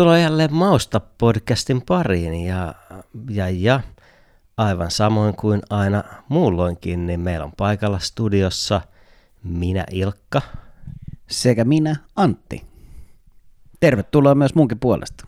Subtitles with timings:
[0.00, 2.74] Tervetuloa jälleen Mausta podcastin pariin ja,
[3.30, 3.80] ja, ja
[4.56, 8.80] aivan samoin kuin aina muulloinkin, niin meillä on paikalla studiossa
[9.44, 10.42] minä Ilkka.
[11.30, 12.66] Sekä minä Antti.
[13.80, 15.26] Tervetuloa myös munkin puolesta.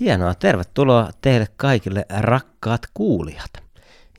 [0.00, 3.52] Hienoa, tervetuloa teille kaikille rakkaat kuulijat.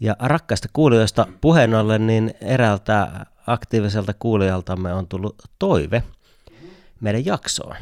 [0.02, 6.03] Ja rakkaista kuulijoista puheen ollen, niin eräältä aktiiviselta kuulijaltamme on tullut toive
[6.99, 7.75] meidän jaksoon.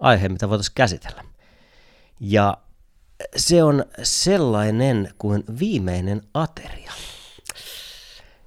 [0.00, 1.31] Aihe, mitä voitaisiin käsitellä.
[2.24, 2.56] Ja
[3.36, 6.92] se on sellainen kuin viimeinen ateria.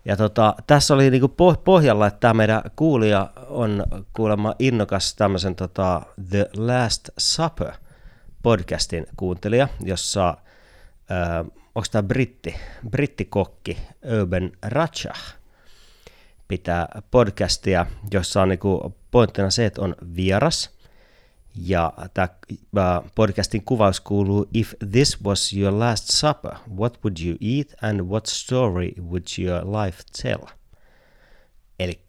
[0.06, 6.02] Ja tota, tässä oli niinku pohjalla, että tämä meidän kuulija on kuulemma innokas tämmöisen tota
[6.30, 7.72] The Last Supper
[8.44, 11.40] podcastin kuuntelija, jossa äh,
[11.76, 12.56] onko tämä britti,
[12.90, 13.78] brittikokki
[14.20, 15.36] Urban Rajah
[16.48, 20.70] pitää podcastia, jossa on niinku pointtina se, että on vieras–
[21.56, 27.68] ja tämä podcastin kuvaus kuuluu If this was your last supper, what would you eat
[27.82, 30.46] and what story would your life tell?
[31.80, 32.02] Eli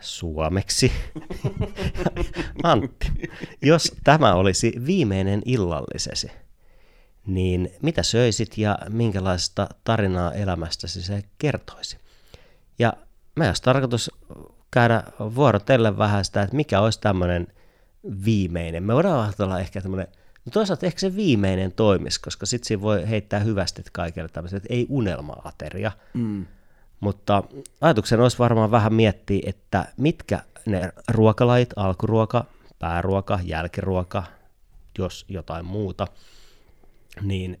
[0.00, 0.92] suomeksi.
[2.62, 3.06] Antti,
[3.62, 6.30] jos tämä olisi viimeinen illallisesi,
[7.26, 11.98] niin mitä söisit ja minkälaista tarinaa elämästäsi se kertoisi?
[12.78, 12.92] Ja
[13.36, 14.10] meidän olisi tarkoitus
[14.72, 15.02] käydä
[15.34, 17.46] vuorotellen vähän sitä, että mikä olisi tämmöinen
[18.24, 18.82] viimeinen.
[18.82, 20.06] Me voidaan ajatella ehkä tämmöinen,
[20.44, 24.74] no toisaalta ehkä se viimeinen toimisi, koska sitten siinä voi heittää hyvästit kaikille tämmöiset, että
[24.74, 25.92] ei unelma-ateria.
[26.14, 26.46] Mm.
[27.00, 27.42] Mutta
[27.80, 32.44] ajatuksen olisi varmaan vähän miettiä, että mitkä ne ruokalajit, alkuruoka,
[32.78, 34.22] pääruoka, jälkiruoka,
[34.98, 36.06] jos jotain muuta,
[37.22, 37.60] niin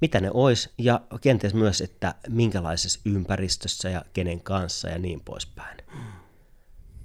[0.00, 5.78] mitä ne olisi, ja kenties myös, että minkälaisessa ympäristössä ja kenen kanssa ja niin poispäin.
[5.94, 6.19] Mm.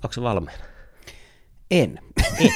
[0.06, 0.64] Onko se valmiina?
[1.72, 2.00] En.
[2.40, 2.50] en.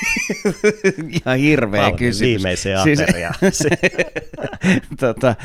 [1.25, 2.21] Ihan hirveä Valmiin kysymys.
[2.21, 2.99] Viimeiseen siis,
[4.99, 5.35] tota,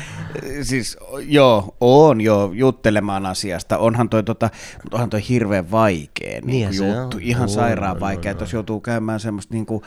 [0.61, 3.77] siis joo, on jo juttelemaan asiasta.
[3.77, 4.49] Onhan toi, tota,
[4.83, 7.17] mutta onhan toi hirveän vaikea niin niin juttu.
[7.17, 7.23] On.
[7.23, 9.81] Ihan sairaan vaikea, että jos joutuu käymään semmoista niin kuin,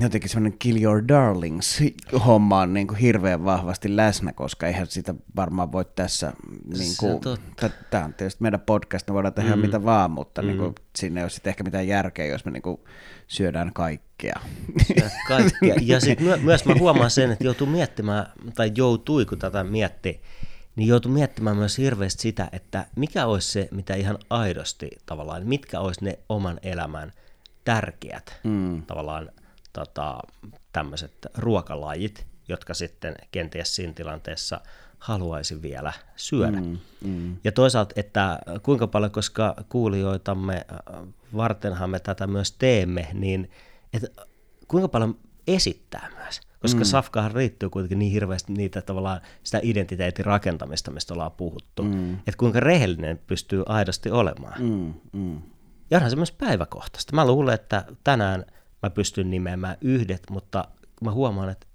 [0.00, 1.82] jotenkin semmoinen kill your darlings
[2.26, 6.32] homma on niin kuin hirveän vahvasti läsnä, koska eihän sitä varmaan voi tässä,
[6.78, 7.20] niin kuin,
[7.90, 9.62] tämä on tietysti meidän podcast, me voidaan tehdä mm.
[9.62, 10.48] mitä vaan, mutta mm.
[10.48, 12.80] niin kuin, siinä ei ole sitten ehkä mitään järkeä, jos me niin kuin,
[13.26, 14.40] syödään kaikkea.
[15.28, 15.74] kaikkea.
[15.82, 20.20] Ja sitten my- myös mä huomaan sen, että joutuu miettimään, tai joutui kun tätä mietti,
[20.76, 25.80] niin joutuu miettimään myös hirveästi sitä, että mikä olisi se, mitä ihan aidosti tavallaan, mitkä
[25.80, 27.12] olisi ne oman elämän
[27.64, 28.82] tärkeät mm.
[28.82, 29.30] tavallaan
[29.76, 30.18] tota,
[30.72, 34.60] tämmöiset ruokalajit, jotka sitten kenties siinä tilanteessa
[34.98, 36.60] haluaisi vielä syödä.
[36.60, 37.36] Mm, mm.
[37.44, 41.06] Ja toisaalta, että kuinka paljon, koska kuulijoitamme äh,
[41.36, 43.50] vartenhan me tätä myös teemme, niin
[43.92, 44.08] että
[44.68, 46.40] kuinka paljon esittää myös.
[46.60, 46.84] Koska mm.
[46.84, 51.82] safkahan riittyy kuitenkin niin hirveästi niitä tavallaan sitä identiteetin rakentamista, mistä ollaan puhuttu.
[51.82, 52.14] Mm.
[52.14, 54.62] Että kuinka rehellinen pystyy aidosti olemaan.
[54.62, 55.42] Mm, mm.
[55.90, 57.14] Ja onhan se myös päiväkohtaista.
[57.14, 58.44] Mä luulen, että tänään–
[58.82, 60.68] mä pystyn nimeämään yhdet, mutta
[61.00, 61.66] mä huomaan, että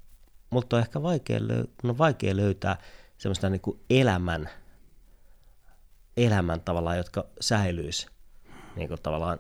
[0.50, 2.78] multa on ehkä vaikea, löy- on vaikea löytää
[3.18, 4.50] semmoista niin kuin elämän,
[6.18, 8.08] elämän tavallaan, jotka säilyisi
[8.76, 9.40] niin kuin tavallaan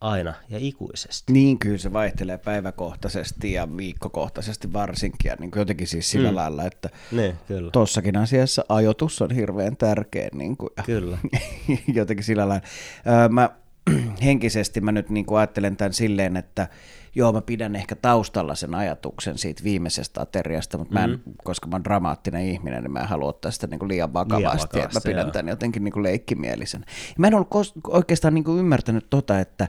[0.00, 1.32] aina ja ikuisesti.
[1.32, 5.28] Niin, kyllä se vaihtelee päiväkohtaisesti ja viikkokohtaisesti varsinkin.
[5.28, 6.36] Ja niin kuin jotenkin siis sillä mm.
[6.36, 7.70] lailla, että niin, kyllä.
[7.70, 10.28] tossakin asiassa ajoitus on hirveän tärkeä.
[10.32, 11.18] Niin kuin, kyllä.
[11.94, 12.66] jotenkin sillä lailla.
[13.06, 13.50] Öö, mä
[14.24, 16.68] henkisesti mä nyt niin kuin ajattelen tämän silleen, että
[17.14, 21.10] joo, mä pidän ehkä taustalla sen ajatuksen siitä viimeisestä ateriasta, mutta mm-hmm.
[21.10, 21.34] mä en, mm.
[21.44, 24.42] koska mä oon dramaattinen ihminen, niin mä en halua ottaa sitä niin kuin liian vakavasti,
[24.42, 25.32] liian vakavasti että mä pidän joo.
[25.32, 26.84] tämän jotenkin niin kuin leikkimielisen.
[26.88, 29.68] Ja mä en ollut oikeastaan niin kuin ymmärtänyt tota, että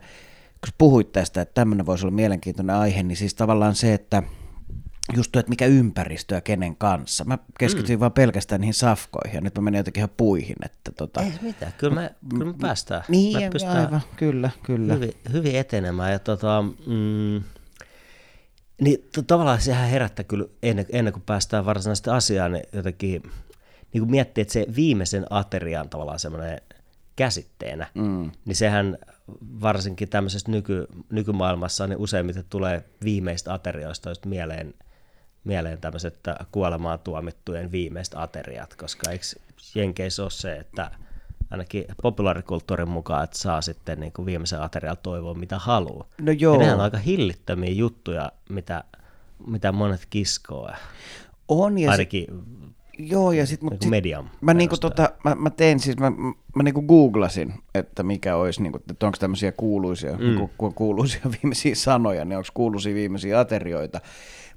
[0.66, 4.24] kun puhuit tästä, että tämmöinen voisi olla mielenkiintoinen aihe, niin siis tavallaan se, että
[5.16, 7.24] just tuo, että mikä ympäristö ja kenen kanssa.
[7.24, 8.00] Mä keskityin mm.
[8.00, 10.56] vaan pelkästään niihin safkoihin ja nyt mä menin jotenkin ihan puihin.
[10.66, 11.22] Että tota...
[11.22, 13.04] Ei mitään, kyllä me, kyllä me päästään.
[13.08, 14.94] Niin, me aivan, kyllä, kyllä.
[14.94, 17.44] Hyvin, hyvin etenemään ja tota, mm,
[18.82, 23.24] niin to, tavallaan sehän herättää kyllä ennen, ennen kuin päästään varsinaisesti asiaan, niin jotenkin
[23.94, 26.62] niin kuin miettii, että se viimeisen aterian tavallaan semmoinen
[27.16, 28.32] käsitteenä, mm.
[28.46, 28.98] niin sehän
[29.62, 34.74] varsinkin tämmöisessä nyky, nykymaailmassa niin useimmiten tulee viimeistä aterioista mieleen,
[35.44, 36.20] mieleen tämmöiset
[36.52, 39.26] kuolemaan tuomittujen viimeiset ateriat, koska eikö
[39.76, 40.92] Jenkeissä ole se, että
[41.52, 46.08] ainakin populaarikulttuurin mukaan, että saa sitten niin kuin viimeisen aterian toivoa mitä haluaa.
[46.22, 46.54] No joo.
[46.54, 48.84] Ja nehän on aika hillittömiä juttuja, mitä,
[49.48, 50.72] mitä monet kiskoo.
[51.48, 52.28] On ja Ainakin
[52.98, 56.12] Joo, ja sitten Niin kuin median mä, niinku tota, mä, mä tein siis, mä,
[56.56, 60.38] mä niinku googlasin, että mikä olisi, niinku, että onko tämmöisiä kuuluisia, mm.
[60.38, 64.02] kun, kun on kuuluisia viimeisiä sanoja, niin onko kuuluisia viimeisiä aterioita.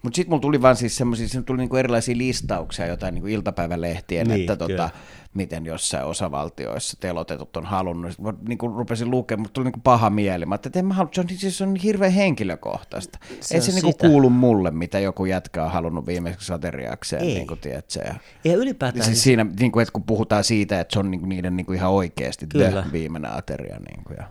[0.05, 4.27] Mutta sitten mulla tuli vaan siis semmoisia, siinä tuli niinku erilaisia listauksia, jotain niinku iltapäivälehtien,
[4.27, 4.91] Niin, että tota,
[5.35, 8.13] miten jossain osavaltioissa telotetut on halunnut.
[8.13, 10.47] Sitten mä niinku rupesin lukemaan, mutta tuli niinku paha mieli.
[10.47, 13.19] Mä että en mä halua, se on, siis se on hirveän henkilökohtaista.
[13.41, 14.07] Se Ei se niinku sitä.
[14.09, 17.35] kuulu mulle, mitä joku jätkä on halunnut viimeiseksi ateriakseen, Ei.
[17.35, 18.15] niin kuin tiedätkö, ja
[18.45, 21.29] Ja ylipäätään Siis siinä, niin kuin, että kun puhutaan siitä, että se on niin kuin
[21.29, 23.79] niiden niin kuin ihan oikeasti the viimeinen ateria.
[23.79, 24.25] Niin kuin, ja.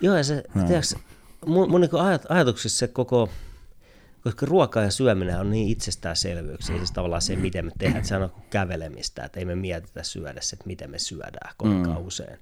[0.00, 0.62] Joo, ja se, no.
[0.66, 0.96] tiedätkö,
[1.46, 3.28] mun, mun niin ajat, ajatuksissa se koko,
[4.22, 8.32] koska ruoka ja syöminen on niin itsestäänselvyyksiä, siis tavallaan se, miten me tehdään, sehän on
[8.50, 12.06] kävelemistä, että ei me mietitä syödessä, että miten me syödään kovinkaan mm.
[12.06, 12.38] usein.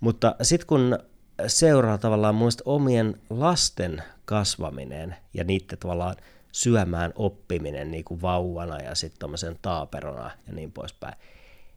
[0.00, 0.98] Mutta sitten kun
[1.46, 6.16] seuraa tavallaan mun mielestä omien lasten kasvaminen ja niiden tavallaan
[6.52, 11.14] syömään oppiminen niin kuin vauvana ja sitten tuommoisen taaperona ja niin poispäin,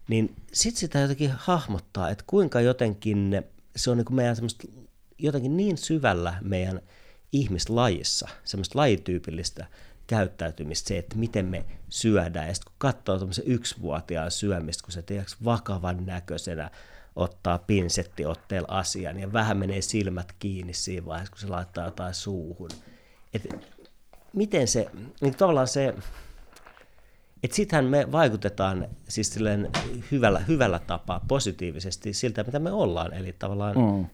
[0.08, 3.44] niin sitten sitä jotenkin hahmottaa, että kuinka jotenkin
[3.76, 4.68] se on niin kuin meidän semmoista
[5.18, 6.82] jotenkin niin syvällä meidän
[7.34, 9.66] ihmislajissa, semmoista lajityypillistä
[10.08, 12.48] käyttäytymistä, se, että miten me syödään.
[12.48, 16.72] Ja sitten kun katsoo tuommoisen yksivuotiaan syömistä, kun se tiedätkö, vakavan näköisenä
[17.16, 22.70] ottaa pinsettiotteella asian ja vähän menee silmät kiinni siinä vaiheessa, kun se laittaa jotain suuhun.
[23.34, 23.48] Et
[24.34, 24.88] miten se,
[25.22, 25.94] niin tavallaan se,
[27.44, 29.40] että sittenhän me vaikutetaan siis
[30.12, 34.06] hyvällä, hyvällä tapaa positiivisesti siltä, mitä me ollaan, eli tavallaan mm.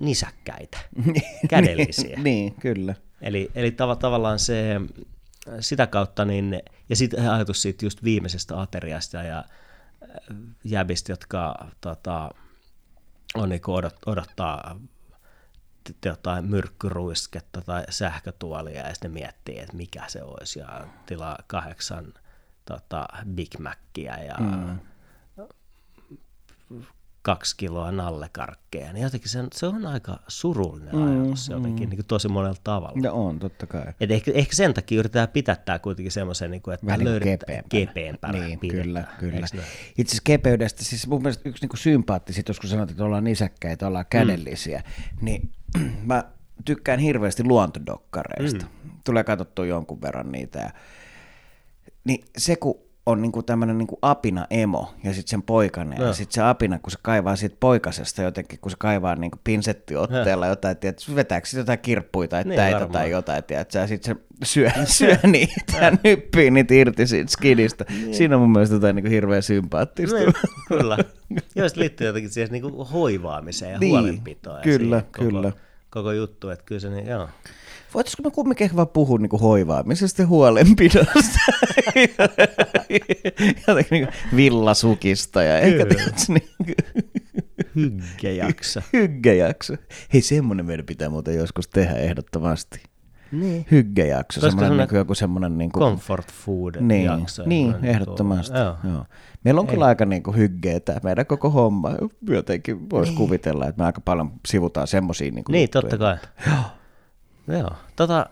[0.00, 0.78] Nisäkkäitä,
[1.50, 2.18] kädellisiä.
[2.22, 2.94] niin, kyllä.
[3.20, 4.80] Eli, eli tav- tavallaan se,
[5.60, 12.30] sitä kautta, niin, ja sitten ajatus siitä just viimeisestä ateriasta ja äh, jäbistä, jotka tota,
[13.34, 14.80] on niin odot, odottaa
[16.04, 22.14] jotain myrkkyruisketta tai sähkötuolia ja sitten miettii, että mikä se olisi ja tilaa kahdeksan
[22.64, 24.78] tota, Big Mackiä ja mm.
[27.28, 28.92] Kaksi kiloa nallekarkkeja.
[28.92, 32.56] Niin jotenkin se, on- se on aika surullinen mm, ajatus jotenkin niin kuin tosi monella
[32.64, 33.00] tavalla.
[33.02, 33.82] Ja on, totta kai.
[34.00, 37.64] Et ehkä, ehkä sen takia yritetään pitää kuitenkin semmoisen, niin kuin, että Vähän niin löydetään
[37.68, 38.32] kepeämpänä.
[38.32, 38.84] Niin, pidetään.
[38.84, 39.46] kyllä, kyllä.
[39.98, 43.24] Itse asiassa kepeydestä, siis mun mielestä yksi niin kuin sympaatti, jos kun sanot, että ollaan
[43.24, 45.24] nisäkkäitä, ollaan kädellisiä, mm.
[45.24, 45.50] niin
[46.06, 46.24] mä
[46.64, 48.66] tykkään hirveästi luontodokkareista.
[48.84, 48.90] Mm.
[49.04, 50.58] Tulee katsottua jonkun verran niitä.
[50.58, 50.70] Ja,
[52.04, 55.98] niin se, kun on niinku tämmöinen niinku apina emo ja sitten sen poikainen.
[55.98, 56.12] Ja Joo.
[56.12, 60.76] sitten se apina, kun se kaivaa siitä poikasesta jotenkin, kun se kaivaa niinku pinsettiotteella jotain,
[60.76, 62.92] tiedät, vetääkö sit jotain kirppuja tai Niin, täitä varmaan.
[62.92, 67.84] tai jotain, tiedät, ja sitten se syö, syö niitä ja nyppii niitä irti siitä skidistä.
[68.12, 70.16] Siinä on mun mielestä jotain niinku hirveän sympaattista.
[70.16, 70.32] Niin,
[70.68, 70.98] kyllä.
[71.54, 74.56] Joo, se liittyy jotenkin siihen niin kuin hoivaamiseen ja Niin, huolenpitoon.
[74.56, 75.52] ja kyllä, kyllä.
[75.90, 77.28] Koko juttu, että kyllä se niin, joo.
[77.94, 81.38] Voitaisiko me kumminkin ehkä vaan puhua niinku hoivaamisesta ja huolenpidosta?
[83.68, 85.94] Jotenkin niinku villasukista ja ehkä Kyllä.
[85.94, 86.82] tiedätkö, niinku,
[87.76, 88.80] Hyggejakso.
[88.92, 89.74] hyggejakso.
[90.12, 92.82] Hei, semmonen meidän pitää muuten joskus tehdä ehdottomasti.
[93.32, 93.66] niin.
[93.70, 95.58] Hyggejakso, semmoinen semmoinen niinku joku semmoinen...
[95.58, 97.42] Niinku, Comfort food niin, jakso.
[97.46, 98.58] niin semmoinen ehdottomasti.
[98.58, 98.76] Joo.
[98.92, 99.04] Joo.
[99.44, 101.90] Meillä on kyllä aika niinku hyggeä tämä meidän koko homma.
[102.28, 103.18] Jotenkin voisi niin.
[103.18, 105.82] kuvitella, että me aika paljon sivutaan semmoisia niinku Niin, juttuja.
[105.82, 106.16] totta kai.
[106.46, 106.62] Joo.
[107.48, 107.70] Joo.
[107.96, 108.26] Tota,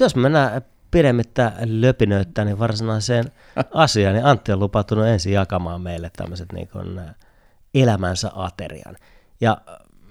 [0.00, 3.24] jos me mennään pidemmittä löpinöittää niin varsinaiseen
[3.74, 7.00] asiaan, niin Antti on lupautunut ensin jakamaan meille tämmöiset niin kuin
[7.74, 8.96] elämänsä aterian.
[9.40, 9.58] Ja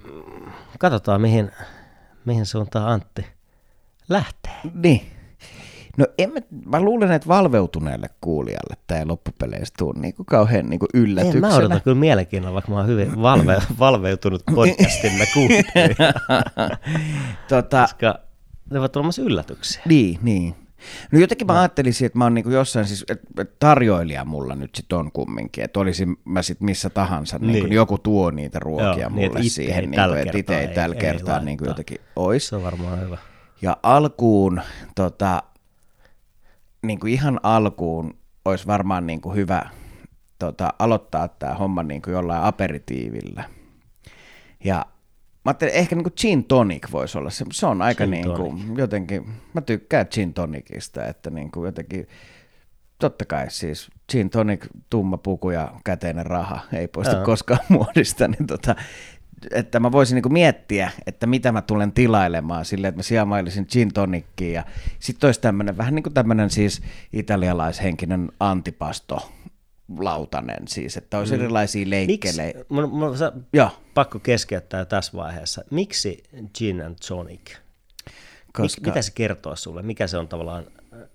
[0.04, 1.50] mm, katsotaan, mihin,
[2.24, 3.26] mihin suuntaan Antti
[4.08, 4.60] lähtee.
[4.74, 5.10] Niin.
[5.96, 10.70] No en mä, mä luulen, että valveutuneelle kuulijalle tämä ei loppupeleissä tule niin kuin kauhean
[10.70, 11.48] niin kuin En, yllätyksenä.
[11.48, 16.12] mä odotan kyllä mielenkiinnolla, vaikka mä oon hyvin valve, valveutunut podcastimme kuuntelija,
[17.48, 18.23] tota, koska
[18.70, 19.82] ne ovat tulemassa yllätyksiä.
[19.86, 20.54] niin, niin.
[21.12, 24.74] No jotenkin mä ajattelisin, että mä oon niinku jossain siis, että et tarjoilija mulla nyt
[24.74, 27.52] sit on kumminkin, että olisin mä sit missä tahansa, niin.
[27.52, 27.72] niin Niin.
[27.72, 30.66] joku tuo niitä ruokia Joo, niin, mulle itse siihen, ei niin kuin, että itse ei
[30.66, 32.48] ei- tällä ei kertaa niin kuin jotenkin ois.
[32.48, 33.18] Se on varmaan hyvä.
[33.62, 34.60] Ja alkuun,
[34.94, 35.42] tota,
[36.82, 39.62] niin kuin ihan alkuun olisi varmaan niin kuin hyvä
[40.38, 43.44] tota, aloittaa tämä homma niin kuin jollain aperitiivillä.
[44.64, 44.86] Ja
[45.44, 47.44] mä ajattelin, ehkä niin kuin gin tonic voisi olla se.
[47.52, 52.08] Se on aika Gin niin kuin, jotenkin, mä tykkään gin tonicista, että niin kuin jotenkin,
[52.98, 57.24] totta kai siis gin tonic, tumma puku ja käteinen raha, ei poista Joo.
[57.24, 58.76] koskaan muodista, niin tota,
[59.50, 63.92] että mä voisin niinku miettiä, että mitä mä tulen tilailemaan silleen, että mä sijamailisin gin
[63.92, 64.64] tonickia ja
[64.98, 66.82] sitten olisi tämmöinen vähän niin kuin tämmöinen siis
[67.12, 69.32] italialaishenkinen antipasto
[69.98, 71.40] lautanen siis, että olisi mm.
[71.40, 72.64] erilaisia Miksi, leikkelejä.
[72.68, 75.64] mun, mun, sä, Joo, pakko keskeyttää tässä vaiheessa.
[75.70, 76.22] Miksi
[76.58, 77.50] gin and tonic?
[77.50, 77.56] Mik,
[78.52, 79.82] koska mitä se kertoo sulle?
[79.82, 81.08] Mikä se on tavallaan, äh,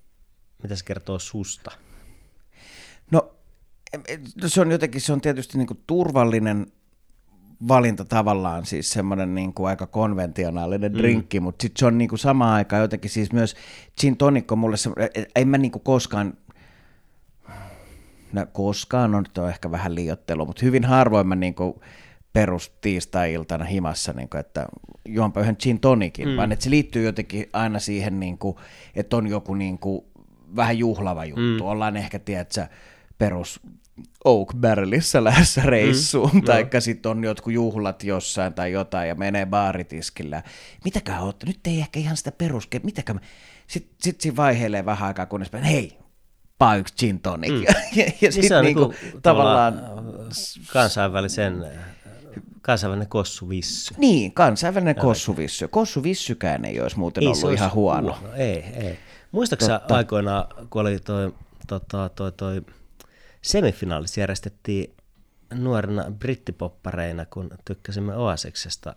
[0.62, 1.70] mitä se kertoo susta?
[3.10, 3.34] No
[4.46, 6.66] se on jotenkin, se on tietysti niin kuin turvallinen
[7.68, 10.98] valinta tavallaan siis semmoinen niin kuin aika konventionaalinen mm.
[10.98, 13.56] drinkki, mutta sitten se on niin kuin samaan aikaan jotenkin siis myös
[14.00, 14.90] gin tonikko mulle se,
[15.36, 16.34] en mä niin kuin koskaan,
[18.32, 21.74] no koskaan on, on ehkä vähän liiottelu, mutta hyvin harvoin mä niin kuin
[22.32, 24.66] perus tiistai-iltana himassa, niin kuin, että
[25.08, 26.36] juonpa yhden gin tonikin, mm.
[26.36, 28.56] vaan että se liittyy jotenkin aina siihen, niin kuin,
[28.94, 30.04] että on joku niin kuin,
[30.56, 31.64] vähän juhlava juttu.
[31.64, 31.68] Mm.
[31.68, 32.66] Ollaan ehkä, tiedätkö,
[33.18, 33.60] perus
[34.24, 39.46] Oak Barrelissa lähdössä reissuun, mm, tai sitten on jotkut juhlat jossain tai jotain, ja menee
[39.46, 40.42] baaritiskillä.
[40.84, 41.46] Mitäkään olette?
[41.46, 43.20] Nyt ei ehkä ihan sitä peruske, mitäkään.
[43.66, 45.98] Sitten sit siinä vaiheilee vähän aikaa, kunnes hei,
[46.60, 47.50] paa yksi gin tonic.
[47.50, 47.62] Mm.
[47.64, 49.82] ja, ja niin sitten niinku, niinku, tavallaan...
[50.72, 51.64] Kansainvälisen
[52.62, 53.94] kansainvälinen kossuvissy.
[53.98, 55.68] Niin, kansainvälinen kossuvissy.
[55.68, 58.18] Kossuvissykään ei olisi muuten ei ollut olisi ihan huono.
[58.20, 58.34] huono.
[58.34, 58.98] Ei, ei.
[59.32, 61.34] Muistaaksä aikoinaan, kun oli toi,
[61.66, 62.62] tota, toi, toi
[63.42, 64.94] semifinaalis järjestettiin
[65.54, 68.94] nuorena brittipoppareina, kun tykkäsimme Oasiksesta.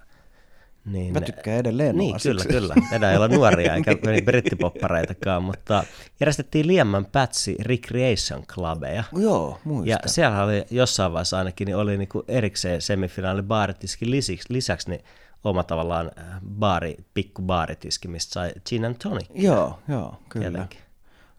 [0.86, 2.76] Niin, Mä tykkään edelleen Niin, kyllä, kyllä.
[2.92, 5.84] Enää ei olla nuoria eikä niin brittipoppareitakaan, mutta
[6.20, 9.04] järjestettiin Liemman Pätsi Recreation Clubeja.
[9.18, 9.90] Joo, muistan.
[9.90, 15.04] Ja siellä oli jossain vaiheessa ainakin, niin oli niinku erikseen semifinaali baaritiski lisäksi, lisäksi niin
[15.44, 16.26] oma tavallaan äh,
[16.60, 19.28] baari, pikku baaritiski, mistä sai gin and tonic.
[19.34, 20.50] Joo, joo, kyllä.
[20.50, 20.80] Tietenkin.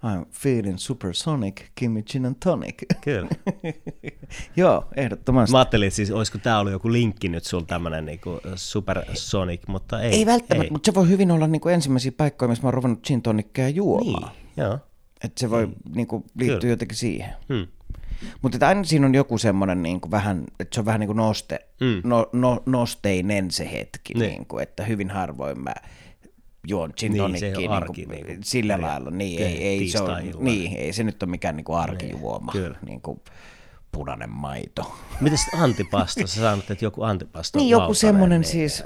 [0.05, 2.75] I'm feeling supersonic, me gin and tonic.
[3.01, 3.29] Kyllä.
[4.57, 5.53] Joo, ehdottomasti.
[5.53, 10.03] Mä ajattelin, että siis, olisiko tämä ollut joku linkki nyt sulla tämmöinen niinku supersonic, mutta
[10.03, 10.13] ei.
[10.13, 10.71] Ei välttämättä, ei.
[10.71, 14.33] mutta se voi hyvin olla niinku ensimmäisiä paikkoja, missä mä oon ruvennut gin tonickia juomaan.
[14.33, 14.79] Niin, joo.
[15.25, 15.73] Että se voi mm.
[15.95, 16.73] niinku, liittyä Kyllä.
[16.73, 17.35] jotenkin siihen.
[17.49, 17.67] Hmm.
[18.43, 21.17] Mutta aina siinä on joku semmoinen niin kuin vähän, että se on vähän niin kuin
[21.17, 22.01] noste, mm.
[22.05, 24.21] no, no, nosteinen se hetki, niin.
[24.21, 25.75] Niin kuin, että hyvin harvoin mä
[26.67, 29.11] juon gin niin, tonickin niin, arki, niin kuin, sillä lailla.
[29.11, 32.77] Niin, ei, ei, se on, niin, ei se nyt ole mikään niin kuin arkijuoma, niin,
[32.87, 33.21] niin kuin
[33.93, 34.97] punainen maito.
[35.21, 36.27] Miten sitten antipasta?
[36.27, 38.51] Sä sanot, että joku antipasta Niin, joku semmoinen niin.
[38.51, 38.85] siis,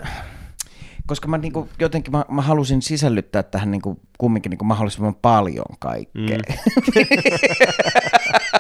[1.07, 6.39] koska mä niinku, jotenkin mä, mä halusin sisällyttää tähän niinku, kumminkin niinku mahdollisimman paljon kaikkea.
[6.39, 6.45] Mm.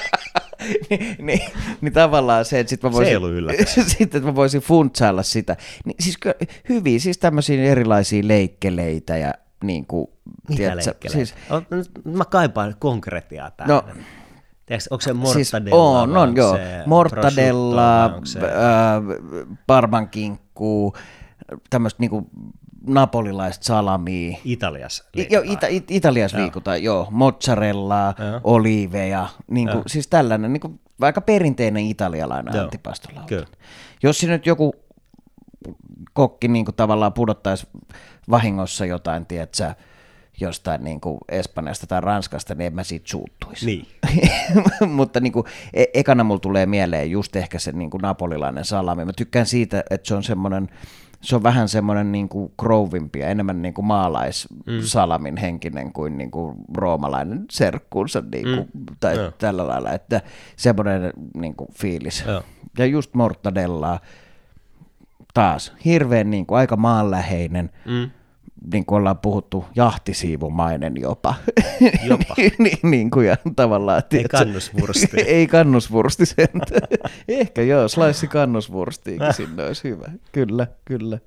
[0.90, 1.40] niin, niin,
[1.80, 3.20] niin tavallaan se, että sit mä voisin,
[3.66, 5.56] se sitten, että mä voisin funtsailla sitä.
[5.84, 6.18] Niin, siis
[6.68, 9.34] hyviä, siis tämmöisiä erilaisia leikkeleitä ja
[9.64, 10.06] niin kuin,
[10.48, 11.34] Mitä tiedätkö, siis,
[12.04, 13.68] Mä kaipaan konkretiaa tähän.
[13.68, 13.84] No,
[14.66, 16.02] Tiedätkö, onko se siis mortadella?
[16.02, 16.58] Siis on, on joo.
[16.86, 18.12] Mortadella, äh,
[19.66, 20.94] parmankinkku,
[21.70, 22.30] tämmöistä niinku
[22.88, 24.38] napolilaista salamia.
[24.44, 27.08] Italias Joo, ita, it, Italias liikutaan, joo.
[27.10, 28.14] Mozzarella,
[28.44, 32.64] oliiveja, niin kuin, siis tällainen niin kuin, aika perinteinen italialainen joo.
[32.64, 33.28] antipastolauta.
[33.28, 33.46] Kyllä.
[34.02, 34.74] Jos nyt joku
[36.12, 37.66] kokki niin kuin, tavallaan pudottaisi
[38.30, 39.74] vahingossa jotain, tiedätkö,
[40.40, 43.66] jostain niin kuin Espanjasta tai Ranskasta, niin en mä siitä suuttuisi.
[43.66, 43.86] Niin.
[44.96, 49.04] Mutta niin kuin, e- ekana mulla tulee mieleen just ehkä se niin kuin napolilainen salami.
[49.04, 50.68] Mä tykkään siitä, että se on semmoinen
[51.20, 55.40] se on vähän semmoinen niin kuin krovimpi ja enemmän niin kuin maalaissalamin mm.
[55.40, 58.96] henkinen kuin, niin kuin roomalainen serkkuunsa niin kuin, mm.
[59.00, 59.32] tai ja.
[59.38, 60.20] tällä lailla, että
[60.56, 62.24] semmoinen niin kuin fiilis.
[62.26, 62.42] Ja,
[62.78, 64.00] ja just mortadellaa
[65.34, 68.10] taas hirveän niin kuin, aika maanläheinen, mm
[68.72, 71.34] niin kuin ollaan puhuttu, jahtisiivumainen jopa.
[72.08, 72.34] Jopa.
[72.58, 74.02] niin, niin kuin ja tavallaan.
[74.12, 75.20] Ei kannusvursti.
[75.26, 76.48] ei kannusvursti sen.
[77.28, 80.06] Ehkä joo, slice kannusvurstiikin sinne olisi hyvä.
[80.32, 81.18] Kyllä, kyllä.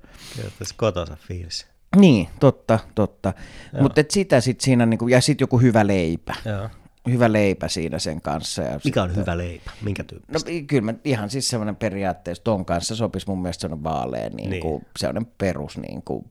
[0.58, 1.66] Tässä kotosa fiilis.
[1.96, 3.32] Niin, totta, totta.
[3.80, 6.34] Mutta sitä sitten siinä, niinku, ja sitten joku hyvä leipä.
[6.44, 6.68] Joo.
[7.08, 8.62] Hyvä leipä siinä sen kanssa.
[8.62, 9.70] Ja Mikä sitten, on hyvä leipä?
[9.82, 10.50] Minkä tyyppistä?
[10.50, 14.50] No kyllä mä ihan siis semmoinen periaatteessa, ton kanssa sopisi mun mielestä semmoinen vaalea, niin
[14.50, 14.62] niin.
[14.62, 16.24] Kuin, sellainen perus niin kuin,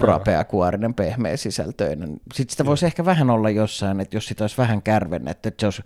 [0.00, 2.20] rapeakuorinen, pehmeä sisältöinen.
[2.34, 5.66] Sitten sitä voisi ehkä vähän olla jossain, että jos sitä olisi vähän kärvennetty, että se
[5.66, 5.82] olisi,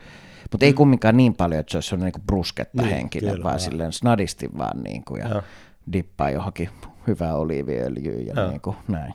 [0.53, 0.77] mutta ei mm.
[0.77, 4.51] kumminkaan niin paljon, että se olisi niin kuin brusketta niin, henkinen, kyllä, vaan silleen snadisti
[4.59, 5.43] vaan niin kuin, ja, ja
[5.93, 6.69] dippaa johonkin
[7.07, 9.15] hyvää oliiviöljyä ja, niin kuin, näin.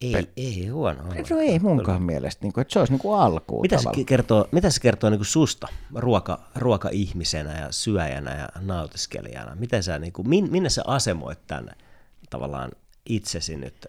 [0.00, 1.02] Ei, ei huono.
[1.02, 2.12] No ei munkaan Kyllä.
[2.12, 5.10] mielestä, niin kuin, että se olisi niin kuin alkuun mitä se kertoo, mitä se kertoo
[5.10, 9.54] niin kuin susta ruoka, ruoka-ihmisenä ja syöjänä ja nautiskelijana?
[9.54, 11.72] Miten sä, niin kuin, minne sä asemoit tänne?
[12.32, 12.70] Tavallaan
[13.06, 13.86] itsesi nyt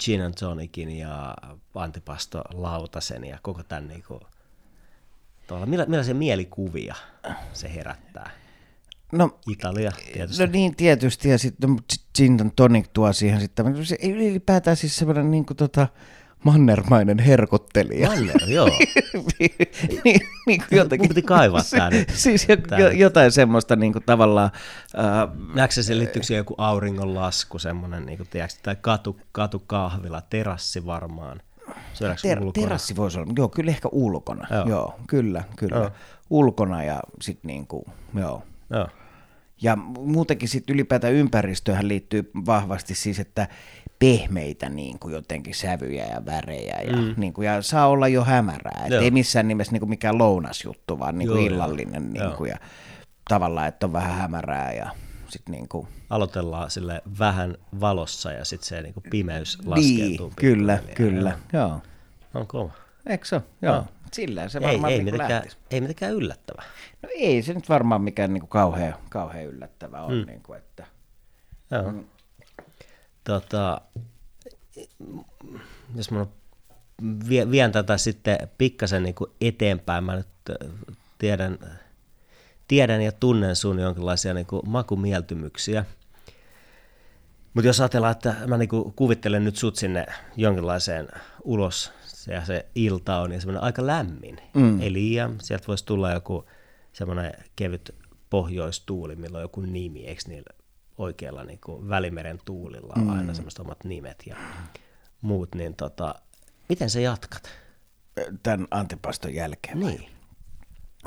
[0.00, 1.34] gin and tonicin ja
[1.74, 4.20] antipasto lautasen ja koko tämän niin kuin,
[5.66, 6.94] millä, millaisia mielikuvia
[7.52, 8.30] se herättää?
[9.12, 10.46] No, Italia tietysti.
[10.46, 11.76] No niin, tietysti, ja sitten no,
[12.16, 15.88] gin and tonic tuo siihen sitten, se ylipäätään siis semmoinen niin kuin tota,
[16.44, 18.08] mannermainen herkottelija.
[18.08, 18.68] Manner, joo.
[19.38, 19.54] niin,
[20.04, 21.04] niin, niin kuin jotenkin.
[21.04, 22.10] Mun piti kaivaa tämä nyt.
[22.14, 24.50] siis jo, jo, jotain semmoista niin kuin tavallaan...
[24.98, 31.40] Äh, Näetkö se liittyykö joku auringonlasku, semmoinen, niin kuin, tiedätkö, tai katu, katukahvila, terassi varmaan?
[31.92, 32.66] Syödäänkö Ter- ulkona?
[32.66, 34.46] terassi voisi olla, joo, kyllä ehkä ulkona.
[34.50, 34.68] Joo.
[34.68, 35.76] Joo, kyllä, kyllä.
[35.76, 35.90] Joo.
[36.30, 38.42] Ulkona ja sitten niinku, joo.
[38.70, 38.88] Joo.
[39.62, 43.48] Ja muutenkin sitten ylipäätään ympäristöhän liittyy vahvasti siis, että
[43.98, 47.14] pehmeitä niin kuin jotenkin sävyjä ja värejä ja, mm.
[47.16, 48.82] niin kuin, ja saa olla jo hämärää.
[48.86, 49.02] Et Joo.
[49.02, 52.56] ei missään nimessä niin kuin mikään lounasjuttu, vaan niin kuin Joo, illallinen niin kuin, ja
[53.28, 54.90] tavallaan, että on vähän hämärää ja
[55.28, 60.32] sitten niin kuin, Aloitellaan sille vähän valossa ja sitten se niinku pimeys niin, laskeutuu.
[60.36, 61.14] kyllä, pikkuhiljaa.
[61.16, 61.68] kyllä, joo.
[61.68, 61.80] Joo.
[62.34, 62.70] On kova.
[63.06, 63.40] Eikö se?
[63.62, 63.84] Joo.
[64.12, 65.58] Sillä se Ei, varmaan ei, niin kuin mitenkään, lähtisi.
[65.70, 66.64] ei mitenkään yllättävää.
[67.02, 70.12] No ei se nyt varmaan mikään niin kuin kauhean, kauhean yllättävää on.
[70.12, 70.26] Mm.
[70.26, 70.86] Niin kuin, että...
[71.70, 71.92] Joo.
[73.28, 73.80] Tota,
[75.94, 76.26] jos mä
[77.28, 80.28] vie- vien tätä sitten pikkasen niin kuin eteenpäin, mä nyt
[81.18, 81.58] tiedän,
[82.68, 85.84] tiedän ja tunnen sun jonkinlaisia niin kuin makumieltymyksiä.
[87.54, 90.06] Mutta jos ajatellaan, että mä niin kuin kuvittelen nyt sut sinne
[90.36, 91.08] jonkinlaiseen
[91.44, 91.92] ulos,
[92.26, 94.80] ja se ilta on ja semmoinen aika lämmin, mm.
[94.80, 96.44] ei liian, sieltä voisi tulla joku
[96.92, 97.94] semmoinen kevyt
[98.30, 100.57] pohjoistuuli, millä on joku nimi, eikö niillä
[100.98, 104.36] oikealla niin kuin Välimeren tuulilla on aina semmoiset omat nimet ja
[105.20, 106.14] muut, niin tota,
[106.68, 107.42] miten sä jatkat?
[108.42, 109.80] Tämän antipaston jälkeen.
[109.80, 109.90] vai?
[109.90, 110.10] Niin.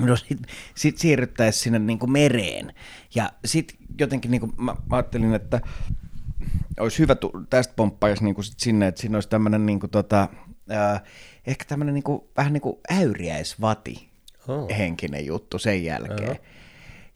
[0.00, 0.38] No sit,
[0.74, 2.74] sit siirryttäisiin sinne niinku mereen.
[3.14, 5.60] Ja sit jotenkin niinku, mä, mä ajattelin, että
[6.80, 10.28] olisi hyvä, tu- tästä pomppaisi niinku sit sinne, että siinä olisi tämmöinen niinku tota,
[10.72, 11.02] äh,
[11.46, 14.12] ehkä tämmöinen niinku, vähän niin kuin äyriäisvati
[14.48, 14.68] Oh.
[14.78, 16.36] henkinen juttu sen jälkeen.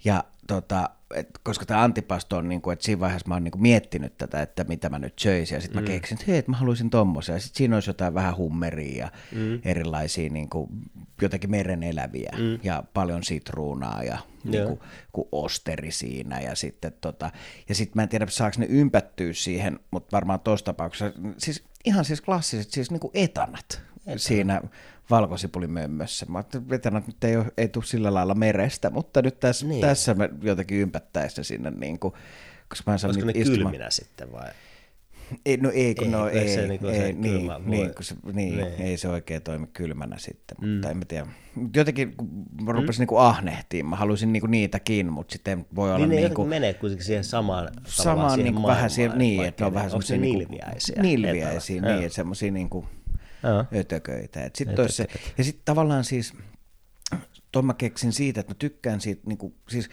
[0.04, 4.18] Ja tota, et, koska tämä antipasto on, niinku, että siinä vaiheessa mä oon niinku miettinyt
[4.18, 5.90] tätä, että mitä mä nyt söisin, ja sitten mm.
[5.90, 8.96] mä keksin, että hei, että mä haluaisin tommosen, ja sitten siinä olisi jotain vähän hummeria
[8.96, 9.60] ja mm.
[9.64, 10.68] erilaisia niinku,
[11.22, 12.58] jotakin meren eläviä, mm.
[12.62, 14.82] ja paljon sitruunaa, ja niinku,
[15.12, 17.30] ku osteri siinä, ja sitten tota,
[17.68, 22.04] ja sitten mä en tiedä, saako ne ympättyä siihen, mutta varmaan tuossa tapauksessa, siis ihan
[22.04, 24.20] siis klassiset, siis niinku etanat, etanat.
[24.20, 24.62] siinä
[25.10, 26.26] valkosipulimömmössä.
[26.28, 29.70] Mä ajattelin, että nyt ei, ole, ei tule sillä lailla merestä, mutta nyt tässä, Niin.
[29.70, 29.80] niin.
[29.80, 32.14] tässä me jotenkin ympättäisiin se sinne, niin kuin,
[32.68, 34.50] koska mä Olisiko ne istumaan- kylminä sitten vai?
[35.46, 37.94] Ei, no ei, kun Ei, no ei, se ei, niinku ei se niin, kylmä niin,
[37.94, 38.72] kun se, niin, Niin.
[38.80, 41.26] ei se oikein toimi kylmänä sitten, mutta en mä tiedä.
[41.76, 42.28] Jotenkin kun
[42.62, 43.02] mä rupesin mm.
[43.02, 46.74] niinku ahnehtiin, mä haluaisin niinku niitäkin, mutta sitten voi olla Niin ne niinku, jotenkin menee
[46.74, 50.20] kuitenkin siihen samaan, samaan siihen niinku vähän siihen, niin, että ne on vähän semmoisia ne
[50.22, 51.02] niinku, nilviäisiä.
[51.02, 52.95] nilviäisiä, niin, että semmoisia niinku Joo.
[53.76, 54.44] Ötököitä.
[54.44, 55.06] Et sit se,
[55.38, 56.34] ja sitten tavallaan siis,
[57.52, 59.88] tuon mä keksin siitä, että mä tykkään siitä, niinku, siis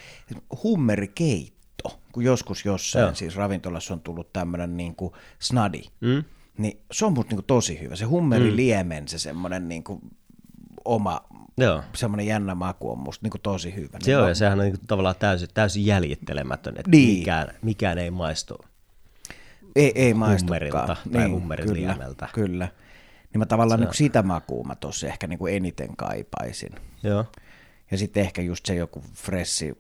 [0.64, 3.10] hummerikeitto, kun joskus jossain Joo.
[3.10, 3.16] Joo.
[3.16, 6.24] siis ravintolassa on tullut tämmöinen niinku snadi, Mm?
[6.58, 7.96] niin se on musta niinku tosi hyvä.
[7.96, 10.02] Se hummeriliemen, se semmoinen niinku
[10.86, 11.22] oma,
[11.58, 11.84] Joo.
[11.96, 13.98] semmoinen jännä maku on musta niinku tosi hyvä.
[14.02, 17.18] Se on, ja sehän on niinku tavallaan täysin, täysin jäljittelemätön, että Niin.
[17.20, 18.56] mikään, mikään ei maistu.
[19.76, 20.98] ei, ei hummerilta maistukaan.
[21.14, 22.30] tai hummeriliemeltä.
[22.34, 22.68] Kyllä, kyllä.
[23.34, 26.72] Niin mä tavallaan niinku sitä makua mä tossa ehkä niinku eniten kaipaisin.
[27.04, 27.26] Joo.
[27.92, 29.74] Ja sitten ehkä just se joku fressi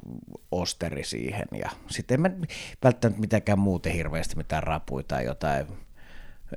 [0.51, 1.47] osteri siihen.
[1.51, 2.45] Ja sitten en mä
[2.83, 5.67] välttämättä mitenkään muuten hirveästi mitään rapuja tai jotain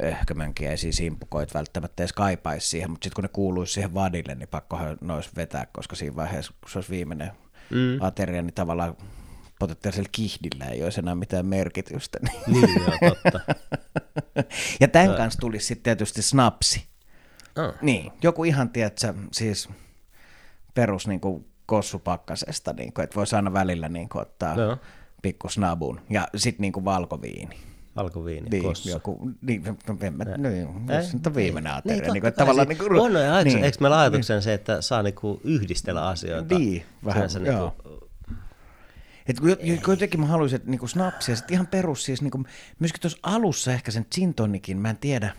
[0.02, 4.98] öhkömönkiäisiä simpukoita välttämättä edes kaipaisi siihen, mutta sitten kun ne kuuluisi siihen vadille, niin pakkohan
[5.00, 7.30] ne olisi vetää, koska siinä vaiheessa, kun se olisi viimeinen
[7.70, 7.98] mm.
[8.00, 8.96] ateria, niin tavallaan
[9.59, 12.19] potentiaalisella kihdillä ei olisi enää mitään merkitystä.
[12.47, 13.40] Niin, joo, totta.
[14.81, 16.85] ja tämän kanssa tulisi sitten tietysti snapsi.
[17.57, 17.75] Oh.
[17.83, 19.69] Niin, joku ihan, tiedätkö, siis
[20.75, 24.77] perus niin kuin kossupakkasesta, niin kuin, että voisi aina välillä niin kuin, ottaa Joo.
[25.23, 26.01] pikku snabun.
[26.11, 27.57] Ja sitten niin kuin valkoviini.
[27.97, 28.88] Valkoviini, Niin, kossu.
[28.88, 32.12] joku, niin, no, en mä, no, Ei, jos nyt on viimeinen niin, ateria.
[32.12, 34.55] Niin, kuin, että kai, tavallaan niin kuin, on, no, eikö, niin, eikö meillä ajatuksen se,
[34.55, 36.59] että saa niinku yhdistellä asioita?
[36.59, 37.75] Niin, vähän, Sinänsä joo.
[37.85, 37.86] niinku,
[39.28, 39.36] Et
[39.88, 42.44] jotenkin mä haluaisin, että niinku snapsia, sitten ihan perus, siis niinku,
[42.78, 45.34] myöskin tuossa alussa ehkä sen gin tonikin, mä en tiedä,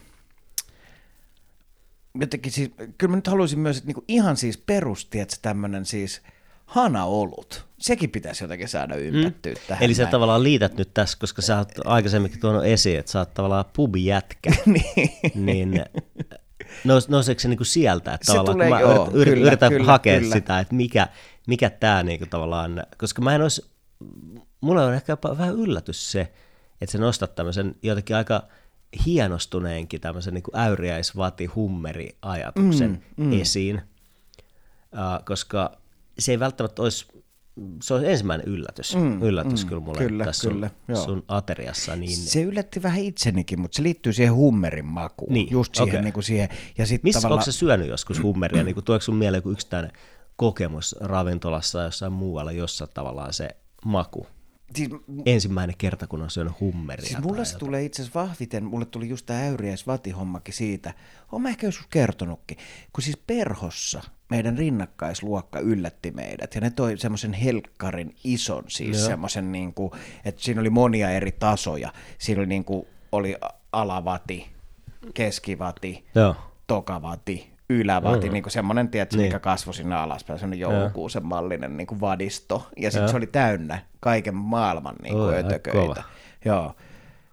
[2.20, 6.22] jotenkin siis, kyllä mä nyt haluaisin myös, että niinku ihan siis perusti, että tämmöinen siis
[6.66, 9.60] hanaolut, sekin pitäisi jotenkin saada ympättyä mm.
[9.68, 9.84] tähän.
[9.84, 10.12] Eli sä näin.
[10.12, 14.50] tavallaan liität nyt tässä, koska sä oot aikaisemminkin tuonut esiin, että sä oot tavallaan pubijätkä,
[14.66, 15.12] niin.
[15.36, 15.86] niin
[16.84, 19.48] nous, nouseeko se niinku sieltä, että Se tavallaan tulee, kun mä joo, yrit, yrit, kyllä,
[19.48, 20.36] yritän kyllä, hakea kyllä.
[20.36, 21.08] sitä, että mikä,
[21.48, 23.66] mikä tämä niinku tavallaan, koska mä en olisi,
[24.62, 26.34] mulla on ehkä jopa vähän yllätys se,
[26.82, 28.44] että sä nostat tämmöisen jotenkin aika
[29.06, 33.42] hienostuneenkin tämmöisen niin äyriäisvati hummeri ajatuksen mm, mm.
[33.42, 33.82] esiin,
[34.94, 35.78] uh, koska
[36.20, 37.06] se ei välttämättä olisi,
[37.84, 41.06] se on ensimmäinen yllätys, mm, yllätys mm, kyllä mulle kyllä, tässä kyllä, sun, joo.
[41.06, 41.96] sun ateriassa.
[41.96, 45.34] Niin, Se yllätti vähän itsenikin, mutta se liittyy siihen hummerin makuun.
[45.34, 46.02] Niin, just siihen, okei.
[46.02, 46.50] niin kuin siihen.
[46.78, 48.64] Ja sit Missä tavallaan, onko se syönyt joskus hummeria?
[48.64, 49.92] Niin tuoeko sun mieleen joku yksittäinen
[50.36, 53.50] kokemus ravintolassa jossain muualla, jossa tavallaan se
[53.86, 54.28] maku
[54.76, 54.90] Siis,
[55.26, 57.06] ensimmäinen kerta, kun on syönyt hummeria.
[57.08, 60.94] siis mulle se tulee itse asiassa vahviten, mulle tuli just tämä äyriäisvatihommakin siitä.
[61.32, 62.58] Oon mä ehkä joskus kertonutkin,
[62.94, 69.08] kun siis perhossa meidän rinnakkaisluokka yllätti meidät ja ne toi semmoisen helkkarin ison, siis Joo.
[69.08, 69.92] semmoisen niin kuin,
[70.26, 71.94] että siinä oli monia eri tasoja.
[72.18, 73.36] Siinä oli niin kuin, oli
[73.72, 74.48] alavati,
[75.14, 76.36] keskivati, Joo.
[76.68, 78.34] tokavati, ylävati, mm.
[78.34, 79.28] niin kuin semmoinen, tiedätkö, Niin.
[79.28, 82.68] mikä kasvoi sinne alaspäin, semmoinen joulukuusen mallinen niin kuin vadisto.
[82.78, 85.80] Ja sitten se oli täynnä kaiken maailman niin Oi, kuin aika ötököitä.
[85.80, 86.04] kova.
[86.46, 86.76] Joo.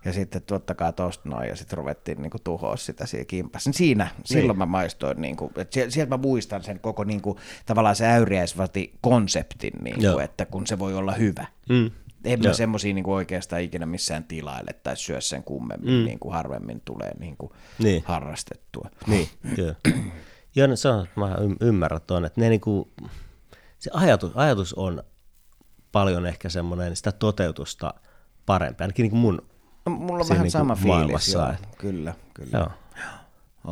[0.05, 3.71] Ja sitten tuottakaa tosta noin, ja sitten ruvettiin niin kuin tuhoa sitä siinä kimpassa.
[3.71, 7.21] Niin Siinä, silloin mä maistoin, niin kuin, että sie- sieltä mä muistan sen koko niin
[7.23, 10.13] kuin, tavallaan se äyriäisvati-konseptin, niin Joo.
[10.13, 11.47] kuin, että kun se voi olla hyvä.
[11.69, 11.91] Mm.
[12.25, 16.05] En mä semmoisia niin oikeastaan ikinä missään tilaille tai syö sen kummemmin, mm.
[16.05, 18.03] niin kuin harvemmin tulee niin kuin Niin.
[18.07, 18.91] harrastettua.
[19.07, 19.75] Niin, kyllä.
[20.57, 22.93] Joo, no se on, mä ymmärrän tuon, että ne niinku,
[23.79, 25.03] se ajatus, ajatus on
[25.93, 27.95] paljon ehkä semmoinen sitä toteutusta
[28.47, 29.43] parempi, ainakin niinku mun,
[29.87, 31.51] No, mulla on vähän niinku sama fiilis, joo.
[31.51, 32.59] että- Kyllä, kyllä.
[32.59, 32.69] joo,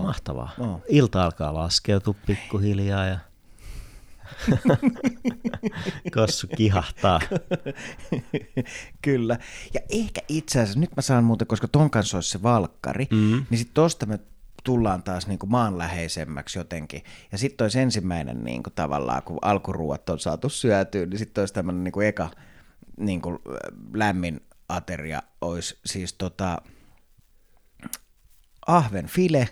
[0.03, 0.51] mahtavaa.
[0.59, 0.81] Joo.
[0.89, 3.19] Ilta alkaa laskeutua pikkuhiljaa ja
[6.15, 7.21] kossu kihahtaa.
[9.03, 9.39] Kyllä.
[9.75, 13.47] Ja ehkä itse asiassa, nyt mä saan muuten, koska ton kanssa olisi se valkkari, mm.
[13.51, 14.19] niin sitten tosta me
[14.65, 17.03] tullaan taas niin kuin maanläheisemmäksi jotenkin.
[17.33, 21.55] Ja sitten olisi ensimmäinen niin kuin tavallaan, kun alkuruuat on saatu syötyä, niin sitten olisi
[21.55, 22.31] tämmöinen niin kuin eka
[22.97, 23.39] niin kuin
[23.95, 26.63] lämmin ateria, olisi siis tota,
[28.67, 29.49] ahven file,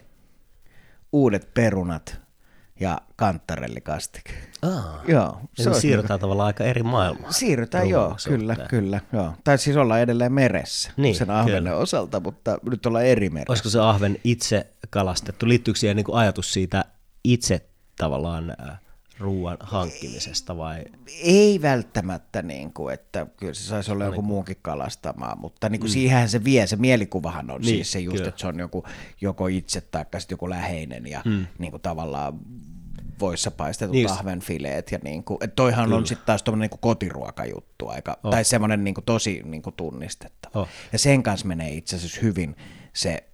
[1.13, 2.20] uudet perunat
[2.81, 4.33] ja kantarellikastike.
[4.63, 7.35] Aa, Joo, se olisi siirrytään tavallaan aika eri maailmaan.
[7.35, 9.01] Siirrytään joo, kyllä, kyllä.
[9.13, 9.33] Joo.
[9.45, 11.77] Tai siis ollaan edelleen meressä Niin, sen ahvenen kyllä.
[11.77, 13.51] osalta, mutta nyt ollaan eri meressä.
[13.53, 15.49] Olisiko se ahven itse kalastettu?
[15.49, 16.85] Liittyykö siihen niin ajatus siitä
[17.25, 17.67] itse
[17.97, 18.57] tavallaan
[19.21, 20.85] ruoan hankkimisesta vai?
[21.23, 25.91] Ei välttämättä, niin kuin, että kyllä se saisi olla joku muukin kalastamaan, mutta niin kuin
[25.91, 25.93] mm.
[25.93, 28.29] siihenhän se vie, se mielikuvahan on Niin, siis se just, kyllä.
[28.29, 28.85] että se on joku,
[29.21, 31.47] joko itse tai sitten joku läheinen ja mm.
[31.59, 32.39] niin kuin tavallaan
[33.21, 35.97] voissa paistetut Niin ahvenfileet ja niin kuin, että toihan kyllä.
[35.97, 38.31] on sitten taas tuommoinen niin kotiruokajuttu aika, oh.
[38.31, 40.61] tai semmoinen niin kuin tosi niin kuin tunnistettava.
[40.61, 40.69] Oh.
[40.93, 42.57] Ja sen kanssa menee itse asiassa hyvin
[42.93, 43.25] se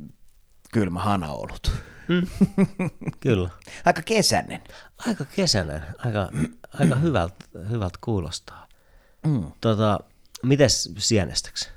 [0.73, 1.73] kylmä hanaolut.
[3.21, 3.51] Kyllä.
[3.85, 4.63] Aika kesäinen.
[5.07, 6.31] Aika kesäinen, aika,
[6.81, 7.35] aika hyvältä,
[7.71, 8.69] hyvältä kuulostaa.
[9.27, 9.53] Mm.
[9.61, 10.01] Tota,
[10.43, 11.76] mites sienestäksi?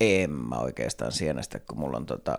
[0.00, 2.38] En mä oikeastaan sienestä, kun mulla on tota,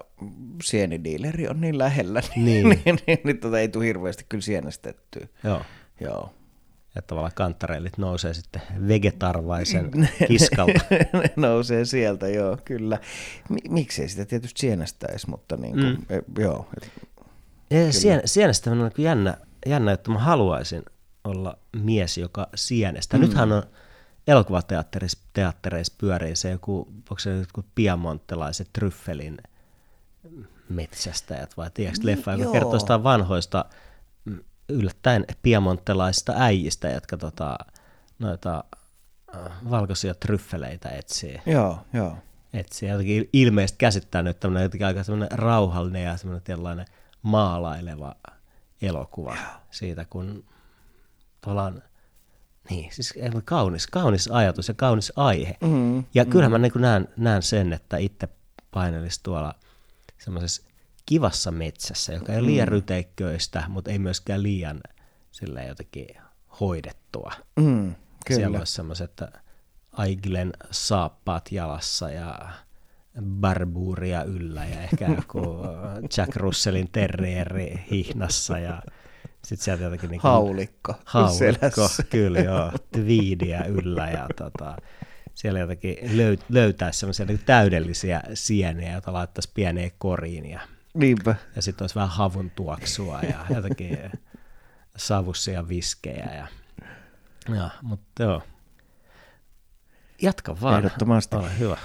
[0.63, 2.69] sienidiileri on niin lähellä, niin, Niin.
[2.69, 5.27] niin, niin, niin, niin tota, ei tule hirveästi kyllä sienestettyä.
[5.43, 5.61] Joo.
[6.01, 6.33] Joo.
[6.95, 9.91] Että tavallaan kantarellit nousee sitten vegetarvaisen
[10.27, 10.79] kiskalta.
[11.13, 12.99] ne nousee sieltä, joo, kyllä.
[13.49, 16.05] Mi- miksei sitä tietysti sienestäisi, mutta niin kuin, mm.
[16.09, 16.67] e, joo.
[16.77, 16.91] Et,
[17.69, 20.83] Ja sien, sienestäminen on kyllä jännä, jännä, että mä haluaisin
[21.23, 23.19] olla mies, joka sienestää.
[23.19, 23.25] Mm.
[23.25, 23.63] Nythän on
[24.27, 29.37] elokuvateattereissa teattereissa pyörii se joku, onko se joku piamonttelaiset tryffelin
[30.69, 32.53] metsästäjät vai tiedätkö leffa, joka Joo.
[32.53, 33.65] kertoo jostain vanhoista
[34.25, 37.57] mm, yllättäen piamonttelaisista äijistä, jotka tota,
[38.19, 38.63] noita
[39.35, 41.41] äh, valkoisia tryffeleitä etsii.
[41.45, 42.17] joo, joo.
[42.53, 42.89] etsii.
[42.89, 46.85] Jotenkin ilmeisesti käsittänyt, että tämmöinen jotenkin aika semmoinen rauhallinen ja semmoinen tällainen
[47.21, 48.15] maalaileva
[48.81, 49.37] elokuva
[49.71, 50.43] siitä, kun
[51.41, 51.83] tavallaan,
[52.69, 53.13] niin, siis
[53.45, 55.57] kaunis, kaunis ajatus ja kaunis aihe.
[55.61, 58.27] Mm, ja kyllähän mä niin näen, näen sen, että itse
[58.71, 59.53] painelisi tuolla
[60.17, 60.63] semmoisessa
[61.05, 64.81] kivassa metsässä, joka ei ole liian ryteikköistä, mutta ei myöskään liian
[65.31, 66.07] silleen jotenkin
[66.59, 67.31] hoidettua.
[67.55, 67.95] Mm,
[68.27, 68.59] Siellä kyllä.
[68.59, 69.21] olisi semmoiset
[69.91, 72.49] Aigilen saappaat jalassa ja
[73.23, 75.39] barbuuria yllä ja ehkä joku
[76.17, 78.81] Jack Russellin terrieri hihnassa ja
[79.47, 82.03] sitten sieltä jotenkin niin Haulikko haulikko, selässä.
[82.03, 84.77] kyllä joo, twiidiä yllä ja tota,
[85.33, 90.59] siellä jotenkin löy- löytäisi semmoisia niin täydellisiä sieniä, joita laittaisi pieneen koriin ja,
[90.93, 91.35] Niinpä.
[91.55, 93.97] ja sitten olisi vähän havun tuoksua ja jotenkin
[94.97, 96.47] savussia viskejä ja,
[97.55, 98.41] ja mutta joo.
[100.21, 100.77] Jatka vaan.
[100.77, 101.35] Ehdottomasti.
[101.35, 101.77] Ole hyvä.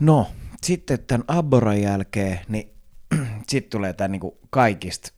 [0.00, 0.30] No,
[0.62, 2.70] sitten tämän Abboran jälkeen, niin
[3.48, 5.12] sitten tulee tämä niinku kaikista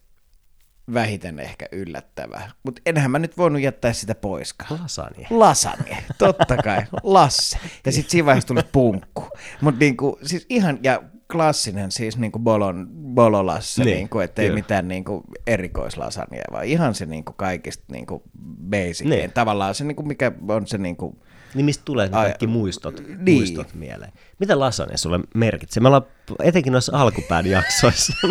[0.94, 2.50] vähiten ehkä yllättävää.
[2.62, 4.80] Mutta enhän mä nyt voinut jättää sitä poiskaan.
[4.82, 5.26] Lasagne.
[5.30, 7.58] Lasagne, totta kai, Lasse.
[7.86, 9.28] Ja sitten siinä vaiheessa tuli punkku.
[9.60, 14.58] Mutta niinku, siis ihan, ja klassinen siis niinku bolon, bololasse, Niin, niinku, että ei kyllä.
[14.60, 18.22] mitään niinku erikoislasagnea, vaan ihan se niinku kaikista niinku
[18.70, 19.08] basicin.
[19.10, 19.32] Niin.
[19.32, 21.18] Tavallaan se, niinku, mikä on se niinku,
[21.54, 23.38] Niin mistä tulee ne Ai, kaikki muistot, niin.
[23.38, 24.12] muistot mieleen?
[24.38, 25.80] Mitä lasagne sulle merkitsee?
[25.80, 26.06] Me ollaan
[26.42, 28.12] etenkin noissa alkupään jaksoissa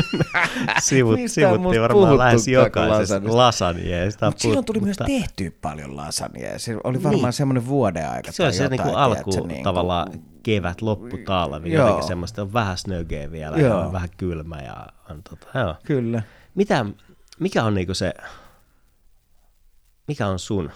[0.82, 3.38] sivut, sivuttiin varmaan lähes jokaisessa lasagnesta?
[3.38, 4.26] lasagneesta.
[4.26, 6.60] Mutta silloin tuli myös mutta tehtyä paljon lasagnea.
[6.60, 7.34] Se oli varmaan Niin.
[7.34, 8.32] semmoinen vuoden aika.
[8.32, 10.08] Se tai se jotain, niinku alku tiedätkö, niinku- tavallaan
[10.44, 11.84] kevät, loppu, talvi, Joo.
[11.86, 13.80] jotenkin semmoista on vähän snögeä vielä ja Joo.
[13.80, 15.76] on vähän kylmä ja on tota, joo.
[15.86, 16.22] Kyllä.
[16.56, 16.86] Mitä,
[17.40, 18.14] mikä on niinku se,
[20.08, 20.72] mikä on sun,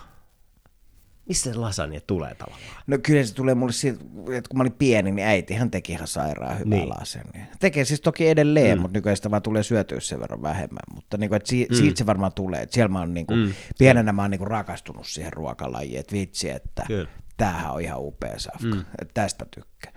[1.27, 2.83] missä se lasagne tulee tavallaan?
[2.87, 4.03] No kyllä se tulee mulle siitä,
[4.37, 6.89] että kun mä olin pieni, niin äitihän teki ihan sairaan hyvää Niin.
[6.89, 7.45] lasagnia.
[7.59, 8.81] Tekee siis toki edelleen, mm.
[8.81, 10.95] mutta nykyään sitä vaan tulee syötyä sen verran vähemmän.
[10.95, 11.75] Mutta niin kuin, että si- mm.
[11.75, 12.61] siitä se varmaan tulee.
[12.61, 13.53] Että siellä mä oon niin kuin, mm.
[13.79, 17.09] pienenä mä oon niin kuin rakastunut siihen ruokalajiin, että vitsi, että Kyllä.
[17.37, 18.79] tämähän on ihan upea safka, mm.
[19.01, 19.91] että tästä tykkää.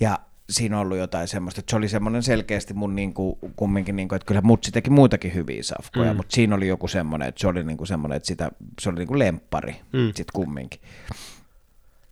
[0.00, 0.18] Ja
[0.50, 4.26] siinä on ollut jotain semmoista, että se oli semmoinen selkeästi mun niinku, kumminkin, niinku, että
[4.26, 6.16] kyllä mutsi teki muitakin hyviä safkoja, mm.
[6.16, 9.18] mutta siinä oli joku semmoinen, että se oli niinku semmoinen, että sitä, se oli niinku
[9.18, 10.12] lemppari mm.
[10.14, 10.80] sit kumminkin.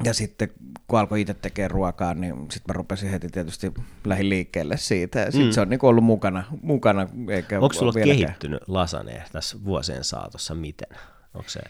[0.04, 0.50] Ja sitten
[0.88, 3.72] kun alkoi itse tekemään ruokaa, niin sitten mä rupesin heti tietysti
[4.04, 5.18] lähin liikkeelle siitä.
[5.18, 5.52] Ja sitten mm.
[5.52, 8.18] se on niinku ollut mukana, mukana eikä Onko sulla vieläkään.
[8.18, 10.88] kehittynyt lasagne tässä vuosien saatossa miten?
[11.34, 11.60] Onko se,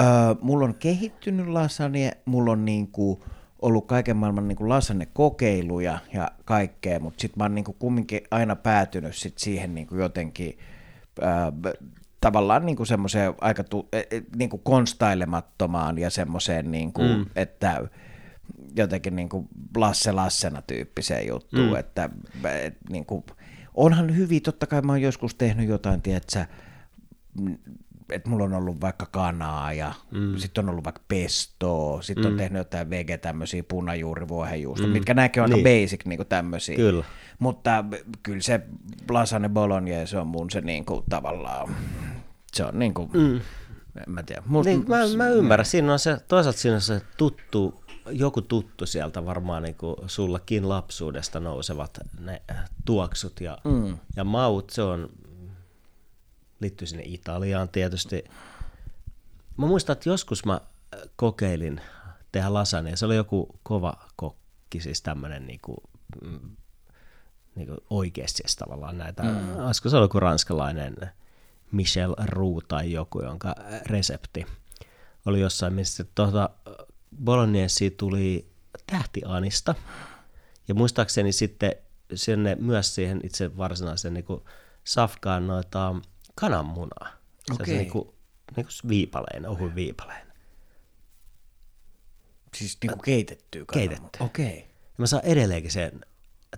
[0.00, 0.06] Öö,
[0.40, 3.24] mulla on kehittynyt lasagne, mulla on niinku
[3.62, 9.16] ollut kaiken maailman niinku lasagne-kokeiluja ja kaikkea, mutta sitten mä oon niinku kumminkin aina päätynyt
[9.16, 10.58] sit siihen niinku jotenkin
[11.22, 11.74] öö,
[12.22, 17.26] tavallaan niinku semmoiseen aika tu, e, e, niinku konstailemattomaan ja semmoiseen, niinku, mm.
[17.36, 17.88] että
[18.76, 21.76] jotenkin niinku Lasse Lassena tyyppiseen juttuun, mm.
[21.76, 22.10] että
[22.62, 23.24] et, niinku,
[23.74, 26.46] onhan hyvin, totta kai mä oon joskus tehnyt jotain, tiedätkö,
[28.14, 30.36] että mulla on ollut vaikka kanaa ja mm.
[30.36, 32.30] sitten on ollut vaikka pestoa, sitten mm.
[32.30, 34.92] on tehnyt jotain vege tämmöisiä punajuurivuohenjuusta, mm.
[34.92, 35.64] mitkä näkee aika Niin.
[35.64, 35.82] niin.
[35.84, 36.76] basic niin tämmöisiä.
[36.76, 37.04] Kyllä.
[37.38, 37.84] Mutta
[38.22, 38.60] kyllä se
[39.10, 41.76] lasagne bolognese on mun se niinku tavallaan,
[42.52, 43.36] se on niinku, mm.
[43.96, 44.42] en mä tiedä.
[44.46, 48.86] Mut, niin, mä, mä ymmärrän, siinä on se, toisaalta siinä on se tuttu, joku tuttu
[48.86, 52.42] sieltä varmaan niin kuin sullakin lapsuudesta nousevat ne
[52.84, 53.98] tuoksut ja, mm.
[54.16, 55.08] ja maut, se on,
[56.62, 58.24] liittyy sinne Italiaan tietysti.
[59.56, 60.60] Mä muistan, että joskus mä
[61.16, 61.80] kokeilin
[62.32, 65.76] tehdä lasagne, se oli joku kova kokki, siis tämmöinen niin kuin,
[66.24, 66.56] mm,
[67.54, 69.56] niin kuin oikeasti siis tavallaan näitä, mm.
[69.56, 70.96] olisiko se ollut joku ranskalainen
[71.72, 73.54] Michel Roux tai joku, jonka
[73.86, 74.46] resepti
[75.26, 76.50] oli jossain, missä tuota
[77.24, 78.52] bolognese tuli
[78.86, 79.74] tähtianista,
[80.68, 81.72] ja muistaakseni sitten
[82.14, 84.24] sinne myös siihen itse varsinaisen niin
[84.84, 85.94] safkaan noita
[86.34, 87.08] kananmunaa.
[87.56, 87.76] Se Okei.
[87.76, 88.08] niin kuin,
[88.56, 90.32] niin kuin viipaleen, ohuin viipaleen.
[92.54, 93.98] Siis niinku keitettyä kananmunaa.
[93.98, 94.24] Keitetty.
[94.24, 94.58] Okei.
[94.84, 96.00] Ja mä saan edelleenkin sen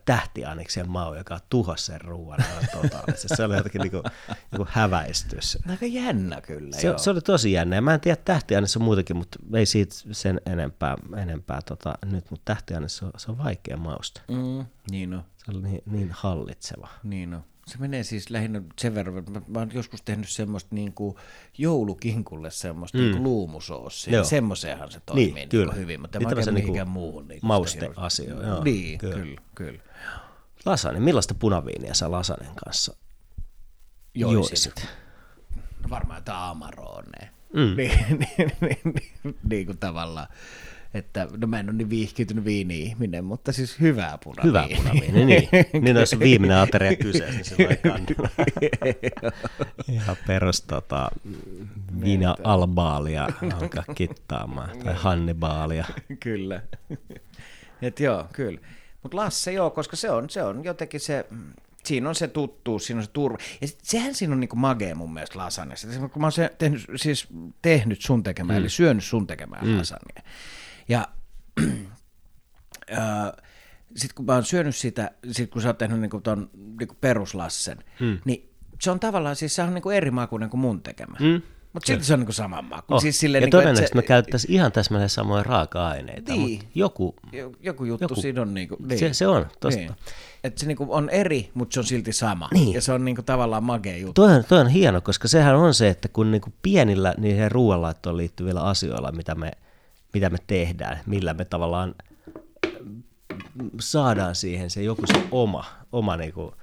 [0.04, 3.36] tähtianiksen mau, joka tuhosi sen ruoan totaalisesti.
[3.36, 4.02] Se oli jotenkin niin kuin,
[4.52, 5.58] niin häväistys.
[5.68, 6.98] Aika jännä kyllä, Se, joo.
[6.98, 7.76] se oli tosi jännä.
[7.76, 12.30] Ja mä en tiedä, tähtiaines on muutakin, mutta ei siitä sen enempää, enempää tota, nyt,
[12.30, 14.20] mutta tähtiaines on, se on vaikea mausta.
[14.28, 15.24] Mm, niin on.
[15.36, 16.88] Se oli niin, niin hallitseva.
[17.02, 17.44] Niin on.
[17.66, 21.16] Se menee siis lähinnä sen verran, että mä, mä oon joskus tehnyt semmoista niin kuin
[21.58, 23.04] joulukinkulle semmoista mm.
[23.04, 24.14] niin luumusoossia.
[24.14, 24.24] Joo.
[24.24, 25.72] Semmoiseenhan se toimii Niin, niin, kyllä.
[25.72, 27.28] niin hyvin, mutta en Niin mä tämmöisen oikein niinku mihinkään muuhun.
[27.28, 29.14] Niin mausteasio, joo, Niin, kyllä.
[29.14, 29.82] kyllä, kyllä.
[30.64, 32.96] Lasanen, millaista punaviiniä sä lasanen kanssa
[34.14, 34.88] joisit?
[35.82, 37.30] No varmaan jotain Amarone.
[37.52, 37.76] Mm.
[37.76, 40.26] Niin, niin, niin, niin, niin kuin tavallaan.
[40.94, 44.62] Että, no mä en ole niin viihkiytynyt viini-ihminen, mutta siis hyvää punaviiniä.
[44.62, 45.48] Hyvä punaviini, niin.
[45.84, 47.78] niin jos on viimeinen ateria kyseessä, niin se voi.
[49.88, 51.10] Ihan perus tota,
[52.02, 53.28] viina albaalia
[53.60, 55.84] alkaa kittaamaan, tai hannibaalia.
[56.24, 56.62] kyllä.
[57.82, 58.60] Et joo, kyllä.
[59.02, 61.26] Mutta Lasse joo, koska se on, se on jotenkin se,
[61.84, 63.38] siinä on se tuttuus, siinä on se turva.
[63.60, 65.88] Ja sit, sehän siinä on niinku magee mun mielestä lasagnessa.
[65.88, 67.26] Kun mä oon se, tehnyt, siis
[67.62, 68.60] tehnyt sun tekemään, mm.
[68.60, 69.78] eli syönyt sun tekemään mm.
[69.78, 70.22] lasagnea.
[70.88, 71.08] Ja
[73.96, 77.78] sitten kun mä oon syönyt sitä, sit kun sä oot tehnyt niinku ton niinku peruslassen,
[78.00, 78.18] mm.
[78.24, 81.16] niin se on tavallaan, siis se on niinku eri makuinen kuin mun tekemä.
[81.20, 81.42] Mm.
[81.72, 82.94] Mutta silti se on niinku saman maku.
[82.94, 83.00] Oh.
[83.00, 86.50] Siis silleen, ja niinku, että todennäköisesti se- me käyttäisiin ihan täsmälleen samoja raaka-aineita, Niin.
[86.50, 87.14] mutta joku,
[87.60, 88.98] Joku, juttu Joku- siinä on niinku, niin.
[88.98, 89.80] se, se on tosta.
[89.80, 89.92] Niin.
[90.44, 92.48] Että se niinku on eri, mutta se on silti sama.
[92.52, 92.72] Niin.
[92.74, 94.12] Ja se on niinku tavallaan magea juttu.
[94.22, 98.16] Toi on, toi on hieno, koska sehän on se, että kun niinku pienillä niihin ruoanlaittoon
[98.16, 99.50] liittyvillä asioilla, mitä me,
[100.14, 101.94] mitä me tehdään, millä me tavallaan
[103.80, 106.54] saadaan siihen se joku se oma, oma niinku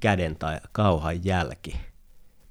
[0.00, 1.76] käden tai kauhan jälki,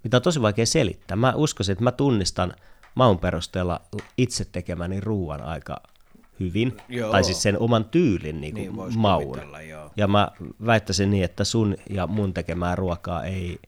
[0.03, 1.17] mitä on tosi vaikea selittää.
[1.17, 2.53] Mä uskoisin, että mä tunnistan
[2.95, 3.81] maun perusteella
[4.17, 5.77] itse tekemäni ruoan aika
[6.39, 7.12] hyvin, Joo.
[7.12, 9.39] tai siis sen oman tyylin niin Niin, kuin vois maun.
[9.97, 10.27] Ja mä
[10.65, 13.60] väittäisin niin, että sun ja mun tekemää ruokaa ei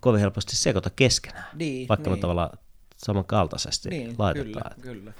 [0.00, 2.20] kovin helposti sekoita keskenään, Niin, vaikka me niin.
[2.20, 2.50] tavallaan
[2.96, 4.74] samankaltaisesti Niin, laitetaan.
[4.80, 5.12] kyllä, kyllä.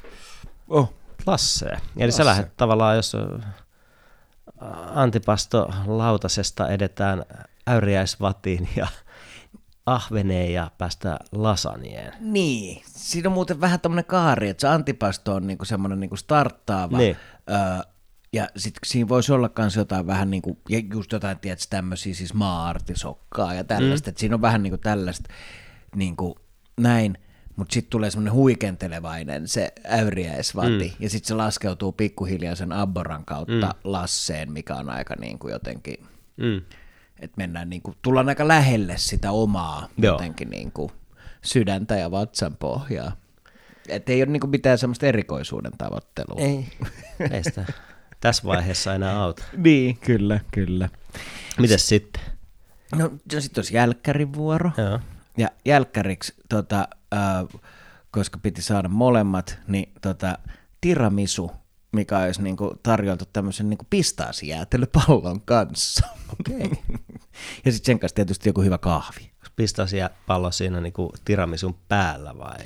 [0.69, 0.95] Oh,
[1.27, 1.81] Lassea.
[1.97, 2.17] Eli Lasse.
[2.17, 3.53] sä lähdet tavallaan, jos äh,
[4.95, 7.25] antipasto lautasesta edetään
[7.69, 8.87] äyriäisvatiin ja
[9.87, 12.13] ahveneen ja päästä lasanieen.
[12.21, 16.99] Niin, siinä on muuten vähän tämmöinen kaari, että se antipasto on niinku semmoinen niinku starttaava.
[16.99, 17.17] Niin.
[17.51, 17.93] Öö,
[18.33, 22.15] ja sitten siinä voisi olla myös jotain vähän niin kuin, ja just jotain, tiedätkö, tämmöisiä
[22.15, 24.11] siis maa-artisokkaa ja tällaista, mm.
[24.11, 25.31] että siinä on vähän niin kuin tällaista
[25.95, 26.35] niin kuin
[26.81, 27.19] näin,
[27.57, 30.97] mutta sitten tulee semmoinen huikentelevainen se äyriäisvati, mm.
[31.01, 33.81] ja sitten se laskeutuu pikkuhiljaa sen abboran kautta mm.
[33.85, 35.97] lasseen, mikä on aika niin kuin jotenkin,
[36.37, 36.63] Mm.
[37.21, 40.15] että mennään niin kuin, tullaan aika lähelle sitä omaa Joo.
[40.15, 40.91] jotenkin niin kuin
[41.43, 43.17] sydäntä ja vatsan pohjaa.
[43.89, 46.41] Että ei ole niin kuin mitään semmoista erikoisuuden tavoittelua.
[46.41, 46.67] Ei,
[47.31, 47.65] ei sitä
[48.21, 49.45] tässä vaiheessa enää auta.
[49.57, 50.89] Niin, kyllä, kyllä.
[51.59, 52.23] Mites sitten?
[52.97, 54.71] No, no sitten olisi jälkkärin vuoro.
[54.77, 55.01] Joo.
[55.39, 57.61] Ja jälkkäriksi, tota, äh,
[58.11, 60.39] koska piti saada molemmat, niin tota,
[60.81, 61.51] tiramisu,
[61.93, 66.07] mikä olisi niinku tarjoltu tämmöisen niinku pistaasijäätelöpallon kanssa.
[66.41, 66.71] Okei.
[67.65, 69.33] ja sitten sen kanssa tietysti joku hyvä kahvi.
[69.57, 69.97] Pistäisi
[70.27, 72.65] pallo siinä niinku tiramisun päällä vai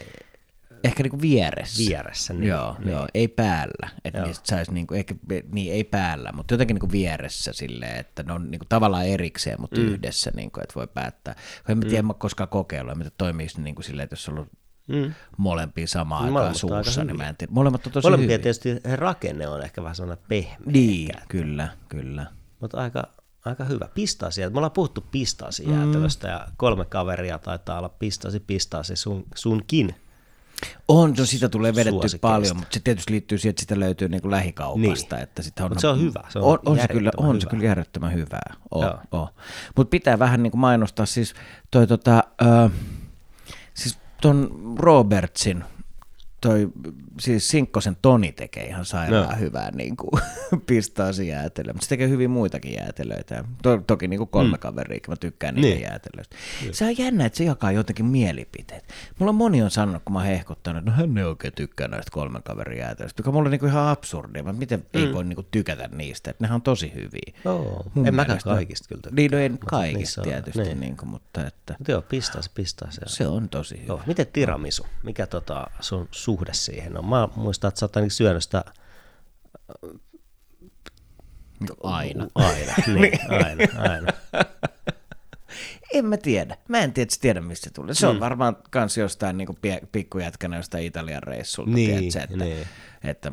[0.85, 1.89] Ehkä niinku vieressä.
[1.89, 2.35] vieressä?
[2.35, 2.91] Niin, joo, niin.
[2.91, 3.89] joo, ei päällä.
[4.05, 4.27] Että Joo.
[4.27, 5.15] niistä saisi niinku, ehkä,
[5.53, 9.81] niin ei päällä, mutta jotenkin niinku vieressä silleen, että ne on niinku tavallaan erikseen, mutta
[9.81, 9.87] mm.
[9.87, 11.35] yhdessä, niinku, että voi päättää.
[11.35, 12.07] Kun en mä tiedä, mm.
[12.07, 14.49] mä koskaan kokeillut, mitä toimisi niinku silleen, että jos on ollut
[14.89, 15.15] Mm.
[15.37, 17.53] molempia samaan Niin, aikaan molemmat suussa, niin mä en tiedä.
[17.53, 18.39] Molemmat on tosi Molempia hyviä.
[18.39, 20.59] tietysti rakenne on ehkä vähän sellainen pehmeä.
[20.67, 22.27] Niin, kyllä, kyllä.
[22.61, 23.05] Mutta aika,
[23.45, 23.89] aika hyvä.
[23.95, 24.41] Pistaasi.
[24.41, 26.33] Me ollaan puhuttu pistaasijäätelöstä mm.
[26.33, 29.95] ja kolme kaveria taitaa olla pistaasi pistaasi sun, sunkin.
[30.89, 32.29] On, no sitä tulee vedetty Suosikeista.
[32.29, 35.17] paljon, mutta se tietysti liittyy siihen, että sitä löytyy niin kuin lähikaupasta.
[35.17, 35.23] Niin.
[35.23, 37.41] Että sitä on, Mut se on hyvä, se on on, on, se, kyllä, on se
[37.41, 37.51] hyvä.
[37.51, 38.55] kyllä järjettömän hyvää.
[39.77, 41.35] Mutta pitää vähän niin kuin mainostaa siis
[41.71, 42.71] toi tota, ö,
[43.75, 45.65] siis ton Robertsin,
[46.41, 46.69] toi
[47.19, 49.37] siis Sinkkosen Toni tekee ihan sairaan Joo.
[49.41, 50.23] hyvää niin kuin,
[50.67, 53.45] pistaasi jäätelöä, mutta se tekee hyvin muitakin jäätelöitä.
[53.63, 54.59] To, toki niin kuin kolme mm.
[54.59, 55.77] kaveria, mä tykkään niitä Niin.
[55.79, 55.89] niin.
[55.91, 56.37] jäätelöistä.
[56.73, 58.85] Se on jännä, että se jakaa jotenkin mielipiteet.
[59.19, 61.89] Mulla on moni on sanonut, kun mä oon hehkuttanut, että no hän ei oikein tykkää
[61.89, 64.43] näistä kolmen kaverin jäätelöistä, joka mulla on niinku ihan absurdia.
[64.43, 64.87] Mä miten mm.
[65.01, 67.33] ei voi niinku tykätä niistä, että nehän on tosi hyviä.
[67.95, 69.17] Mun en mäkään kaikista kyllä tykkää.
[69.17, 70.69] Niin, no en kaikista niissä on- tietysti, niin.
[70.69, 70.81] niin.
[70.81, 73.01] Niinku, mutta että Mutta joo, pistaasi pistaasi.
[73.07, 73.87] se on tosi hyvä.
[73.87, 74.87] Joo, miten tiramisu?
[75.03, 77.05] Mikä tota sun suhde siihen on?
[77.09, 78.65] Mä muistan, että sä oot ainakin syönyt sitä
[81.83, 82.27] Aina.
[82.35, 82.73] aina.
[82.87, 84.13] niin, aina, aina.
[85.93, 86.57] En mä tiedä.
[86.69, 87.95] Mä en tiedä, tiedä mistä se tulee.
[87.95, 92.67] Se on varmaan kans jostain niinku pie- pikkujätkänä jostain Italian reissulta, Niin, tiedätkö, että, niin.
[93.05, 93.33] että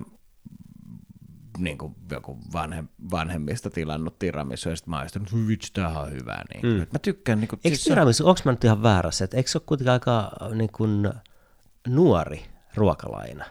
[1.58, 6.44] niin kuin joku vanhem, vanhemmista tilannut tiramisu ja sitten maistunut, että vitsi, tämähän on hyvää.
[6.54, 6.66] Niin.
[6.66, 6.88] Mm.
[6.92, 9.64] Mä tykkään, niin kuin, Eikö tiramisu, onko mä nyt ihan väärässä, että eikö se ole
[9.66, 11.10] kuitenkin aika niin kuin,
[11.88, 13.46] nuori ruokalaina?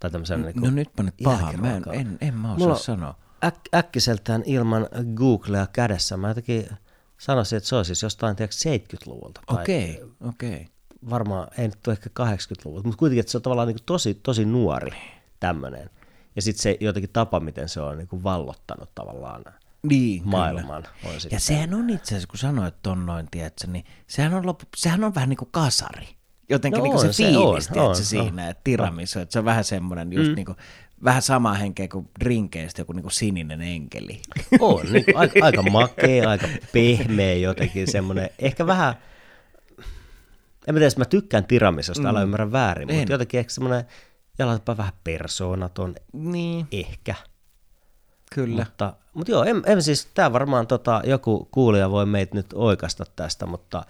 [0.00, 3.14] Tai tämmöisen niin no nyt nyt paha, mä en, en, en mä osaa Mulla- sanoa.
[3.44, 6.68] Äk, äkkiseltään ilman Googlea kädessä, mä jotenkin
[7.18, 8.56] sanoisin, että se on siis jostain tiedätkö,
[8.96, 9.40] 70-luvulta.
[9.46, 10.68] tai Okei, okei.
[11.10, 14.14] Varmaan, ei nyt ole ehkä 80-luvulta, mutta kuitenkin, että se on tavallaan niin kuin tosi,
[14.14, 14.90] tosi nuori
[15.40, 15.90] tämmöinen.
[16.36, 19.44] Ja sitten se jotenkin tapa, miten se on niin kuin vallottanut tavallaan
[19.82, 20.30] Niin, kyllä.
[20.30, 20.84] maailman.
[21.04, 24.64] On Ja sehän on itse asiassa, kun sanoit ton noin, tiedätkö, niin sehän on, loppu,
[24.76, 26.08] sehän on vähän niin kuin kasari.
[26.48, 29.44] Jotenkin No niin se on se, fiilis, on, on, siinä, että tiramisu, että se on
[29.44, 30.34] vähän semmoinen just mm.
[30.34, 30.56] niin kuin,
[31.04, 34.20] vähän samaa henkeä kuin drinkeistä joku niin kuin sininen enkeli.
[34.60, 38.94] On, niin kuin, aika, aika makea, aika pehmeä jotenkin semmoinen, ehkä vähän,
[40.66, 42.08] en mä tiedä, mä tykkään tiramisusta, mm.
[42.08, 42.96] älä ymmärrä väärin, En.
[42.96, 43.84] mutta jotenkin ehkä semmoinen,
[44.38, 47.14] jollain vähän persoonaton, niin, ehkä.
[48.32, 48.64] kyllä.
[48.64, 53.04] Mutta, mutta joo, en, en siis, tämä varmaan tota, joku kuulija voi meitä nyt oikasta
[53.16, 53.82] tästä, mutta,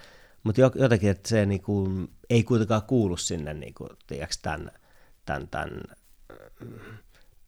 [0.47, 1.89] mutta jo- jotenkin, että se niinku,
[2.31, 4.71] ei kuitenkaan kuulu sinne, niinku, tiedätkö, tämän,
[5.25, 5.81] tämän, tämän
[6.61, 6.69] mm,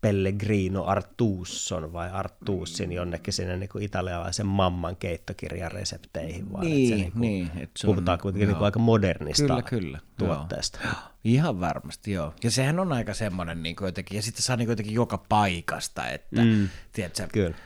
[0.01, 7.03] Pellegrino Artusson vai Artussin jonnekin sinne niinku italialaisen mamman keittokirjan resepteihin, vaan Niin, että se
[7.03, 8.53] niinku, niin, että se on- puhutaan kuitenkin joo.
[8.53, 9.99] niinku aika modernista Kyllä, kyllä.
[10.19, 10.79] tuotteesta.
[10.85, 10.93] Joo.
[11.25, 12.35] Ihan varmasti, joo.
[12.45, 16.43] Ja sehän on aika semmoinen niin jotenkin, ja sitten saa niin jotenkin joka paikasta, että
[16.45, 16.69] mm.
[16.93, 17.57] tiedätkö, Kyllä.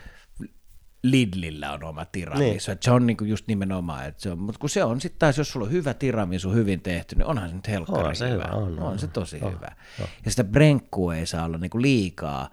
[1.02, 2.56] Lidlillä on oma tiramisu, niin.
[2.72, 5.38] että se on niinku just nimenomaan, että se on, mutta kun se on sitten taas,
[5.38, 8.44] jos sulla on hyvä tiramisu hyvin tehty, niin onhan se nyt helkkari On se hyvä,
[8.52, 9.72] on, on, on, se tosi on, hyvä.
[10.24, 12.50] Ja sitä brenkkua ei saa olla niinku liikaa,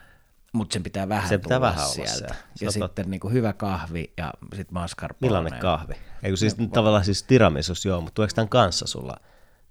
[0.53, 2.11] mutta sen pitää vähän Se pitää tulla vähän sieltä.
[2.11, 2.35] siellä.
[2.55, 5.27] Se Ja on sitten niinku hyvä kahvi ja sitten mascarpone.
[5.27, 5.93] Millainen kahvi?
[6.23, 9.17] Eikö siis tavallaan siis tiramisus joo, mutta tuleeko tämän kanssa sulla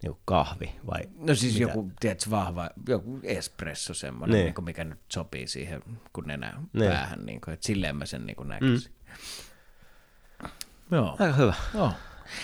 [0.02, 1.00] niinku kahvi vai?
[1.18, 1.62] No siis Mitä?
[1.62, 4.44] joku, tiedätkö, vahva, joku espresso semmoinen, Niin.
[4.44, 4.54] niin.
[4.56, 5.82] niin mikä nyt sopii siihen,
[6.12, 6.90] kun nenä Niin.
[6.92, 8.92] päähän, niin kuin, että silleen mä sen niin kuin näkisin.
[10.42, 10.48] Mm.
[10.90, 11.10] Joo.
[11.20, 11.54] Aika hyvä.
[11.74, 11.92] Joo.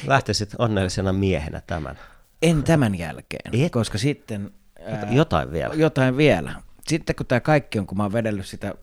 [0.07, 1.99] Lähtisit onnellisena miehenä tämän.
[2.43, 3.73] En tämän jälkeen, Et?
[3.73, 4.51] koska sitten
[4.87, 5.75] ää, Jotain vielä.
[5.75, 6.55] jotain vielä.
[6.89, 8.75] sitten kun tämä kaikki on, kun mä oon vedellyt sitä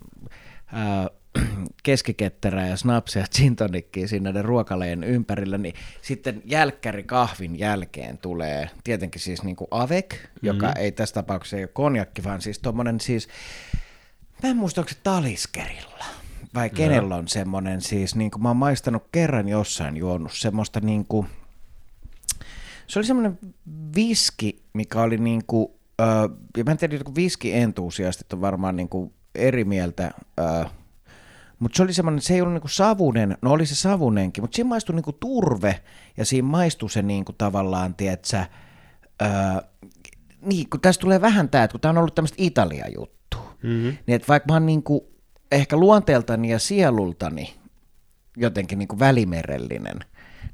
[0.74, 1.10] ää,
[1.84, 3.26] keskiketterää ja snapsia
[3.58, 9.68] tonickia siinä näiden ruokaleen ympärillä, niin sitten jälkkäri kahvin jälkeen tulee tietenkin siis niin kuin
[9.72, 10.82] avec, joka mm-hmm.
[10.82, 13.28] ei tässä tapauksessa ei ole konjakki, vaan siis tuommoinen siis,
[14.44, 16.06] mä en muista, onko se taliskerilla
[16.54, 21.06] vai kenellä on semmoinen siis, niin kuin mä oon maistanut kerran jossain juonut semmoista niin
[21.06, 21.28] kuin,
[22.88, 23.40] se oli semmoinen
[23.96, 25.68] viski, mikä oli niin kuin,
[26.58, 30.12] ja mä en tiedä, viski entuusiastit on varmaan niin kuin eri mieltä,
[31.62, 34.68] mutta se oli semmoinen, se ei ollut niinku savunen, no oli se savunenkin, mutta siinä
[34.68, 35.82] maistui niinku turve
[36.18, 38.46] ja siinä maistui se niinku tavallaan, tietsä,
[39.22, 39.30] öö,
[40.42, 43.98] niin kun tässä tulee vähän tämä, että kun tämä on ollut tämmöistä Italia-juttu, mm-hmm.
[44.08, 45.12] niin että vaikka mä oon niinku
[45.52, 47.54] ehkä luonteeltani ja sielultani
[48.38, 50.00] jotenkin niinku välimerellinen,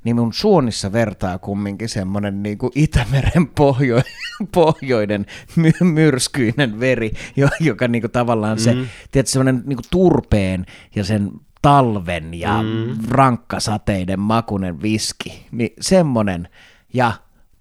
[0.03, 4.01] niin mun suonissa vertaa kumminkin semmoinen niin kuin Itämeren pohjo,
[4.53, 5.25] pohjoinen
[5.55, 7.11] my, myrskyinen veri,
[7.59, 8.87] joka niin kuin tavallaan se, mm.
[9.11, 10.65] tiedätkö, semmoinen niin kuin turpeen
[10.95, 11.31] ja sen
[11.61, 12.97] talven ja mm.
[13.09, 16.49] rankkasateiden makunen viski, niin semmoinen
[16.93, 17.11] ja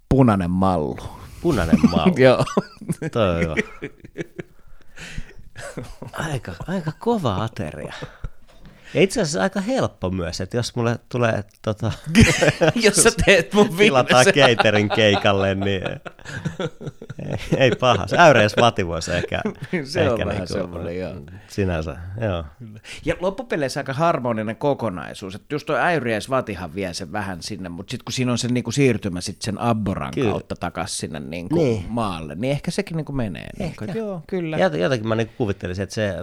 [0.08, 0.98] punainen mallu.
[1.42, 2.14] Punainen mallu.
[2.16, 2.44] Joo.
[3.12, 3.56] Toi on
[6.12, 7.94] aika, aika kova ateria.
[8.94, 11.92] Ja itse asiassa aika helppo myös, että jos mulle tulee, tota,
[12.84, 15.82] jos sä teet mun tilataan keiterin keikalle, niin
[17.18, 18.06] ei, ei paha.
[18.06, 19.40] Se äyreis vati voisi ehkä,
[19.84, 21.14] se ehkä on vähän niinku, semmoinen, joo.
[21.48, 22.44] Sinänsä, joo.
[23.04, 28.04] Ja loppupeleissä aika harmoninen kokonaisuus, että just toi äyriäisvatihan vie sen vähän sinne, mutta sitten
[28.04, 30.30] kun siinä on se niinku siirtymä sit sen abboran Kyllä.
[30.30, 31.84] kautta takaisin sinne niinku Niin.
[31.88, 33.48] maalle, niin ehkä sekin niinku menee.
[33.58, 34.56] Niinku, että joo, kyllä.
[34.56, 36.14] Jot- Jotenkin mä niinku kuvittelisin, että se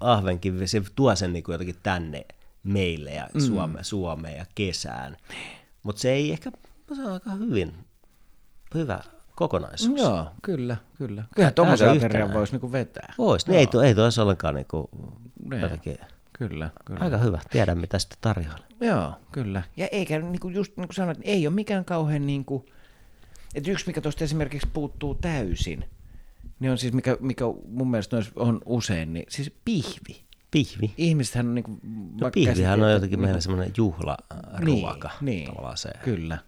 [0.00, 2.07] ahvenkin se tuo sen niinku jotenkin tänne
[2.62, 3.40] meille ja Mm.
[3.40, 5.16] Suome, Suomeen ja kesään.
[5.82, 6.50] Mutta se ei ehkä,
[6.96, 7.74] se on aika hyvin,
[8.74, 9.00] hyvä
[9.36, 10.00] kokonaisuus.
[10.00, 11.24] Joo, kyllä, kyllä.
[11.34, 13.14] Kyllähän tommosen aika aterian voisi niinku vetää.
[13.18, 14.88] Vois, niin ei, tuo, ei tuo olisi ollenkaan niinku,
[15.50, 15.60] Niin.
[15.62, 15.98] jotenkin,
[16.32, 17.00] Kyllä, kyllä.
[17.00, 17.38] aika hyvä.
[17.50, 18.66] Tiedän, mitä sitten tarjoilee.
[18.80, 19.62] Joo, kyllä.
[19.76, 22.66] Ja eikä niinku just niin kuin sanoit, ei ole mikään kauhean niinku,
[23.54, 25.84] että yksi mikä tuosta esimerkiksi puuttuu täysin,
[26.60, 30.24] niin on siis mikä, mikä mun mielestä on usein, niin siis pihvi.
[30.50, 30.94] Pihvi.
[30.98, 31.78] Ihmisethän on niinku,
[32.20, 35.10] No, pihvihän on jotenkin niinku- meillä semmoinen juhlaruoka.
[35.20, 36.38] niin, tavallaan se Kyllä,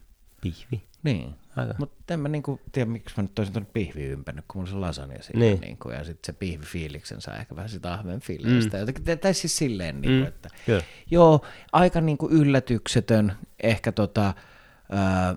[0.40, 0.82] pihvi.
[1.02, 1.34] niin.
[1.56, 1.74] Aika.
[1.78, 4.72] Mutta en mä niinku tiedä, miksi mä nyt olisin tuonne pihvi ympännyt, kun mulla on
[4.72, 5.40] se lasagna siinä.
[5.40, 5.60] Niin.
[5.60, 8.76] Niinku, ja sitten se pihvi fiiliksen saa ehkä vähän sitä ahven fiilistä.
[8.76, 8.80] Mm.
[8.80, 10.82] Jotenkin, tai siis silleen, niinku, Mm, että kyllä.
[11.10, 13.32] joo, aika niinku yllätyksetön,
[13.62, 14.34] ehkä tota,
[14.90, 15.36] ää,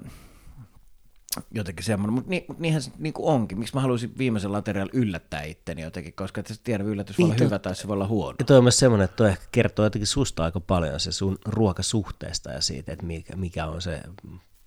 [1.52, 3.60] jotenkin semmoinen, mutta ni, niinhän se niinku onkin.
[3.60, 7.46] Miksi mä haluaisin viimeisen laterialla yllättää itteni jotenkin, koska et tiedä, yllätys voi olla Niin,
[7.46, 8.36] hyvä tai se voi olla huono.
[8.40, 11.38] Ja toi on myös semmoinen, että toi ehkä kertoo jotenkin susta aika paljon se sun
[11.46, 14.02] ruokasuhteesta ja siitä, että mikä, mikä on se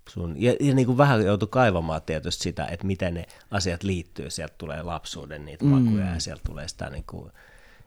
[0.08, 4.30] sun, ja, ja niin kuin vähän joutuu kaivamaan tietysti sitä, että miten ne asiat liittyy,
[4.30, 5.70] sieltä tulee lapsuuden niitä mm.
[5.70, 7.32] makuja ja sieltä tulee sitä niin kuin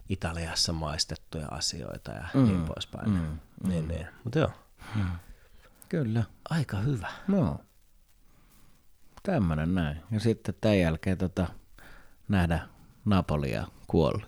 [0.09, 2.43] Italiassa maistettuja asioita ja mm.
[2.43, 3.09] niin poispäin.
[3.09, 3.39] Mm.
[3.67, 4.07] Niin, niin.
[4.23, 4.51] Mutta joo,
[5.89, 6.23] Kyllä.
[6.49, 7.07] aika hyvä.
[7.27, 7.59] No.
[9.34, 9.97] Tämmönen näin.
[10.11, 11.47] Ja sitten tämän jälkeen tota,
[12.27, 12.59] nähdä
[13.05, 14.25] Napolia kuolla.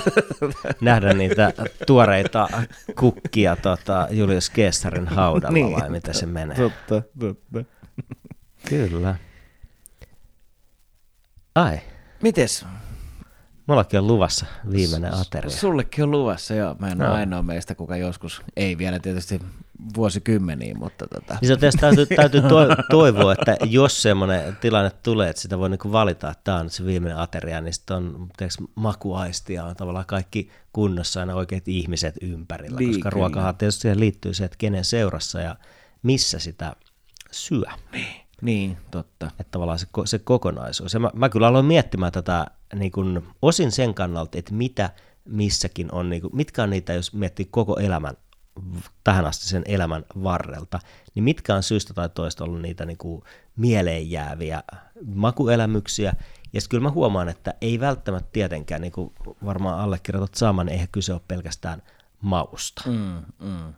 [0.80, 1.52] Nähdä niitä
[1.86, 2.48] tuoreita
[2.98, 5.72] kukkia tota, Julius Caesarin haudalla Niin.
[5.80, 6.56] vai mitä se menee.
[6.56, 7.64] totta, totta.
[8.68, 9.14] Kyllä.
[11.54, 11.80] Ai,
[12.22, 12.66] Mites?
[13.66, 15.50] mullakin on luvassa viimeinen ateria.
[15.50, 16.76] Sullekin on luvassa, joo.
[16.78, 17.04] Mä en No.
[17.06, 19.40] ole ainoa meistä, kuka joskus, ei vielä tietysti
[19.96, 21.38] vuosikymmeniä, mutta tota.
[21.40, 25.70] Niin se tietysti täytyy, täytyy to- toivoa, että jos semmoinen tilanne tulee, että sitä voi
[25.70, 29.76] niinku valita, että tämä on se viimeinen ateria, niin sitten on tiedätkö, makuaisti ja on
[29.76, 34.58] tavallaan kaikki kunnossa aina oikeat ihmiset ympärillä, Niin, koska ruokahan tietysti siihen liittyy se, että
[34.58, 35.56] kenen seurassa ja
[36.02, 36.76] missä sitä
[37.30, 37.64] syö.
[38.42, 39.26] Niin, totta.
[39.26, 40.94] Että tavallaan se, se kokonaisuus.
[40.94, 44.90] Ja mä, mä kyllä aloin miettimään tätä niin kuin, osin sen kannalta, että mitä
[45.24, 48.16] missäkin on, niin kuin, mitkä on niitä, jos miettii koko elämän,
[49.04, 50.80] tähän asti sen elämän varrelta,
[51.14, 53.22] niin mitkä on syystä tai toista ollut niitä niin kuin,
[53.56, 54.62] mieleen jääviä
[55.14, 56.14] makuelämyksiä.
[56.52, 59.12] Ja sitten kyllä mä huomaan, että ei välttämättä tietenkään, niin kuin
[59.44, 61.82] varmaan allekirjoitat saman, niin eihän kyse ole pelkästään
[62.20, 63.74] mausta Mm, mm.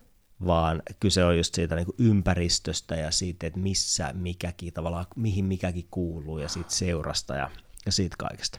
[0.47, 5.45] vaan kyse on just siitä niin kuin ympäristöstä ja siitä, että missä mikäkin tavallaan, mihin
[5.45, 7.51] mikäkin kuuluu ja siitä seurasta ja,
[7.87, 8.59] ja siitä kaikesta.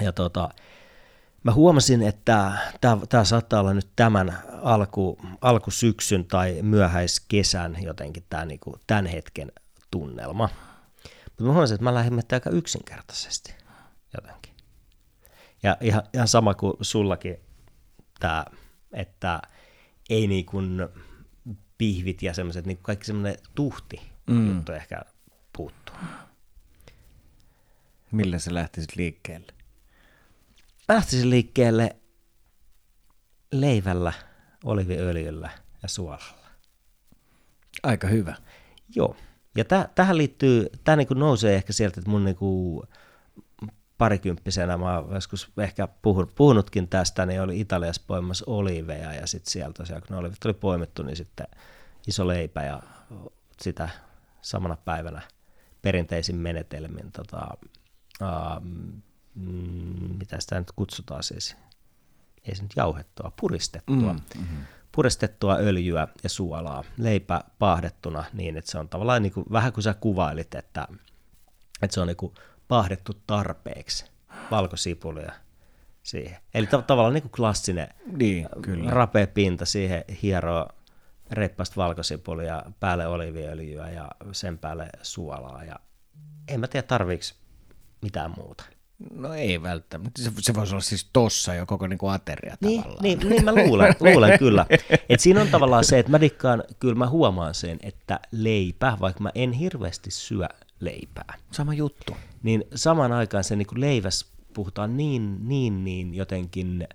[0.00, 0.48] Ja tota,
[1.42, 2.52] mä huomasin, että
[3.08, 9.52] tämä saattaa olla nyt tämän alku, alkusyksyn tai myöhäiskesän jotenkin tämä niinku, tämän hetken
[9.90, 10.48] tunnelma.
[11.24, 13.54] Mutta mä huomasin, että mä lähdin aika yksinkertaisesti
[14.16, 14.54] jotenkin.
[15.62, 17.36] Ja ihan, ihan sama kuin sullakin
[18.20, 18.44] tämä,
[18.92, 19.42] että
[20.10, 20.88] ei niin kuin
[21.78, 24.48] pihvit ja semmoiset, niin kaikki semmoinen tuhti mm.
[24.48, 25.02] juttu ehkä
[25.56, 25.96] puuttuu.
[28.12, 29.52] Millä sä lähtisit liikkeelle?
[30.90, 31.96] Mä lähtisin liikkeelle
[33.52, 34.12] leivällä,
[34.64, 35.50] oliviöljyllä
[35.82, 36.46] ja suolalla.
[37.82, 38.34] Aika hyvä.
[38.96, 39.16] Joo.
[39.56, 42.82] Ja täh, tähän liittyy, tämä niinku nousee ehkä sieltä, että mun niinku
[43.98, 49.52] parikymppisenä, mä oon joskus ehkä puhun, puhunutkin tästä, niin oli Italiassa poimassa oliveja ja sitten
[49.52, 51.46] sieltä tosiaan, kun ne olivit oli poimittu, niin sitten
[52.06, 52.82] iso leipä ja
[53.60, 53.88] sitä
[54.42, 55.22] samana päivänä
[55.82, 57.48] perinteisin menetelmin, tota,
[59.36, 61.56] uh, mitä sitä nyt kutsutaan siis,
[62.44, 64.12] ei se nyt jauhettua, puristettua.
[64.12, 64.64] Mm, mm-hmm.
[64.92, 69.84] Puristettua öljyä ja suolaa, leipä paahdettuna niin, että se on tavallaan niin kuin, vähän kuin
[69.84, 70.88] sä kuvailit, että,
[71.82, 72.34] että se on niin kuin
[72.68, 74.04] paahdettu tarpeeksi
[74.50, 75.32] valkosipulia
[76.02, 76.36] siihen.
[76.54, 78.90] Eli tav- tavallaan niin kuin klassinen niin, kyllä.
[78.90, 80.68] rapea pinta siihen hieroa
[81.30, 85.64] reippaista valkosipulia, päälle oliviöljyä ja sen päälle suolaa.
[85.64, 85.76] Ja
[86.48, 87.24] en mä tiedä, tarviiko
[88.02, 88.64] mitään muuta.
[89.14, 90.22] No ei välttämättä.
[90.22, 93.02] Se, se voisi olla siis tossa jo koko niin kuin ateria niin, tavallaan.
[93.02, 94.66] Niin, niin mä luulen, luulen kyllä.
[95.08, 99.22] Et siinä on tavallaan se, että mä dikkaan, kyllä mä huomaan sen, että leipä, vaikka
[99.22, 100.48] mä en hirveästi syö
[100.80, 101.34] leipää.
[101.50, 102.16] Sama juttu.
[102.42, 106.88] Niin samaan aikaan se niin kuin leiväs puhutaan niin, niin, niin jotenkin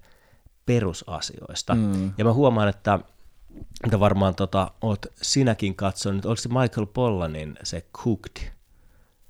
[0.66, 1.76] perusasioista.
[1.76, 2.14] Mm.
[2.18, 2.99] Ja mä huomaan, että
[3.84, 8.55] mitä varmaan tota, oot sinäkin katsonut, oliko se Michael Pollanin se Cooked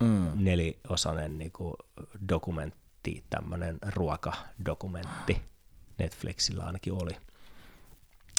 [0.00, 0.30] mm.
[0.34, 1.74] neliosainen niin kuin
[2.28, 5.42] dokumentti, tämmöinen ruokadokumentti,
[5.98, 7.16] Netflixillä ainakin oli,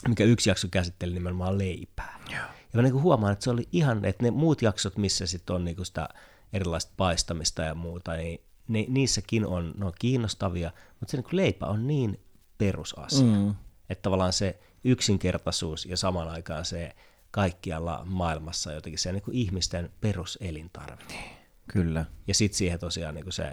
[0.07, 2.19] mikä yksi jakso käsitteli nimenomaan leipää.
[2.29, 2.39] Joo.
[2.73, 5.65] Ja mä niin huomaan, että se oli ihan, että ne muut jaksot, missä sitten on
[5.65, 6.09] niin sitä
[6.53, 11.65] erilaista paistamista ja muuta, niin ne, niissäkin on, ne on kiinnostavia, mutta se niin leipä
[11.65, 12.19] on niin
[12.57, 13.55] perusasia, mm.
[13.89, 16.95] että tavallaan se yksinkertaisuus ja samaan aikaan se
[17.31, 21.36] kaikkialla maailmassa jotenkin se niin kuin ihmisten peruselintarve.
[21.67, 22.05] Kyllä.
[22.27, 23.51] Ja sitten siihen tosiaan niin kuin se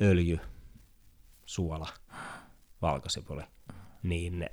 [0.00, 0.38] öljy,
[1.46, 1.88] suola,
[2.82, 3.42] valkosipuli,
[4.02, 4.46] niin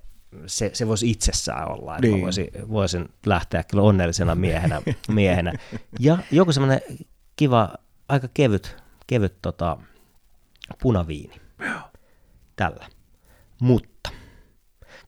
[0.45, 2.21] se, se voisi itsessään olla, että niin.
[2.21, 4.81] voisin, voisin lähteä kyllä onnellisena miehenä.
[5.07, 5.53] miehenä.
[5.99, 6.81] Ja joku semmoinen
[7.35, 7.73] kiva,
[8.09, 9.77] aika kevyt, kevyt tota,
[10.81, 11.41] punaviini
[12.55, 12.87] tällä.
[13.61, 14.09] Mutta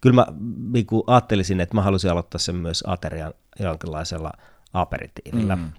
[0.02, 0.26] kyllä mä
[0.72, 4.32] niin ajattelisin, että mä halusin aloittaa sen myös aterian jonkinlaisella
[4.74, 5.56] aperitiivillä.
[5.56, 5.72] Mm.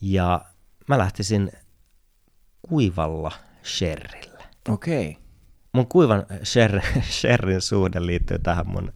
[0.00, 0.44] Ja
[0.88, 1.52] mä lähtisin
[2.68, 3.32] kuivalla
[3.64, 4.44] sherrillä.
[4.68, 5.08] Okei.
[5.08, 5.22] Okay.
[5.72, 6.80] Mun kuivan sher,
[7.20, 8.92] sherrin suhde liittyy tähän mun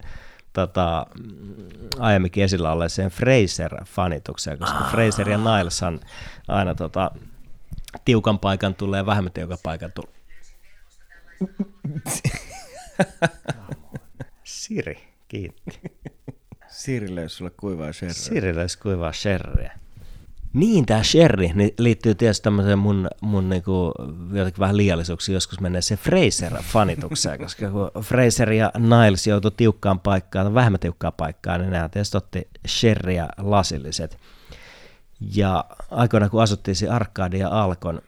[0.53, 1.05] tota,
[1.99, 4.91] aiemminkin esillä olleeseen Fraser-fanitukseen, koska ah.
[4.91, 5.99] Fraser ja Nileshan
[6.47, 7.11] aina tota,
[8.05, 10.13] tiukan paikan tulee ja vähemmän tiukan paikan tulee.
[14.43, 15.81] Siri, kiitti.
[16.67, 18.13] Siri löysi sulle kuivaa sherryä.
[18.13, 19.82] Siri löysi kuivaa sherryä.
[20.53, 23.93] Niin, tämä sherry niin liittyy tietysti tämmöiseen mun, mun niinku,
[24.33, 30.53] jotenkin vähän liiallisuuksiin, joskus menee se Fraser-fanitukseen, koska kun Fraser ja Niles joutui tiukkaan paikkaan,
[30.53, 34.17] vähemmän tiukkaan paikkaan, niin nämä tietysti otti sherryä lasilliset.
[35.35, 38.01] Ja aikoina kun asuttiin siinä Arkadia Alkon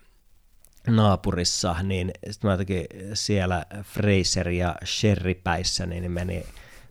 [0.87, 6.45] naapurissa, niin sitten mä jotenkin siellä Fraser ja Sherry-päissä, niin meni,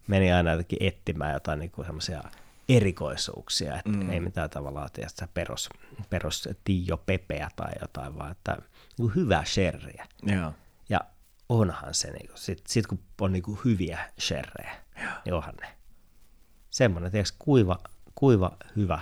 [0.07, 2.23] meni aina jotenkin etsimään jotain niin kuin semmoisia
[2.69, 4.11] erikoisuuksia, että mm.
[4.11, 5.69] ei mitään tavallaan tietysti perus,
[6.11, 8.57] perus Tio Pepeä tai jotain, vaan että
[8.99, 10.07] niin hyvää sherryä.
[10.23, 10.53] Joo.
[10.89, 11.01] Ja
[11.49, 14.75] onhan se, niin sitten sit kun on niin kuin hyviä sherrejä,
[15.25, 15.69] niin onhan ne.
[16.71, 17.79] Semmoinen, tiedätkö, kuiva,
[18.15, 18.99] kuiva, hyvä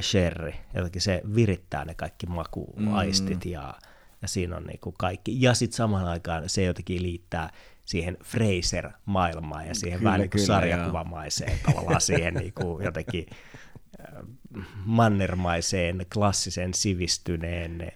[0.00, 3.50] sherry, jotenkin se virittää ne kaikki makuaistit mm.
[3.50, 3.74] ja,
[4.22, 5.42] ja siinä on niin kuin kaikki.
[5.42, 7.50] Ja sitten samaan aikaan se jotenkin liittää
[7.88, 13.26] siihen Fraser-maailmaan ja siihen kyllä, vähän niin kuin sarjakuvamaiseen tavallaan siihen niin kuin jotenkin
[14.00, 14.24] äh,
[14.84, 17.92] mannermaiseen, klassisen sivistyneen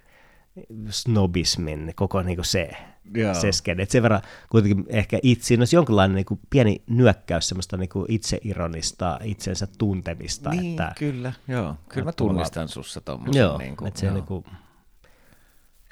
[0.89, 2.71] snobismin, koko niin kuin se,
[3.15, 3.35] Joo.
[3.35, 3.87] se skene.
[3.89, 9.19] sen verran kuitenkin ehkä itse, olisi jonkinlainen niin kuin pieni nyökkäys semmoista niin kuin itseironista,
[9.25, 10.51] itsensä tuntemista.
[10.51, 11.77] Niin, että, kyllä, joo.
[11.89, 13.41] Kyllä mä tunnistan sussa tuommoisen.
[13.41, 14.15] Joo, niin kuin, että se joo.
[14.15, 14.45] Niin kuin,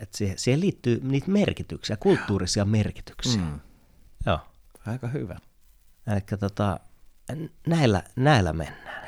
[0.00, 3.42] että siihen, siihen liittyy niitä merkityksiä, kulttuurisia merkityksiä.
[3.42, 3.60] Mm.
[4.26, 4.38] Joo.
[4.86, 5.36] Aika hyvä.
[6.06, 6.80] Eli tota,
[7.66, 9.00] näillä, näillä mennään.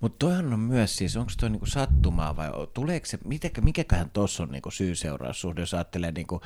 [0.00, 4.42] Mutta toihan on myös siis, onko toi niinku sattumaa vai tuleeko se, mitenkä, mikäköhän tuossa
[4.42, 6.40] on niinku syy-seuraussuhde, jos ajattelee niinku,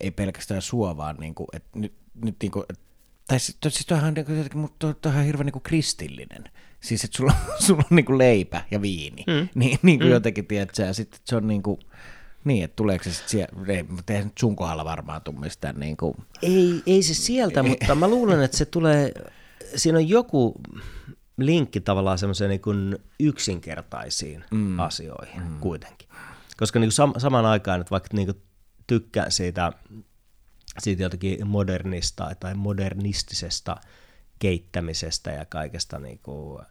[0.00, 1.94] ei pelkästään sua, vaan niinku, et nyt,
[2.24, 2.80] nyt niinku, et,
[3.28, 6.44] tai siis, siis toihan, niinku, toi, toihan on hirveän niinku kristillinen.
[6.80, 7.34] Siis että sulla,
[7.66, 9.48] sulla on niinku leipä ja viini, mm.
[9.54, 10.12] niin, niin kuin mm.
[10.12, 11.78] jotenkin, tiedätkö, ja sitten se on niinku,
[12.46, 15.96] niin, että tuleeko se sitten siellä, ei, ei nyt sun kohdalla varmaan tule mistään niin
[15.96, 16.14] kuin...
[16.42, 19.12] Ei, ei se sieltä, mutta mä luulen, että se tulee,
[19.76, 20.54] siinä on joku
[21.36, 24.80] linkki tavallaan semmoiseen niin yksinkertaisiin mm.
[24.80, 25.60] asioihin mm.
[25.60, 26.08] kuitenkin.
[26.56, 28.42] Koska niin kuin sam- samaan aikaan, että vaikka niin kuin
[28.86, 29.72] tykkään siitä
[30.78, 33.76] siitä jotenkin modernista tai modernistisesta
[34.38, 36.62] keittämisestä ja kaikesta niin kuin,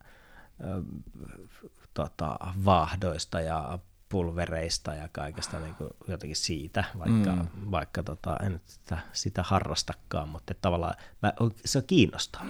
[1.94, 3.80] tota, vaahdoista ja
[4.16, 7.72] pulvereista ja kaikesta niin kuin jotenkin siitä, vaikka, mm.
[7.72, 11.34] vaikka tota, en sitä, sitä harrastakaan, mutta tavallaan mä,
[11.66, 12.46] se kiinnostaa.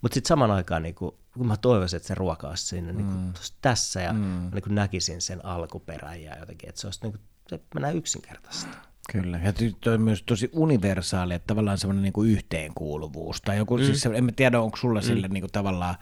[0.00, 3.06] Mutta sitten saman aikaan, niin kuin, kun mä toivoisin, että se ruoka olisi siinä niin
[3.06, 3.32] kuin, mm.
[3.62, 4.50] tässä ja mm.
[4.54, 8.76] niin kuin näkisin sen alkuperän ja jotenkin, että se olisi niin kuin, se mennään yksinkertaisesti.
[9.12, 13.78] Kyllä, ja toi on myös tosi universaali, että tavallaan semmoinen niin kuin yhteenkuuluvuus, tai joku,
[13.78, 13.84] mm.
[13.84, 15.06] siis en mä tiedä, onko sulla mm.
[15.06, 15.94] sille niin kuin tavallaan,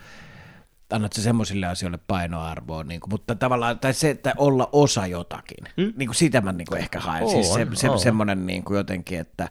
[0.93, 5.65] annat se semmoisille asioille painoarvoa, niin kuin, mutta tavallaan, tai se, että olla osa jotakin,
[5.77, 5.93] mm?
[5.97, 8.77] niin kuin sitä mä niin kuin ehkä haen, on, siis se, se, semmoinen niin kuin
[8.77, 9.49] jotenkin, että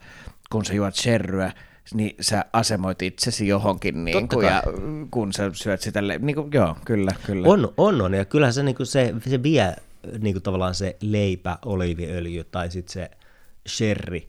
[0.52, 1.52] kun sä juot sherryä,
[1.94, 4.64] niin sä asemoit itsesi johonkin, niin kuin, ja
[5.12, 7.48] kun sä syöt sitä, niin kuin, joo, kyllä, kyllä.
[7.48, 9.76] On, on, on, ja kyllähän se, niin kuin se, se vie
[10.20, 13.12] niin kuin tavallaan se leipä, oliiviöljy tai sitten se
[13.68, 14.22] sherry,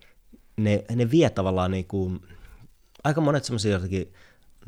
[0.56, 2.20] ne, ne vie tavallaan niin kuin,
[3.04, 4.12] aika monet semmoisia jotenkin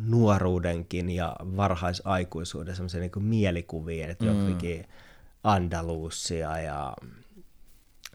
[0.07, 4.39] nuoruudenkin ja varhaisaikuisuuden semmoisia niin mielikuvia, että mm.
[4.41, 4.89] jotenkin
[5.45, 6.97] Andalusia ja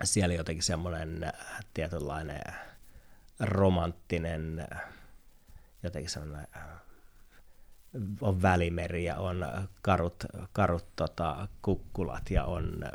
[0.03, 1.31] siellä jotenkin semmoinen
[1.73, 2.41] tietynlainen
[3.39, 4.67] romanttinen,
[5.83, 6.47] jotenkin semmoinen
[8.21, 9.45] on välimeri ja on
[9.81, 12.86] karut, karut tota, kukkulat ja on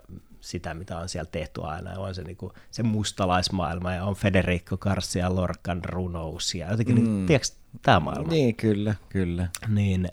[0.41, 1.99] sitä, mitä on siellä tehty aina.
[1.99, 7.07] On se, niin kuin, se mustalaismaailma ja on Federico Garcia Lorcan runous ja jotenkin, niin,
[7.07, 7.13] mm.
[7.13, 7.49] niin, tiedätkö,
[7.83, 8.33] tämä maailma?
[8.33, 9.49] Niin, kyllä, kyllä.
[9.69, 10.09] Niin,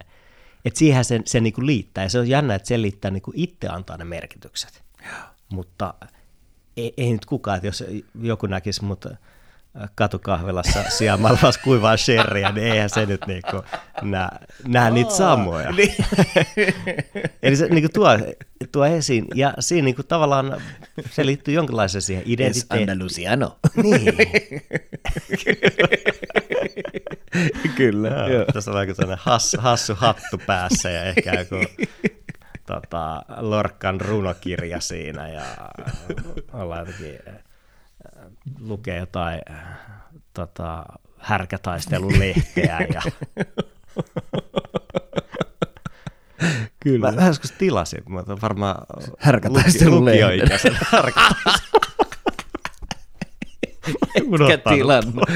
[0.65, 3.21] että siihen se, se niin kuin liittää ja se on jännä, että se liittää niin
[3.21, 4.84] kuin itse antaa ne merkitykset.
[5.49, 5.93] Mutta
[6.78, 7.84] ei, ei nyt kukaan, että jos
[8.21, 9.15] joku näkisi mutta
[9.95, 13.63] katukahvilassa sijaamalla kuivaa sherryä, niin eihän se nyt niinku
[14.01, 14.30] näe,
[14.67, 15.71] näe niitä samoja.
[15.71, 15.95] Niin.
[17.43, 18.07] Eli se niinku tuo,
[18.71, 20.61] tuo esiin, ja siinä niinku tavallaan
[21.11, 22.82] se liittyy jonkinlaiseen siihen identiteettiin.
[22.82, 23.57] Es Andalusiano.
[23.75, 24.05] Niin.
[27.75, 28.07] Kyllä.
[28.09, 28.45] Joo, joo.
[28.53, 31.55] Tässä on aika sellainen hassu, hassu hattu päässä ja ehkä joku
[32.65, 35.43] tota, Lorkan runokirja siinä ja
[36.53, 37.19] ollaan jotenkin
[38.59, 39.41] lukee jotain
[40.33, 40.85] tota,
[41.17, 43.01] härkätaistelun lehteä ja
[46.79, 47.11] Kyllä.
[47.11, 48.85] Mä, mä joskus tilasin, mutta varmaan
[49.19, 51.87] härkätaistelun lukioikäisen härkätaistelun.
[54.51, 55.23] Etkä tilannut.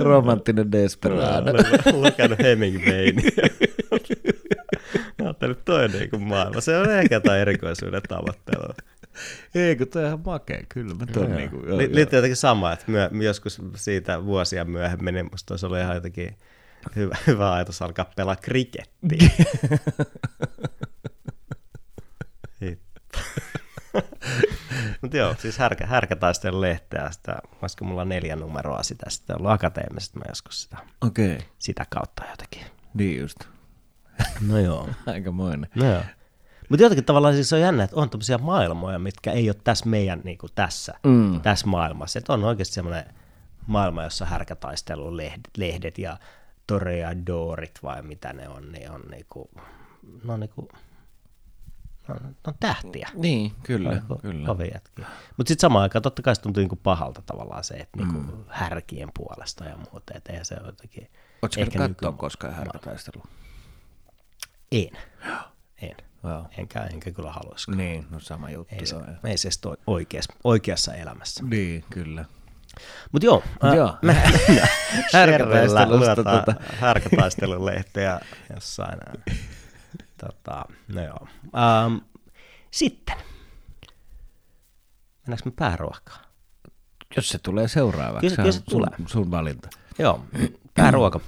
[0.00, 1.50] Romanttinen desperado.
[1.50, 3.14] Olen lukenut Hemingwayn.
[5.40, 6.60] Ajattelin, että toi on niin kuin maailma.
[6.60, 8.74] Se on ehkä jotain erikoisuuden tavoittelua.
[9.54, 10.94] Ei, kun toi on ihan makea, kyllä.
[10.94, 15.28] Mä ton niin kuin, joo, Liittyy jotenkin sama, että myö, joskus siitä vuosia myöhemmin, niin
[15.30, 16.36] musta olisi ollut ihan jotenkin
[16.96, 19.28] hyvä, hyvä ajatus alkaa pelaa krikettiä.
[25.02, 30.18] Mutta joo, siis härkä, härkätaistelun lehteä, sitä, olisiko mulla neljä numeroa sitä, sitä ollut akateemisesta
[30.18, 31.38] mä joskus sitä, okay.
[31.58, 32.62] sitä kautta jotenkin.
[32.94, 33.38] Niin just.
[34.48, 34.88] No joo.
[35.32, 35.70] moinen.
[35.74, 36.02] No joo.
[36.68, 40.20] Mutta jotenkin tavallaan siis on jännä, että on tämmöisiä maailmoja, mitkä ei ole tässä meidän
[40.24, 41.40] niin kuin tässä, mm.
[41.40, 42.18] tässä maailmassa.
[42.18, 43.04] Että on oikeasti semmoinen
[43.66, 46.16] maailma, jossa härkätaistelun lehdet, lehdet ja
[46.66, 49.50] toreadorit vai mitä ne on, niin on niinku,
[50.24, 50.68] no niinku,
[52.08, 52.16] no,
[52.46, 53.08] on tähtiä.
[53.14, 53.88] Niin, kyllä.
[53.88, 55.08] Oliko kyllä.
[55.36, 58.44] Mutta sitten samaan aikaan totta kai se tuntuu niinku pahalta tavallaan se, että niinku mm.
[58.48, 60.14] härkien puolesta ja muuta.
[60.14, 61.10] Että eihän se jotenkin...
[61.42, 63.26] Oletko katsoa koskaan härkätaistelua?
[64.72, 64.90] En.
[65.82, 65.96] En.
[66.24, 66.44] Wow.
[66.58, 67.70] Enkä, enkä kyllä haluaisi.
[67.70, 68.74] Niin, no sama juttu.
[68.74, 69.48] Ei se, ei se
[69.86, 71.44] oikeassa, oikeassa elämässä.
[71.44, 72.24] Niin, kyllä.
[73.12, 73.96] Mutta joo, Mut joo.
[74.02, 74.14] me
[75.12, 76.54] härkätaistelusta tota.
[76.80, 78.20] härkätaistelun lehteä
[78.54, 78.98] jossain.
[80.20, 81.28] tota, no joo.
[81.86, 82.00] Um,
[82.70, 83.16] sitten,
[85.26, 86.24] mennäänkö me pääruokaan?
[87.16, 88.90] Jos se tulee seuraavaksi, kyllä, se, tulee.
[88.96, 89.68] Sun, sun valinta.
[89.98, 90.24] Joo,
[90.74, 91.20] pääruoka.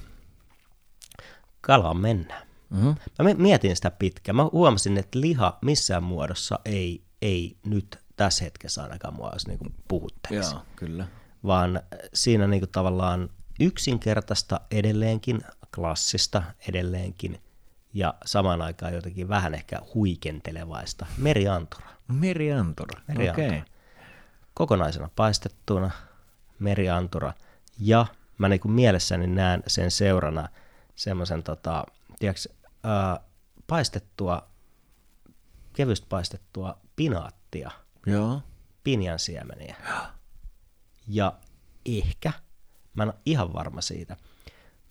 [1.61, 2.49] Kalaan mennään.
[2.71, 2.95] Mm-hmm.
[3.18, 4.37] Mä mietin sitä pitkään.
[4.37, 9.75] Mä huomasin, että liha missään muodossa ei, ei nyt tässä hetkessä ainakaan mua olisi niin.
[10.55, 11.07] Joo, kyllä.
[11.45, 11.81] Vaan
[12.14, 15.41] siinä niin kuin tavallaan yksinkertaista edelleenkin,
[15.75, 17.41] klassista edelleenkin
[17.95, 21.07] ja samaan aikaan jotenkin vähän ehkä huikentelevaista.
[21.18, 21.89] Meriantura.
[22.09, 23.49] Meriantura, okei.
[23.49, 23.62] Okay.
[24.55, 25.91] Kokonaisena paistettuna
[26.59, 27.33] meriantura
[27.79, 28.07] ja
[28.39, 30.49] mä niin kuin mielessäni näen sen seurana
[30.97, 31.85] semmoisen tota,
[32.18, 32.59] tiedätkö,
[33.66, 34.49] paistettua,
[35.72, 37.70] kevystä paistettua pinaattia,
[38.07, 38.43] Joo.
[38.85, 39.76] pinjan siemeniä.
[41.09, 41.33] Ja
[41.87, 42.33] ehkä,
[42.95, 44.16] mä en ole ihan varma siitä,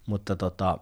[0.07, 0.77] mutta tota,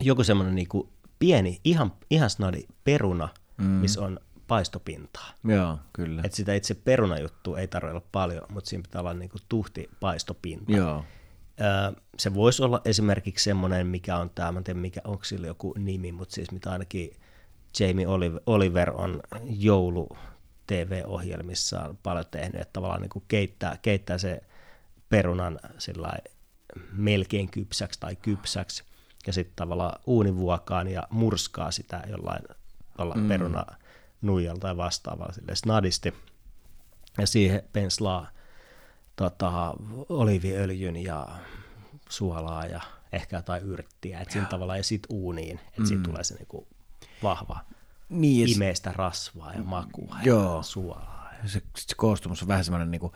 [0.00, 3.64] joku semmoinen niinku pieni, ihan, ihan snadi peruna, mm.
[3.64, 5.34] missä on paistopintaa.
[5.44, 6.22] Joo, kyllä.
[6.24, 10.72] Et sitä itse perunajuttua ei tarvitse olla paljon, mutta siinä pitää olla niinku tuhti paistopinta.
[10.72, 11.04] Joo.
[12.18, 16.12] Se voisi olla esimerkiksi semmoinen, mikä on tämä, en tiedä mikä, onko sillä joku nimi,
[16.12, 17.16] mutta siis mitä ainakin
[17.80, 18.06] Jamie
[18.46, 20.08] Oliver on joulu
[20.66, 24.42] TV-ohjelmissaan paljon tehnyt, että tavallaan niin kuin keittää, keittää se
[25.08, 26.12] perunan sillä
[26.92, 28.84] melkein kypsäksi tai kypsäksi,
[29.26, 32.42] ja sitten tavallaan uunivuokaan ja murskaa sitä jollain,
[32.98, 33.28] jollain mm.
[33.28, 33.66] peruna
[34.22, 36.14] nuijalta tai vastaavalla sille snadisti,
[37.18, 38.30] ja siihen penslaa
[39.20, 39.74] tota,
[40.08, 41.28] oliviöljyn ja
[42.08, 42.80] suolaa ja
[43.12, 45.86] ehkä jotain yrttiä, että siinä tavalla ja sitten uuniin, että mm.
[45.86, 46.66] siitä tulee se niinku
[47.22, 47.60] vahva
[48.08, 50.56] niin, imeistä rasvaa ja makua joo.
[50.56, 51.30] ja suolaa.
[51.46, 53.12] Se, se koostumus on vähän semmoinen niinku,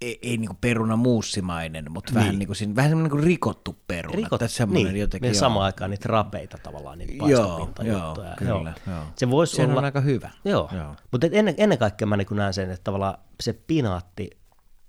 [0.00, 2.20] ei, ei niinku peruna muussimainen, mutta niin.
[2.20, 4.16] vähän, niinku, siinä, vähän semmoinen niinku rikottu peruna.
[4.16, 8.26] Rikot, Tässä niin, jotenkin, ja samaan aikaan niitä rapeita tavallaan, niitä paistopintajuttuja.
[8.26, 8.94] Joo, kyllä, joo.
[8.96, 9.04] joo.
[9.16, 9.78] Se voisi Sehän olla...
[9.78, 10.30] on aika hyvä.
[10.44, 10.96] Joo, joo.
[11.12, 14.30] mutta ennen, ennen kaikkea mä niin näen sen, että tavallaan se pinaatti,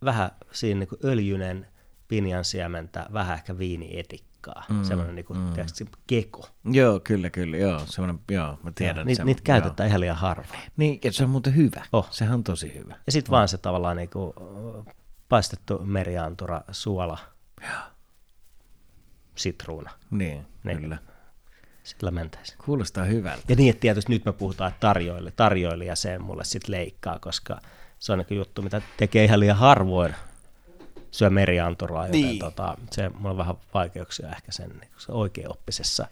[0.05, 1.67] vähän siinä niin öljynen
[2.07, 3.57] pinjan siementä, vähän ehkä
[4.47, 5.53] viinietikkaa, mm, semmoinen niin kuin, mm.
[5.53, 6.49] tiedätkö, keko.
[6.65, 9.07] Joo, kyllä, kyllä, joo, semmoinen, joo, mä tiedän.
[9.07, 9.89] Niitä niit käytetään joo.
[9.89, 10.59] ihan liian harvoin.
[10.77, 12.07] Niin, ja se on muuten hyvä, oh.
[12.11, 12.95] sehän on tosi hyvä.
[13.05, 13.37] Ja sitten oh.
[13.37, 14.33] vaan se tavallaan niin kuin,
[15.29, 17.17] paistettu meriantura, suola,
[17.61, 17.81] joo.
[19.35, 19.91] sitruuna.
[20.11, 20.81] Niin, niin.
[20.81, 20.97] kyllä.
[21.83, 22.57] Sillä mentäisiin.
[22.65, 23.43] Kuulostaa hyvältä.
[23.49, 27.61] Ja niin, että tietysti nyt me puhutaan, tarjoille, tarjoilija se mulle sitten leikkaa, koska
[27.99, 30.15] se on niin juttu, mitä tekee ihan liian harvoin
[31.11, 32.39] syö merianturaa, joten niin.
[32.39, 36.07] tota, se, mulla on vähän vaikeuksia ehkä sen niin se oikeaoppisessa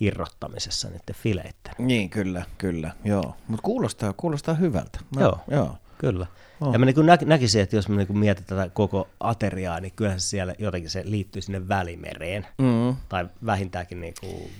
[0.00, 1.74] irrottamisessa niiden fileitten.
[1.78, 3.36] Niin, kyllä, kyllä, joo.
[3.48, 5.00] Mutta kuulostaa, kuulostaa hyvältä.
[5.16, 6.26] Mä, joo, joo, kyllä.
[6.60, 6.72] Oh.
[6.72, 10.20] Ja mä niin nä- näkisin, että jos mä niin mietin tätä koko ateriaa, niin kyllähän
[10.20, 12.46] se siellä jotenkin se liittyy sinne välimereen.
[12.58, 12.96] Mm.
[13.08, 14.50] Tai vähintäänkin niin kuin,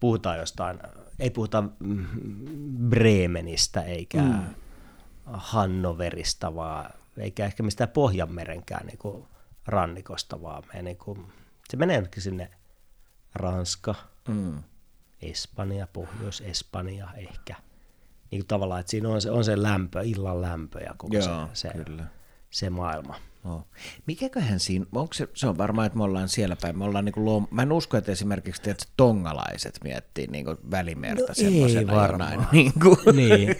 [0.00, 0.78] puhutaan jostain,
[1.18, 1.64] ei puhuta
[2.88, 4.40] Bremenistä eikä mm.
[5.26, 9.26] Hannoverista, vaan eikä ehkä mistään Pohjanmerenkään niin kuin
[9.66, 11.32] rannikosta, vaan me niin kuin,
[11.68, 12.50] se menee sinne
[13.34, 13.94] Ranska,
[14.28, 14.62] mm.
[15.22, 17.54] Espanja, Pohjois-Espanja ehkä.
[18.30, 21.48] Niin kuin tavallaan, että siinä on se, on se lämpö, illan lämpö ja koko Joo,
[21.52, 22.06] se, se, kyllä.
[22.50, 23.14] se maailma.
[23.44, 23.62] No.
[24.06, 27.12] Mikäköhän siinä, onko se, se on varmaan, että me ollaan siellä päin, me ollaan niin
[27.12, 32.06] kuin luom, mä en usko, että esimerkiksi että tongalaiset miettii niin kuin välimerta no semmoisena
[32.06, 33.50] jonain, niin kuin, niin.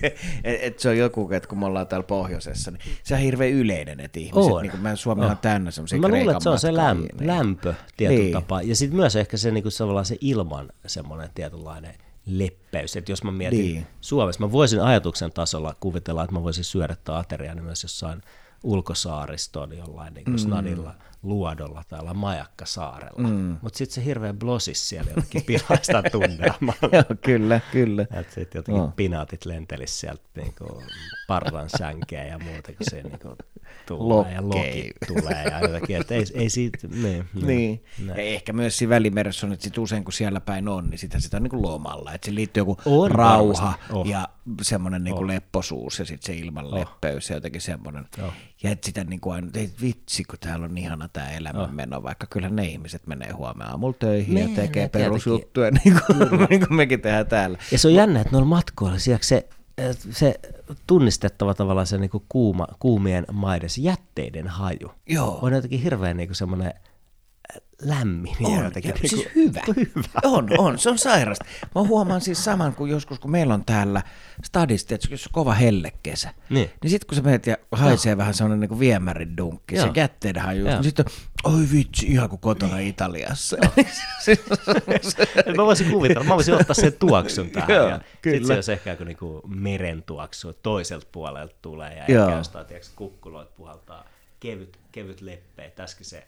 [0.44, 3.52] et, et, se on joku, että kun me ollaan täällä pohjoisessa, niin se on hirveän
[3.52, 4.62] yleinen, että ihmiset, on.
[4.62, 7.26] niin kuin, mä Suomi on täynnä semmoisia Mä luulen, että se on se lämpö, niin.
[7.26, 8.32] lämpö tietyllä niin.
[8.32, 9.72] tapaa, ja sitten myös ehkä se, niin kuin,
[10.04, 11.94] se ilman semmoinen tietynlainen
[12.26, 12.96] leppeys.
[12.96, 13.86] Että jos mä mietin niin.
[14.00, 18.22] Suomessa, mä voisin ajatuksen tasolla kuvitella, että mä voisin syödä ateriaa niin myös jossain
[18.62, 20.38] ulkosaariston jollain niin kuin mm.
[20.38, 23.28] snadilla luodolla täällä Majakkasaarella.
[23.28, 23.56] Mm.
[23.62, 26.74] Mutta sitten se hirveä blosis siellä jotenkin pilaista tunnelmaa.
[26.92, 28.02] Joo, kyllä, kyllä.
[28.02, 28.96] Että sitten jotenkin oh.
[28.96, 30.84] pinaatit lentelisi sieltä niin kuin
[31.26, 33.36] parran sänkeä ja muuta, kun se niin kuin
[33.86, 37.28] tulee ja loki tulee ja jotakin, että ei, ei siitä, niin.
[37.34, 37.46] niin.
[37.46, 37.84] niin.
[38.08, 41.20] Ja ehkä myös siinä välimeressä on, että sit usein kun siellä päin on, niin sitä,
[41.20, 44.06] sitä on niin kuin lomalla, että se liittyy joku on rauha oh.
[44.06, 44.28] ja
[44.62, 45.26] semmoinen niin oh.
[45.26, 46.74] lepposuus ja sitten se ilman oh.
[46.74, 48.06] leppeys ja jotenkin semmoinen.
[48.22, 48.32] Oh.
[48.62, 52.02] Ja että sitä niin kuin aina, ei vitsi, kun täällä on ihana tämä elämänmeno, oh.
[52.02, 56.18] vaikka kyllä ne ihmiset menee huomenna aamulla töihin ne, ja tekee perusjuttuja, niin kuin,
[56.50, 57.58] niin kuin mekin tehdään täällä.
[57.72, 59.48] Ja se on jännä, että noilla matkoilla, se
[60.10, 60.40] se
[60.86, 65.38] tunnistettava tavallaan se niin kuin kuuma, kuumien maiden se jätteiden haju Joo.
[65.42, 66.74] on jotenkin hirveän niin semmoinen
[67.80, 68.36] lämmin.
[68.42, 69.60] On, jotenkin, ja, niin kuin, siis hyvä.
[69.76, 70.20] hyvä.
[70.24, 71.44] On, on, se on sairasta.
[71.74, 74.02] Mä huomaan siis saman kuin joskus, kun meillä on täällä
[74.44, 78.18] stadista, että jos on kova hellekesä, niin, niin sitten kun sä menet ja haisee no.
[78.18, 81.04] vähän semmoinen niin viemärin dunkki, se kätteiden haju, niin sitten
[81.44, 82.88] oi vitsi, ihan kuin kotona niin.
[82.88, 83.56] Italiassa.
[85.56, 87.70] mä voisin kuvitella, mä voisin ottaa sen tuoksun tähän.
[87.70, 88.46] Joo, ja kyllä.
[88.46, 92.26] se olisi ehkä kuin niinku meren tuoksu toiselta puolelta tulee ja Joo.
[92.26, 94.04] ehkä jostain tiedätkö, kukkuloit puhaltaa
[94.40, 95.70] kevyt, kevyt leppeä.
[95.70, 96.26] Tässäkin se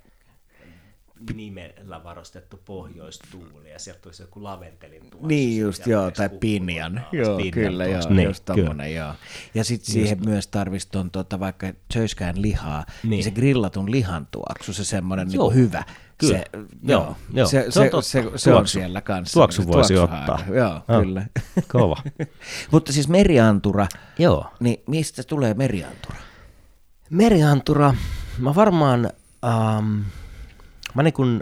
[1.35, 5.27] nimellä varustettu pohjoistuuli ja sieltä tulisi joku laventelin tuoksu.
[5.27, 7.07] Niin just, joo, tai pinjan.
[7.13, 9.15] Joo, pinjan kyllä, joo, niin, just tommonen, joo.
[9.55, 10.29] Ja sitten siihen just.
[10.29, 13.11] myös tarvitsisi tuon, tuota, vaikka söiskään lihaa, niin.
[13.11, 15.85] niin se grillatun lihan tuoksu, se semmoinen niin hyvä.
[16.19, 16.39] Kyllä.
[16.39, 16.45] Se,
[16.83, 17.47] joo, joo.
[17.47, 19.35] Se, se, se, se, se on siellä kanssa.
[19.35, 20.39] Tuoksu voisi ottaa.
[20.55, 21.27] Joo, oh, kyllä.
[21.73, 22.03] Kova.
[22.73, 23.87] Mutta siis meriantura,
[24.19, 24.47] joo.
[24.61, 26.17] niin mistä tulee meriantura?
[27.11, 27.95] Meriantura,
[28.39, 29.11] mä varmaan...
[29.79, 30.05] Um,
[30.95, 31.41] Mä niin kun,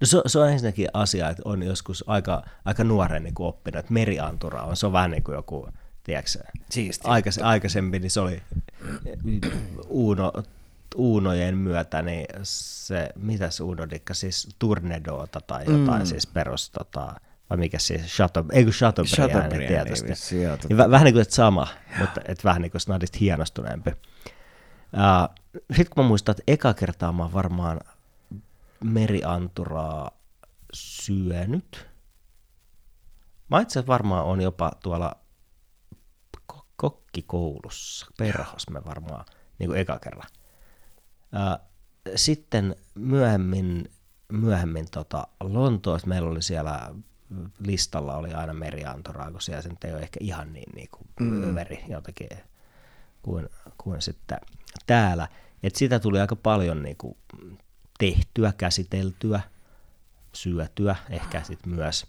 [0.00, 3.92] no se, se, on ensinnäkin asia, että on joskus aika, aika nuoren niin oppinut, että
[3.92, 5.68] meriantura on, se on vähän niin kuin joku,
[6.04, 6.38] tiedätkö,
[7.04, 8.42] aikais, aikaisemmin niin se oli
[9.88, 10.32] Uno,
[10.96, 16.06] Uunojen myötä, niin se, mitä se Uno dikka, siis Turnedoota tai jotain, mm.
[16.06, 17.14] siis perus tota,
[17.50, 20.06] vai mikä se Chateau, ei kun Chateaubriand Chateaubriand, tietysti.
[20.68, 21.68] Niin vä- vähän niin kuin sama,
[21.98, 23.90] mutta et vähän niin kuin snadista hienostuneempi.
[25.76, 27.80] Sitten kun mä muistan, että eka kertaa mä oon varmaan
[28.84, 30.10] merianturaa
[30.72, 31.88] syönyt.
[33.50, 35.16] Mä itse varmaan on jopa tuolla
[36.52, 39.24] ko- kokkikoulussa, perhos me varmaan,
[39.58, 40.28] niin kuin eka kerran.
[42.16, 43.90] Sitten myöhemmin,
[44.32, 46.94] myöhemmin tota Lontoossa meillä oli siellä
[47.58, 51.46] listalla oli aina merianturaa, kun siellä ei ole ehkä ihan niin, niin kuin mm.
[51.54, 52.28] meri jotenkin
[53.22, 54.38] kuin, kuin sitten
[54.86, 55.28] täällä.
[55.62, 57.16] Et sitä tuli aika paljon niin kuin
[57.98, 59.40] tehtyä, käsiteltyä,
[60.32, 62.06] syötyä ehkä sitten myös.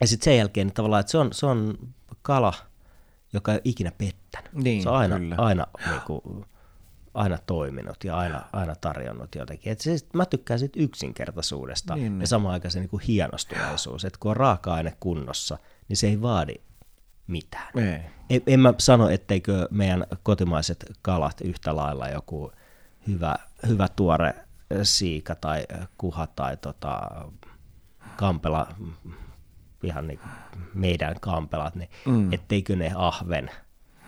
[0.00, 1.78] Ja sitten sen jälkeen niin tavallaan, että se on, se on
[2.22, 2.54] kala,
[3.32, 4.52] joka ei ole ikinä pettänyt.
[4.52, 5.34] Niin, se on aina, kyllä.
[5.38, 6.46] aina, niin kuin,
[7.14, 9.72] aina toiminut ja aina, aina tarjonnut jotenkin.
[9.72, 12.26] Et se, sit- mä tykkään siitä yksinkertaisuudesta Niin, ja niin.
[12.26, 16.54] samaan aikaan se niin kuin hienostuneisuus, että kun on raaka-aine kunnossa, niin se ei vaadi
[17.28, 17.68] mitään.
[17.76, 18.00] Ei.
[18.30, 22.52] En, en mä sano, etteikö meidän kotimaiset kalat yhtä lailla joku
[23.06, 23.34] hyvä,
[23.66, 24.34] hyvä tuore
[24.82, 25.64] siika tai
[25.98, 27.00] kuha tai tota,
[28.16, 28.74] kampela,
[29.82, 30.20] ihan niin
[30.74, 32.32] meidän kampelat, niin mm.
[32.32, 33.50] etteikö ne ahven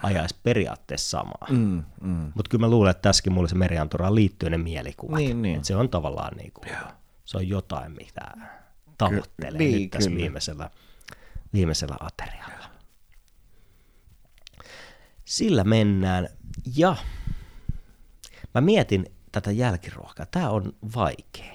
[0.03, 1.47] ajaisi periaatteessa samaa.
[1.51, 2.33] Mm, mm.
[2.35, 5.19] Mutta kyllä mä luulen, että tässäkin mulle se merianturaan liittyy ne mielikuvat.
[5.19, 5.57] Niin, niin.
[5.57, 6.69] Et se on tavallaan niin kuin,
[7.25, 8.21] se on jotain, mitä
[8.99, 10.23] tavoittelee Ky- nyt niin, tässä kyllä.
[10.23, 10.71] viimeisellä,
[11.53, 12.60] viimeisellä aterialla.
[15.31, 16.29] Sillä mennään.
[16.77, 16.97] Ja
[18.55, 20.27] mä mietin tätä jälkiruokaa.
[20.27, 21.53] Tämä on vaikea.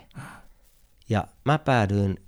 [1.09, 2.27] Ja mä päädyin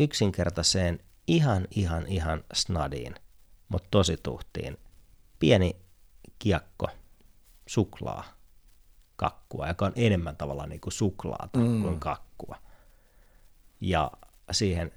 [0.00, 3.14] yksinkertaiseen ihan, ihan, ihan snadiin,
[3.68, 4.76] mutta tosi tuhtiin.
[5.38, 5.76] Pieni
[6.38, 6.86] kiekko
[7.66, 8.24] suklaa
[9.16, 11.82] kakkua, joka on enemmän tavallaan niin kuin suklaata mm.
[11.82, 12.56] kuin kakkua.
[13.80, 14.10] Ja
[14.50, 14.92] siihen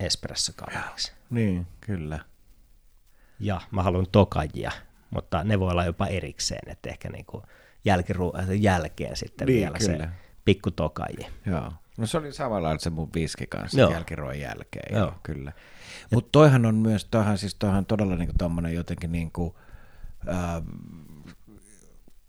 [0.00, 1.12] espressokaveriksi.
[1.30, 2.29] Niin, kyllä.
[3.40, 4.70] Ja mä haluan tokajia,
[5.10, 7.42] mutta ne voi olla jopa erikseen, että ehkä niin kuin
[7.84, 10.04] jälkiru- jälkeen sitten Niin, vielä kyllä.
[10.04, 10.08] se
[10.44, 11.26] pikku tokaji.
[11.46, 11.72] Joo.
[11.98, 13.90] No se oli samalla se mun viski kanssa Joo.
[13.92, 14.96] jälkiruoan jälkeen.
[14.96, 15.06] Joo.
[15.06, 15.14] Joo.
[15.22, 15.52] Kyllä.
[16.12, 19.56] Mutta toihan on myös, toihan siis toihan todella niinku tommonen jotenkin niinku,
[20.28, 20.62] äh,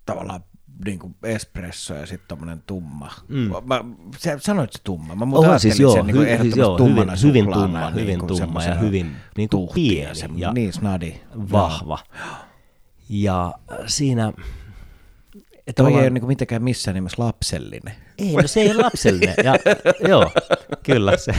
[0.05, 0.43] tavallaan
[0.85, 3.11] niinku espresso ja sitten tommonen tumma.
[3.27, 3.49] Mm.
[3.65, 3.83] Mä,
[4.17, 5.15] sä sanoit se tumma.
[5.15, 8.27] Mä muuten siis joo, sen niinku hy- ehdottomasti joo, tummana hyvin- hyvin tumma, hyvin niinku
[8.27, 9.73] tumma ja hyvin niinku tuhtia,
[10.03, 11.13] pieni se- ja niin snadi.
[11.51, 11.99] Vahva.
[13.09, 13.53] Ja
[13.85, 14.33] siinä...
[15.67, 17.93] että Toi ei ole niinku mitenkään missään nimessä lapsellinen.
[18.17, 19.35] Ei, no se ei ole lapsellinen.
[19.43, 19.55] Ja,
[20.09, 20.31] joo,
[20.83, 21.31] kyllä se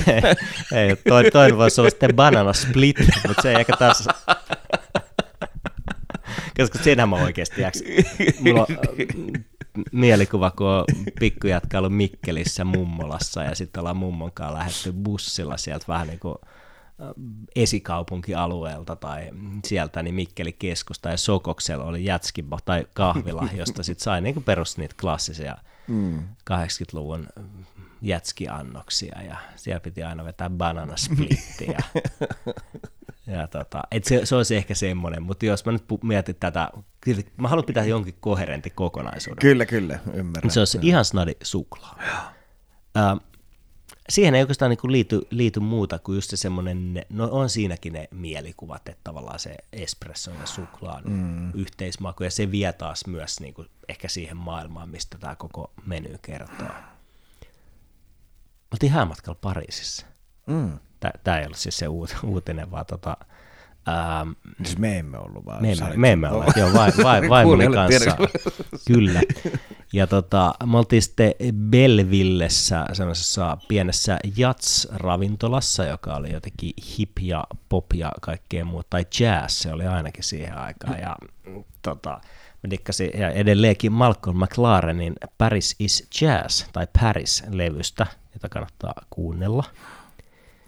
[0.73, 0.97] ei.
[1.09, 2.97] Toi, toinen voisi olla sitten banana split,
[3.29, 4.09] mutta se ei ehkä taas...
[6.57, 7.83] Koska senhän mä oikeasti jääks.
[8.41, 9.43] Mulla on äh,
[9.93, 10.85] mielikuva, kun on
[11.21, 16.37] pikkujätkä ollut Mikkelissä mummolassa ja sitten ollaan mummon kanssa lähdetty bussilla sieltä vähän niin kuin
[16.43, 17.09] äh,
[17.57, 19.31] esikaupunkialueelta tai
[19.65, 24.79] sieltä, niin Mikkeli keskusta ja Sokoksella oli jätskibo tai kahvila, josta sitten sai niin perus
[24.79, 25.57] niitä klassisia
[25.89, 26.23] mm.
[26.51, 27.29] 80-luvun
[28.03, 31.79] jätskiannoksia ja siellä piti aina vetää banana splittiä.
[33.33, 36.71] ja tota, et se, se olisi ehkä semmoinen, mutta jos mä nyt pu- mietin tätä,
[37.01, 39.41] kyllä mä haluan pitää jonkin koherentti kokonaisuuden.
[39.41, 40.51] Kyllä, kyllä, ymmärrän.
[40.51, 41.99] Se olisi ihan snadi suklaa.
[42.95, 43.17] Ää,
[44.09, 48.09] siihen ei oikeastaan niinku liity, liity muuta kuin just se semmoinen, no on siinäkin ne
[48.11, 51.51] mielikuvat, että tavallaan se espresso ja suklaan mm.
[51.55, 56.69] yhteismaku, ja se vie taas myös niinku ehkä siihen maailmaan, mistä tämä koko meny kertoo.
[58.73, 60.07] Oltiin häämatkalla Pariisissa.
[60.47, 60.79] Mm.
[61.25, 63.17] Tämä ei ollut siis se uut, uutinen, vaan tota,
[63.89, 64.31] ähm,
[64.65, 65.63] Siis me emme ollut vaan.
[65.63, 68.17] me emme, me emme ole, joo, vai, vai, vaimoni kanssa,
[68.87, 69.21] kyllä.
[69.93, 71.35] Ja tota, me oltiin sitten
[71.71, 79.53] Bellevillessä, semmoisessa pienessä Jats-ravintolassa, joka oli jotenkin hip ja pop ja kaikkea muuta, tai jazz,
[79.55, 81.01] se oli ainakin siihen aikaan.
[81.01, 81.17] Ja
[81.83, 82.11] tota,
[82.63, 89.65] mä dikkasin, ja edelleenkin Malcolm McLarenin Paris is Jazz, tai Paris-levystä, jota kannattaa kuunnella.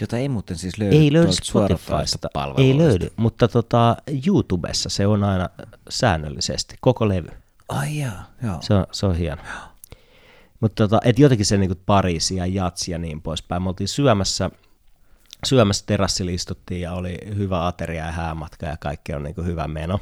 [0.01, 2.29] Jota ei muuten siis löydy Ei löydy Spotifysta,
[2.59, 5.49] ei löydy, mutta tota, YouTubessa se on aina
[5.89, 7.29] säännöllisesti, koko levy.
[7.69, 8.57] Ai jaa, joo.
[8.61, 9.43] Se on, se on hieno.
[10.61, 13.63] Mutta tota, et jotenkin se niinku Pariisi ja jatsi ja niin poispäin.
[13.63, 14.51] Me oltiin syömässä,
[15.47, 20.01] syömässä terassilla istuttiin ja oli hyvä ateria ja häämatka ja kaikki on niinku hyvä meno.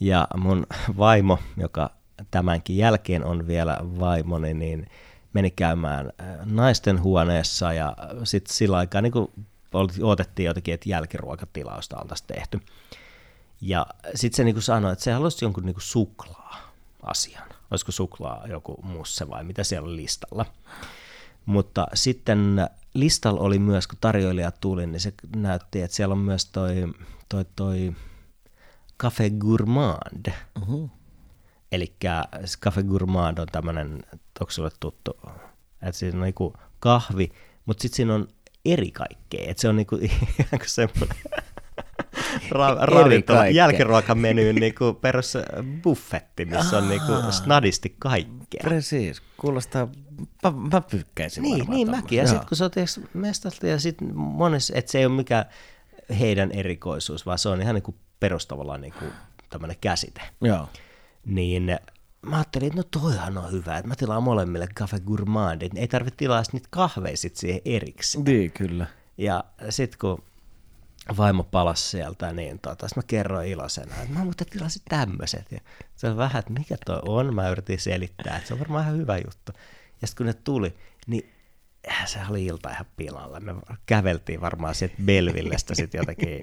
[0.00, 0.66] Ja mun
[0.98, 1.90] vaimo, joka
[2.30, 4.86] tämänkin jälkeen on vielä vaimoni, niin
[5.32, 9.12] meni käymään äh, naisten huoneessa ja sitten sillä aikaa niin
[10.02, 12.60] otettiin jotenkin, että jälkiruokatilausta oltaisiin tehty.
[13.60, 17.48] Ja sitten se niinku sanoi, että se haluaisi jonkun niinku suklaa-asian.
[17.70, 20.46] Olisiko suklaa joku musse vai mitä siellä on listalla.
[21.46, 26.46] Mutta sitten listalla oli myös, kun tarjoilija tuli, niin se näytti, että siellä on myös
[26.46, 26.74] toi,
[27.28, 27.92] toi, toi
[29.02, 30.32] Café Gourmand.
[30.62, 30.90] Uh-huh.
[31.72, 31.92] Eli
[32.66, 34.02] Café Gourmand on tämmöinen,
[34.40, 35.20] onko sulle tuttu,
[35.82, 37.32] että siinä on niinku kahvi,
[37.66, 38.28] mutta sitten siinä on
[38.64, 39.50] eri kaikkea.
[39.50, 41.16] Että se on niinku ihan kuin semmoinen
[42.50, 45.34] ra- ravintola, jälkiruokamenyyn niinku perus
[45.82, 48.60] buffetti, missä on niinku snadisti kaikkea.
[48.64, 49.88] Precis, kuulostaa,
[50.44, 51.90] mä, mä pykkäisin Niin, niin tommosen.
[51.90, 52.18] mäkin.
[52.18, 52.74] Ja sitten kun sä oot
[53.14, 55.44] mestalta ja sitten monessa, että se ei ole mikään
[56.18, 59.04] heidän erikoisuus, vaan se on ihan niinku perustavallaan niinku
[59.50, 60.20] tämmöinen käsite.
[60.40, 60.68] Joo.
[61.26, 61.78] Niin
[62.22, 65.88] mä ajattelin, että no toihan on hyvä, että mä tilaan molemmille Café Gourmand, että ei
[65.88, 68.24] tarvitse tilaa sit niitä kahveja sit siihen erikseen.
[68.24, 68.86] Niin, kyllä.
[69.18, 70.22] Ja sitten kun
[71.16, 75.52] vaimo palasi sieltä, niin tota, sit mä kerroin iloisena, että mä muuten tilasin tämmöiset.
[75.52, 75.60] Ja
[75.96, 78.96] se on vähän, että mikä toi on, mä yritin selittää, että se on varmaan ihan
[78.96, 79.52] hyvä juttu.
[80.00, 80.74] Ja sitten kun ne tuli,
[81.06, 81.32] niin
[82.04, 83.40] se oli ilta ihan pilalla.
[83.40, 83.54] Me
[83.86, 86.42] käveltiin varmaan sieltä Belvillestä sitten jotenkin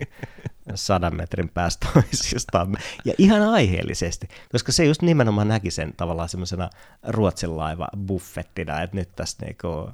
[0.75, 2.77] sadan metrin päästä toisistaan.
[3.05, 6.69] Ja ihan aiheellisesti, koska se just nimenomaan näki sen tavallaan semmoisena
[7.07, 9.89] Ruotsin laiva buffettina, että nyt tässä niinku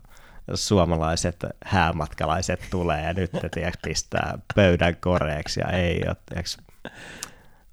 [0.53, 6.43] suomalaiset häämatkalaiset tulee ja nyt tiiäks, pistää pöydän koreeksi ja ei ole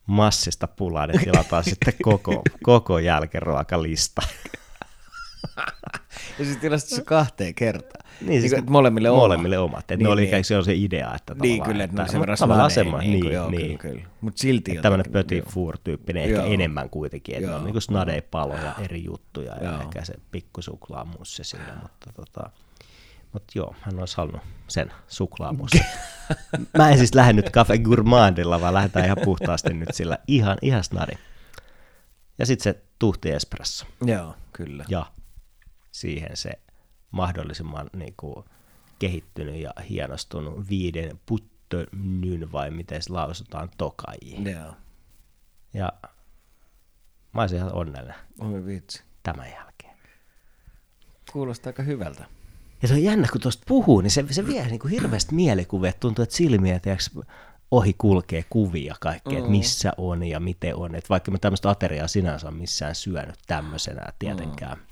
[0.07, 4.23] massista pulaa, niin tilataan sitten koko, koko jälkiruokalista.
[6.39, 8.11] Ja siis tilasit se kahteen kertaan.
[8.21, 9.81] Niin, siis että molemmille molemmille omat.
[9.81, 10.45] Että Niin, ne oli niin.
[10.45, 13.51] se on se idea, että Niin, kyllä, että verran tavallaan snadeja, semmoinen, niin, niin, joo,
[13.51, 13.79] niin.
[13.79, 14.09] kyllä, kyllä.
[14.21, 19.05] Mut silti Että tämmöinen petit four-tyyppinen, ehkä enemmän kuitenkin, että on niin kuin snadei-paloja, eri
[19.05, 22.51] juttuja ja ehkä se pikku suklaamussi siinä, mutta tota,
[23.33, 25.81] mutta joo, hän olisi halunnut sen suklaamussi.
[26.79, 30.85] Mä en siis lähde nyt Cafe Gourmandilla, vaan lähdetään ihan puhtaasti nyt sillä ihan, ihan
[30.85, 31.13] snadi.
[32.39, 34.85] Ja sitten se tuhti espresso Joo, kyllä.
[34.89, 35.07] ja
[35.93, 36.53] siihen se
[37.11, 38.45] mahdollisimman niin kuin,
[38.99, 44.51] kehittynyt ja hienostunut viiden puttönyn vai miten se lausutaan tokaji.
[44.53, 44.75] Joo.
[45.75, 45.93] Ja
[47.33, 49.03] mä olisin ihan onnellinen Oi vitsi.
[49.23, 49.97] tämän jälkeen.
[51.33, 52.25] Kuulostaa aika hyvältä.
[52.83, 55.91] Ja se on jännä, kun tuosta puhuu, niin se, se vie niin kuin hirveästi mielikuvia,
[55.91, 57.11] että tuntuu, että silmiä tiiäks,
[57.71, 59.39] ohi kulkee kuvia kaikkea, mm.
[59.39, 60.95] että missä on ja miten on.
[60.95, 64.85] Että vaikka mä tämmöistä ateriaa sinänsä on missään syönyt tämmöisenä tietenkään, mm.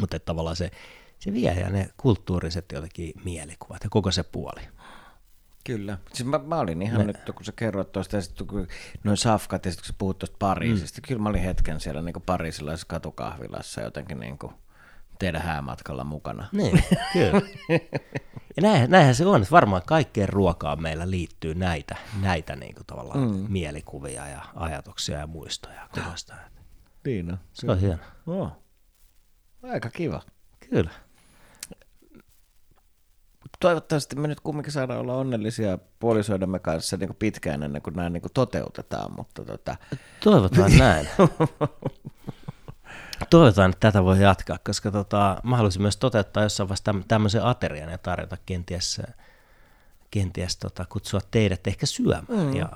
[0.00, 0.70] Mutta että tavallaan se,
[1.18, 4.60] se vie ja ne kulttuuriset jotenkin mielikuvat ja koko se puoli.
[5.64, 5.98] Kyllä.
[6.12, 8.66] Siis mä, mä olin ihan nyt, kun sä kerroit tuosta, ja sitten kun
[9.04, 11.08] noin safkat, ja sitten kun sä puhut tuosta Pariisista, mm.
[11.08, 14.52] kyllä mä olin hetken siellä niin pariisilaisessa katukahvilassa jotenkin niin kuin
[15.18, 16.48] teidän häämatkalla mukana.
[16.52, 17.40] Niin, kyllä.
[18.56, 22.86] Ja näin, näinhän se on, että varmaan kaikkeen ruokaan meillä liittyy näitä, näitä niin kuin
[22.86, 23.46] tavallaan mm.
[23.48, 26.34] mielikuvia ja ajatuksia ja muistoja kuvasta.
[27.04, 27.38] Niin no.
[27.52, 28.02] Se on hieno.
[28.26, 28.61] Oh.
[29.62, 30.22] Aika kiva.
[30.70, 30.90] Kyllä.
[33.60, 38.10] Toivottavasti me nyt kumminkin saadaan olla onnellisia puolisoidemme kanssa niin kuin pitkään ennen kuin nämä
[38.10, 39.76] niin kuin toteutetaan, mutta tota,
[40.24, 41.08] Toivotaan näin.
[43.30, 47.44] Toivotaan, että tätä voi jatkaa, koska tota, mä haluaisin myös toteuttaa jossain vaiheessa täm- tämmöisen
[47.44, 49.02] aterian ja tarjota kenties,
[50.10, 52.26] kenties tota, kutsua teidät ehkä syömään.
[52.28, 52.54] Mm.
[52.56, 52.68] Ja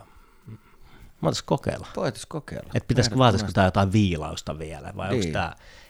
[1.20, 1.87] mä kokeilla.
[1.97, 2.70] voitaisiin kokeilla.
[2.74, 3.16] Että pitäisikö,
[3.55, 5.32] tämä jotain viilausta vielä vai onko Niin.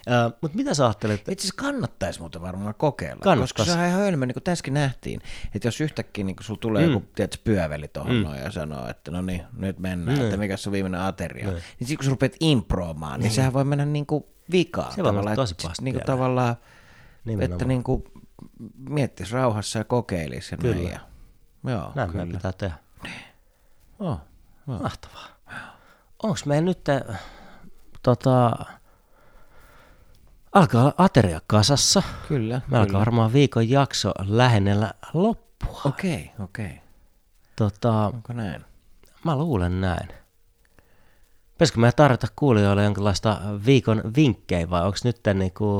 [0.07, 0.31] Tämä...
[0.41, 1.21] Mutta mitä sä ajattelet?
[1.21, 3.53] Itse asiassa kannattaisi muuten varmaan kokeilla, Kannattais.
[3.53, 5.21] koska se on ihan hölmö, niin kuin tässäkin nähtiin,
[5.55, 6.93] että jos yhtäkkiä niin sulla tulee mm.
[6.93, 8.23] joku tiedätkö, pyöveli tuohon mm.
[8.23, 10.25] noin ja sanoo, että no niin, nyt mennään, mm.
[10.25, 13.65] että mikä se on viimeinen ateria, niin sitten kun sä rupeat improomaan, niin sehän voi
[13.65, 14.93] mennä niin kuin vikaan.
[14.93, 16.57] Se voi tavallaan, tosi että pahasti niin kuin tavallaan,
[17.25, 17.53] Nimenomaan.
[17.53, 18.05] että niin kuin
[18.89, 20.55] miettisi rauhassa ja kokeilisi.
[20.55, 20.75] Ja Kyllä.
[20.75, 21.01] Näin, ja,
[21.71, 22.27] joo, Näin kyllä.
[22.27, 22.75] pitää tehdä.
[23.99, 24.21] Oh,
[24.69, 24.81] oh.
[24.83, 25.27] Mahtavaa.
[26.23, 26.81] Onko meillä nyt
[28.03, 28.53] tota,
[30.53, 32.03] alkaa olla ateria kasassa.
[32.29, 35.81] Kyllä, Me alkaa varmaan viikon jakso lähennellä loppua.
[35.85, 36.81] Okei, okei.
[37.57, 38.65] Tota, Onko näin?
[39.25, 40.09] mä luulen näin.
[41.53, 45.75] Pitäisikö meidän tarjota kuulijoille jonkinlaista viikon vinkkejä vai onko nyt niinku,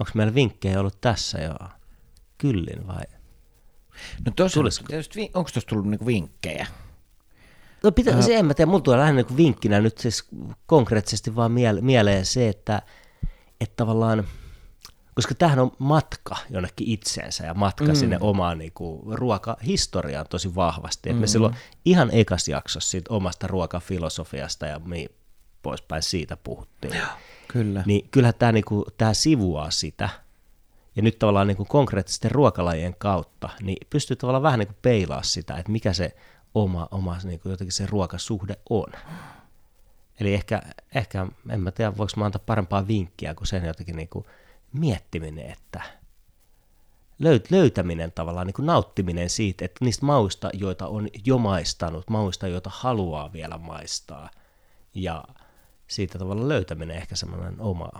[0.00, 1.54] onko meillä vinkkejä ollut tässä jo
[2.38, 3.02] kyllin vai?
[4.26, 4.86] No tuossa, Tulisiko?
[4.88, 6.66] tietysti, vi- onko tuossa tullut niinku vinkkejä?
[7.82, 10.28] No pitä, se en mä tiedä, mulla tulee lähinnä niin vinkkinä nyt siis
[10.66, 12.82] konkreettisesti vaan miele- mieleen se, että,
[13.60, 14.24] että tavallaan,
[15.14, 17.94] koska tämähän on matka jonnekin itseensä ja matka mm.
[17.94, 21.08] sinne omaan niin kuin, ruokahistoriaan tosi vahvasti.
[21.08, 21.14] Mm.
[21.14, 21.54] Et me silloin
[21.84, 25.08] ihan ekas jaksossa siitä omasta ruokafilosofiasta ja niin
[25.62, 26.94] poispäin siitä puhuttiin.
[27.48, 27.82] Kyllä.
[27.86, 30.08] Niin kyllähän tämä, niinku, tämä sivuaa sitä.
[30.96, 35.72] Ja nyt tavallaan niinku konkreettisten ruokalajien kautta, niin pystyy tavallaan vähän niinku peilaa sitä, että
[35.72, 36.16] mikä se
[36.54, 38.86] oma, oma niinku jotenkin se ruokasuhde on.
[40.20, 40.62] Eli ehkä,
[40.94, 44.26] ehkä, en mä tiedä, voiko mä antaa parempaa vinkkiä kuin sen jotenkin niinku
[44.72, 45.82] miettiminen, että
[47.18, 52.48] löyt, löytäminen tavallaan, niin kuin nauttiminen siitä, että niistä mauista, joita on jo maistanut, mauista,
[52.48, 54.30] joita haluaa vielä maistaa,
[54.94, 55.24] ja
[55.86, 57.90] siitä tavalla löytäminen ehkä semmoinen oma,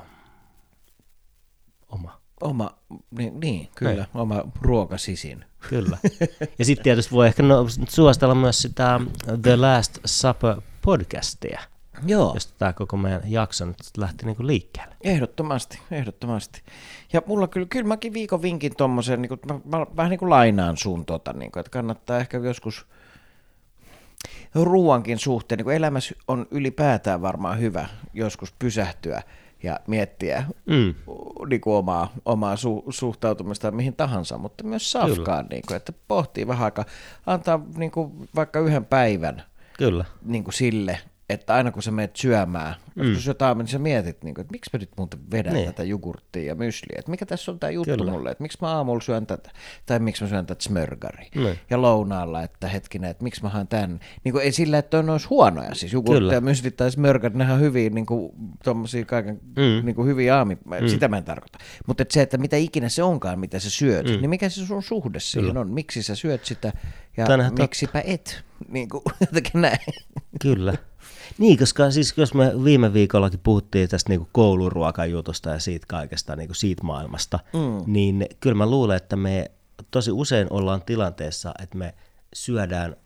[1.89, 2.21] oma.
[2.41, 2.79] Oma,
[3.11, 4.05] niin, niin kyllä, Hei.
[4.15, 5.45] oma ruokasisin.
[5.69, 5.99] Kyllä.
[6.59, 9.01] Ja sitten tietysti voi ehkä no, suositella myös sitä
[9.43, 11.61] The Last Supper podcastia.
[12.07, 12.31] Joo.
[12.35, 14.97] Josta tämä koko meidän jakso nyt lähti niinku liikkeelle.
[15.05, 16.63] Ehdottomasti, ehdottomasti.
[17.13, 20.77] Ja mulla kyllä, kyllä mäkin viikon vinkin tuommoisen, niin mä, mä, vähän niin kuin lainaan
[20.77, 22.87] sun tota, niin kuin, että kannattaa ehkä joskus
[24.55, 29.23] ruuankin suhteen, niin kuin elämässä on ylipäätään varmaan hyvä joskus pysähtyä
[29.63, 30.95] ja miettiä mm.
[31.49, 36.47] niin kuin omaa, omaa su, suhtautumista mihin tahansa, mutta myös safkaan, niin kuin, että pohtii
[36.47, 36.85] vähän aikaa,
[37.27, 39.43] antaa niin kuin, vaikka yhden päivän
[39.79, 40.05] Kyllä.
[40.23, 43.13] Niin kuin sille, että aina kun sä menet syömään, mm.
[43.13, 45.67] jos jotain, niin sä mietit, niin kuin, että miksi mä nyt muuten vedän niin.
[45.67, 48.11] tätä jogurttia ja mysliä, että mikä tässä on tämä juttu Kyllä.
[48.11, 49.51] mulle, että miksi mä aamulla syön tätä,
[49.87, 51.29] tai miksi mä syön tätä smörgari.
[51.35, 51.59] Niin.
[51.71, 54.01] Ja lounaalla, että hetkinen, että miksi mä haen tämän.
[54.25, 57.53] Niin kuin, ei sillä, että on olisi huonoja, siis jogurtti ja mysli tai smörgari, ne
[57.53, 58.33] on hyviä, niin kuin,
[58.65, 59.85] tommosia kaiken, mm.
[59.87, 60.89] niin kuin hyviä aami, mm.
[60.89, 61.59] sitä mä en tarkoita.
[61.87, 64.13] Mutta että se, että mitä ikinä se onkaan, mitä sä syöt, mm.
[64.13, 66.73] niin mikä se sun suhde siihen on, miksi sä syöt sitä
[67.17, 68.11] ja Tänä miksipä tot...
[68.11, 69.79] et, niin kuin, jotenkin näin.
[70.43, 70.75] Kyllä.
[71.39, 76.55] Niin, koska siis jos me viime viikollakin puhuttiin tästä niin kouluruokajutusta ja siitä kaikesta, niin
[76.55, 77.93] siitä maailmasta, mm.
[77.93, 79.51] niin kyllä mä luulen, että me
[79.91, 81.95] tosi usein ollaan tilanteessa, että me
[82.33, 82.97] syödään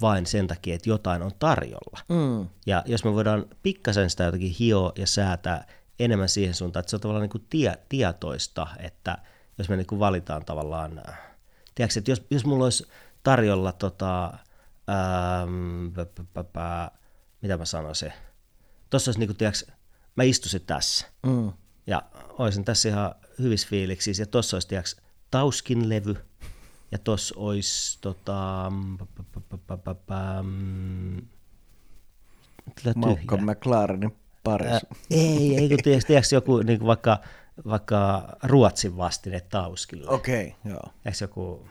[0.00, 1.98] vain sen takia, että jotain on tarjolla.
[2.08, 2.48] Mm.
[2.66, 5.66] Ja jos me voidaan pikkasen sitä jotenkin hioa ja säätää
[5.98, 9.18] enemmän siihen suuntaan, että se on tavallaan niin kuin tie, tietoista, että
[9.58, 11.02] jos me niin kuin valitaan tavallaan,
[11.74, 12.86] tiedätkö, että jos, jos mulla olisi
[13.22, 14.24] tarjolla tota,
[14.88, 15.86] ähm,
[17.42, 18.12] mitä mä sanoisin,
[18.90, 19.66] tuossa olisi niinku, tiiäks,
[20.16, 21.52] mä istuisin tässä mm.
[21.86, 24.96] ja olisin tässä ihan hyvissä fiiliksissä ja tuossa olisi tiiäks,
[25.30, 26.16] Tauskin levy
[26.92, 28.72] ja tuossa olisi tota,
[32.94, 34.86] Malcolm McLarenin paris.
[35.10, 37.18] ei, ei kun tiiäks, joku niin vaikka,
[37.66, 40.10] vaikka Ruotsin vastine Tauskille.
[40.10, 40.92] Okei, okay, joo.
[41.04, 41.68] Eikö joku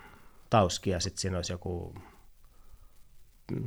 [0.50, 1.96] Tauski ja sitten siinä olisi joku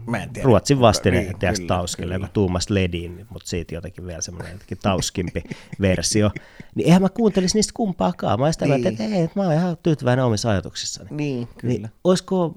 [0.06, 0.46] Mä en tiedä.
[0.46, 5.42] Ruotsin vastine niin, tiedätkö, Tauskille, kun Tuumas Ledin, mutta siitä jotenkin vielä semmoinen jotenkin tauskimpi
[5.80, 6.30] versio.
[6.74, 8.40] Niin eihän mä kuuntelisi niistä kumpaakaan.
[8.40, 8.86] Mä sitä niin.
[8.86, 11.08] että ei, mä oon ihan tyytyväinen omissa ajatuksissani.
[11.12, 11.72] Niin, kyllä.
[11.74, 12.54] Niin, olisiko,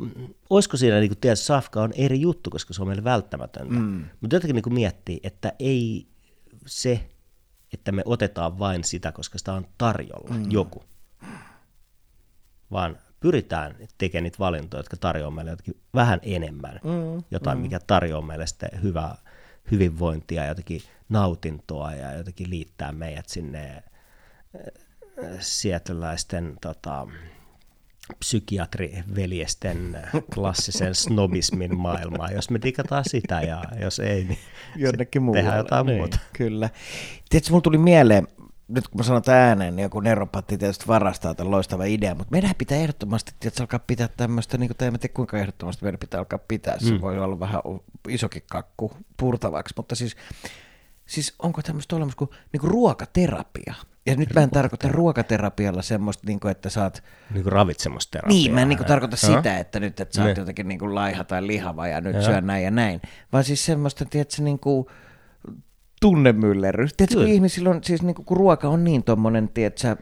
[0.50, 3.74] olisiko siinä, niin kuin tiedät, safka on eri juttu, koska se on meille välttämätöntä.
[3.74, 4.06] Mm.
[4.22, 6.08] Mutta jotenkin niin kuin miettii, että ei
[6.66, 7.10] se,
[7.74, 10.52] että me otetaan vain sitä, koska sitä on tarjolla mm.
[10.52, 10.84] joku,
[12.72, 12.98] vaan
[13.28, 17.62] pyritään tekemään niitä valintoja, jotka tarjoavat meille jotakin vähän enemmän, mm, jotain, mm.
[17.62, 19.18] mikä tarjoaa meille sitten hyvää
[19.72, 23.84] hyvinvointia, jotakin nautintoa ja jotenkin liittää meidät sinne äh,
[25.40, 27.08] sietläisten tota,
[28.20, 29.98] psykiatriveljesten
[30.34, 32.32] klassisen snobismin maailmaa.
[32.32, 34.40] Jos me digataan sitä ja jos ei, niin
[34.76, 36.20] Jonnekin tehdään jotain niin, muuta.
[36.34, 36.70] Kyllä.
[37.30, 38.28] Tiedätkö, mulla tuli mieleen,
[38.68, 42.56] nyt kun mä sanon ääneen, niin joku neropatti tietysti varastaa tämän loistava idea, mutta meidän
[42.58, 46.40] pitää ehdottomasti että alkaa pitää tämmöistä, niin kuin, en tiedä kuinka ehdottomasti meidän pitää alkaa
[46.48, 47.02] pitää, se mm.
[47.02, 47.62] voi olla vähän
[48.10, 50.16] isokin kakku purtavaksi, mutta siis,
[51.06, 53.74] siis onko tämmöistä olemassa kuin, niin kuin ruokaterapia?
[54.06, 57.04] Ja nyt mä en tarkoita ruokaterapialla semmoista, niin kuin, että saat...
[57.34, 58.38] Niin kuin ravitsemusterapiaa.
[58.38, 59.38] Niin, mä en niin kuin tarkoita ja.
[59.38, 62.22] sitä, että nyt että sä oot jotenkin niin kuin laiha tai lihava ja nyt ja.
[62.22, 63.02] syö näin ja näin,
[63.34, 64.88] vaan siis semmoista, tiedätkö, niin kuin,
[66.02, 66.94] tunnemyllerrys.
[66.94, 69.96] Tiedätkö, kun ihmisillä on, siis niin kun ruoka on niin tuommoinen, tiedätkö,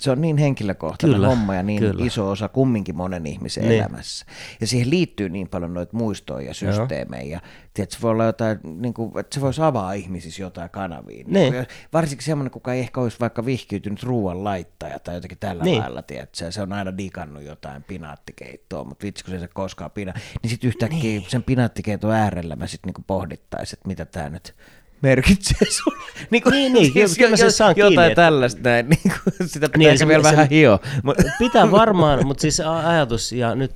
[0.00, 2.04] se on niin henkilökohtainen kyllä, homma ja niin kyllä.
[2.04, 3.80] iso osa kumminkin monen ihmisen niin.
[3.80, 4.26] elämässä.
[4.60, 7.22] Ja siihen liittyy niin paljon noita muistoja ja systeemejä.
[7.22, 7.40] Ja
[7.74, 11.24] tiedätkö, se voi olla jotain, niin kuin, että se voisi avaa ihmisissä jotain kanavia.
[11.26, 11.52] Niin.
[11.52, 15.80] Niin varsinkin semmoinen, kuka ei ehkä olisi vaikka vihkiytynyt ruoan laittaja tai jotenkin tällä niin.
[15.80, 20.12] lailla, tiedätkö, se on aina digannut jotain pinaattikeittoa, mutta vitsi kun se ei koskaan pina,
[20.42, 21.24] niin sitten yhtäkkiä niin.
[21.28, 24.54] sen pinaattikeiton äärellä mä sitten niin pohdittais, että mitä tämä nyt
[25.02, 25.98] merkitsee sulle.
[26.30, 29.48] Niin, kuin, niin, niin siis kyllä mä sen saan Jotain kiinni, tällaista näin, niin kuin,
[29.48, 30.80] sitä pitää niin, se, vielä se, vähän hio.
[31.38, 33.74] Pitää varmaan, mutta siis ajatus, ja nyt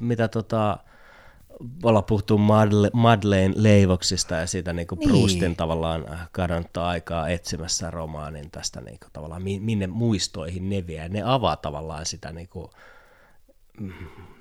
[0.00, 0.78] mitä tota,
[1.82, 5.10] ollaan puhuttu Madle, Madeleine leivoksista ja siitä niin kuin niin.
[5.10, 11.08] Proustin tavallaan kadonnutta aikaa etsimässä romaanin tästä niin kuin, tavallaan minne muistoihin ne vie.
[11.08, 12.70] Ne avaa tavallaan sitä niin kuin,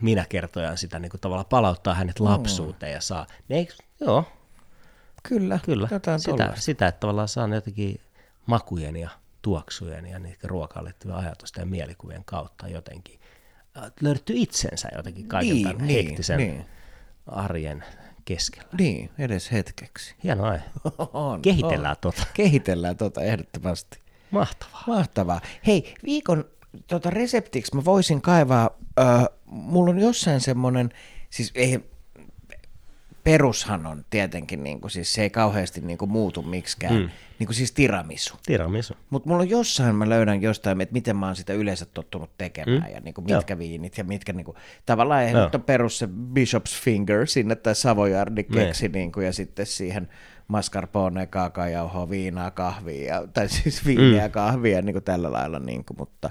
[0.02, 3.68] minä kertojan sitä niin kuin, tavallaan palauttaa hänet lapsuuteen ja saa, ne,
[4.00, 4.26] joo,
[5.24, 5.88] Kyllä, Kyllä.
[5.92, 8.00] Jotain sitä, sitä, että tavallaan saa jotenkin
[8.46, 9.10] makujen ja
[9.42, 13.20] tuoksujen ja niitä ruokaan liittyvien ajatusten ja mielikuvien kautta jotenkin
[13.78, 16.66] äh, löytyy itsensä jotenkin kaiken niin, tämän niin, hektisen niin.
[17.28, 17.84] arjen
[18.26, 18.70] keskellä.
[18.78, 20.16] Niin, edes hetkeksi.
[20.24, 20.54] Hienoa.
[21.14, 22.02] on, Kehitellään on.
[22.02, 22.24] tota.
[22.34, 24.00] Kehitellään tota ehdottomasti.
[24.32, 24.84] Mahtavaa.
[24.88, 25.42] Mahtavaa.
[25.68, 26.46] Hei, viikon
[26.88, 28.70] tota reseptiksi mä voisin kaivaa,
[29.00, 29.04] ö,
[29.46, 30.90] mulla on jossain semmoinen,
[31.30, 31.93] siis ei,
[33.24, 37.10] perushan on tietenkin, niin kuin, siis se ei kauheasti niin kuin, muutu miksikään, mm.
[37.40, 38.38] niin kuin, siis tiramisu.
[38.46, 38.94] Tiramisu.
[39.10, 42.84] Mutta mulla on jossain, mä löydän jostain, että miten mä oon sitä yleensä tottunut tekemään,
[42.90, 42.94] mm.
[42.94, 43.60] ja niin kuin, mitkä Joo.
[43.60, 45.24] viinit ja mitkä, niin kuin, tavallaan
[45.54, 50.10] on perus se Bishop's Finger sinne, tai Savoyardi keksi, niin kuin, ja sitten siihen
[50.48, 54.32] mascarpone, kaakajauhoa, viinaa, kahvia, ja, tai siis viiniä ja mm.
[54.32, 56.30] kahvia, niin kuin tällä lailla, niin kuin, mutta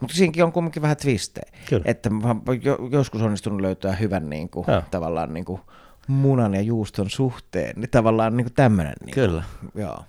[0.00, 1.52] mutta siinäkin on kuitenkin vähän twistejä.
[1.68, 1.82] Kyllä.
[1.84, 5.60] Että mä jo, joskus onnistunut löytää hyvän niin kuin, tavallaan niin kuin,
[6.08, 8.94] munan ja juuston suhteen, niin tavallaan niin tämmöinen.
[9.04, 9.42] Niin Kyllä.
[9.74, 10.04] Joo,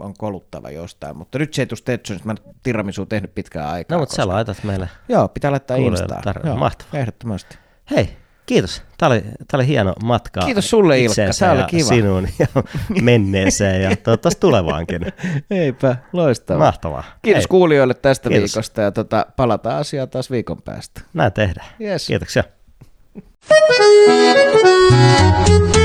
[0.00, 3.96] on koluttava jostain, mutta nyt se ei tule Stetsonista, mä en tiramisu tehnyt pitkään aikaa.
[3.96, 4.22] No, mutta koska...
[4.22, 4.88] sä laitat meille.
[5.08, 6.22] Joo, pitää laittaa Instaan.
[6.44, 7.00] Joo, Mahtavaa.
[7.00, 7.58] Ehdottomasti.
[7.90, 8.16] Hei,
[8.46, 8.82] kiitos.
[8.98, 10.40] Tämä oli, tämä oli hieno matka.
[10.40, 11.88] Kiitos sulle Ilkka, tämä oli kiva.
[11.88, 12.46] Sinuun ja
[13.02, 15.12] menneeseen ja toivottavasti tulevaankin.
[15.50, 16.66] Eipä, loistavaa.
[16.66, 17.04] Mahtavaa.
[17.22, 17.48] Kiitos Hei.
[17.48, 18.54] kuulijoille tästä kiitos.
[18.54, 21.00] viikosta ja tota, palataan asiaan taas viikon päästä.
[21.14, 21.66] Näin tehdään.
[21.80, 22.06] Yes.
[22.06, 22.44] Kiitoksia.
[23.14, 23.28] Thank
[25.76, 25.83] you.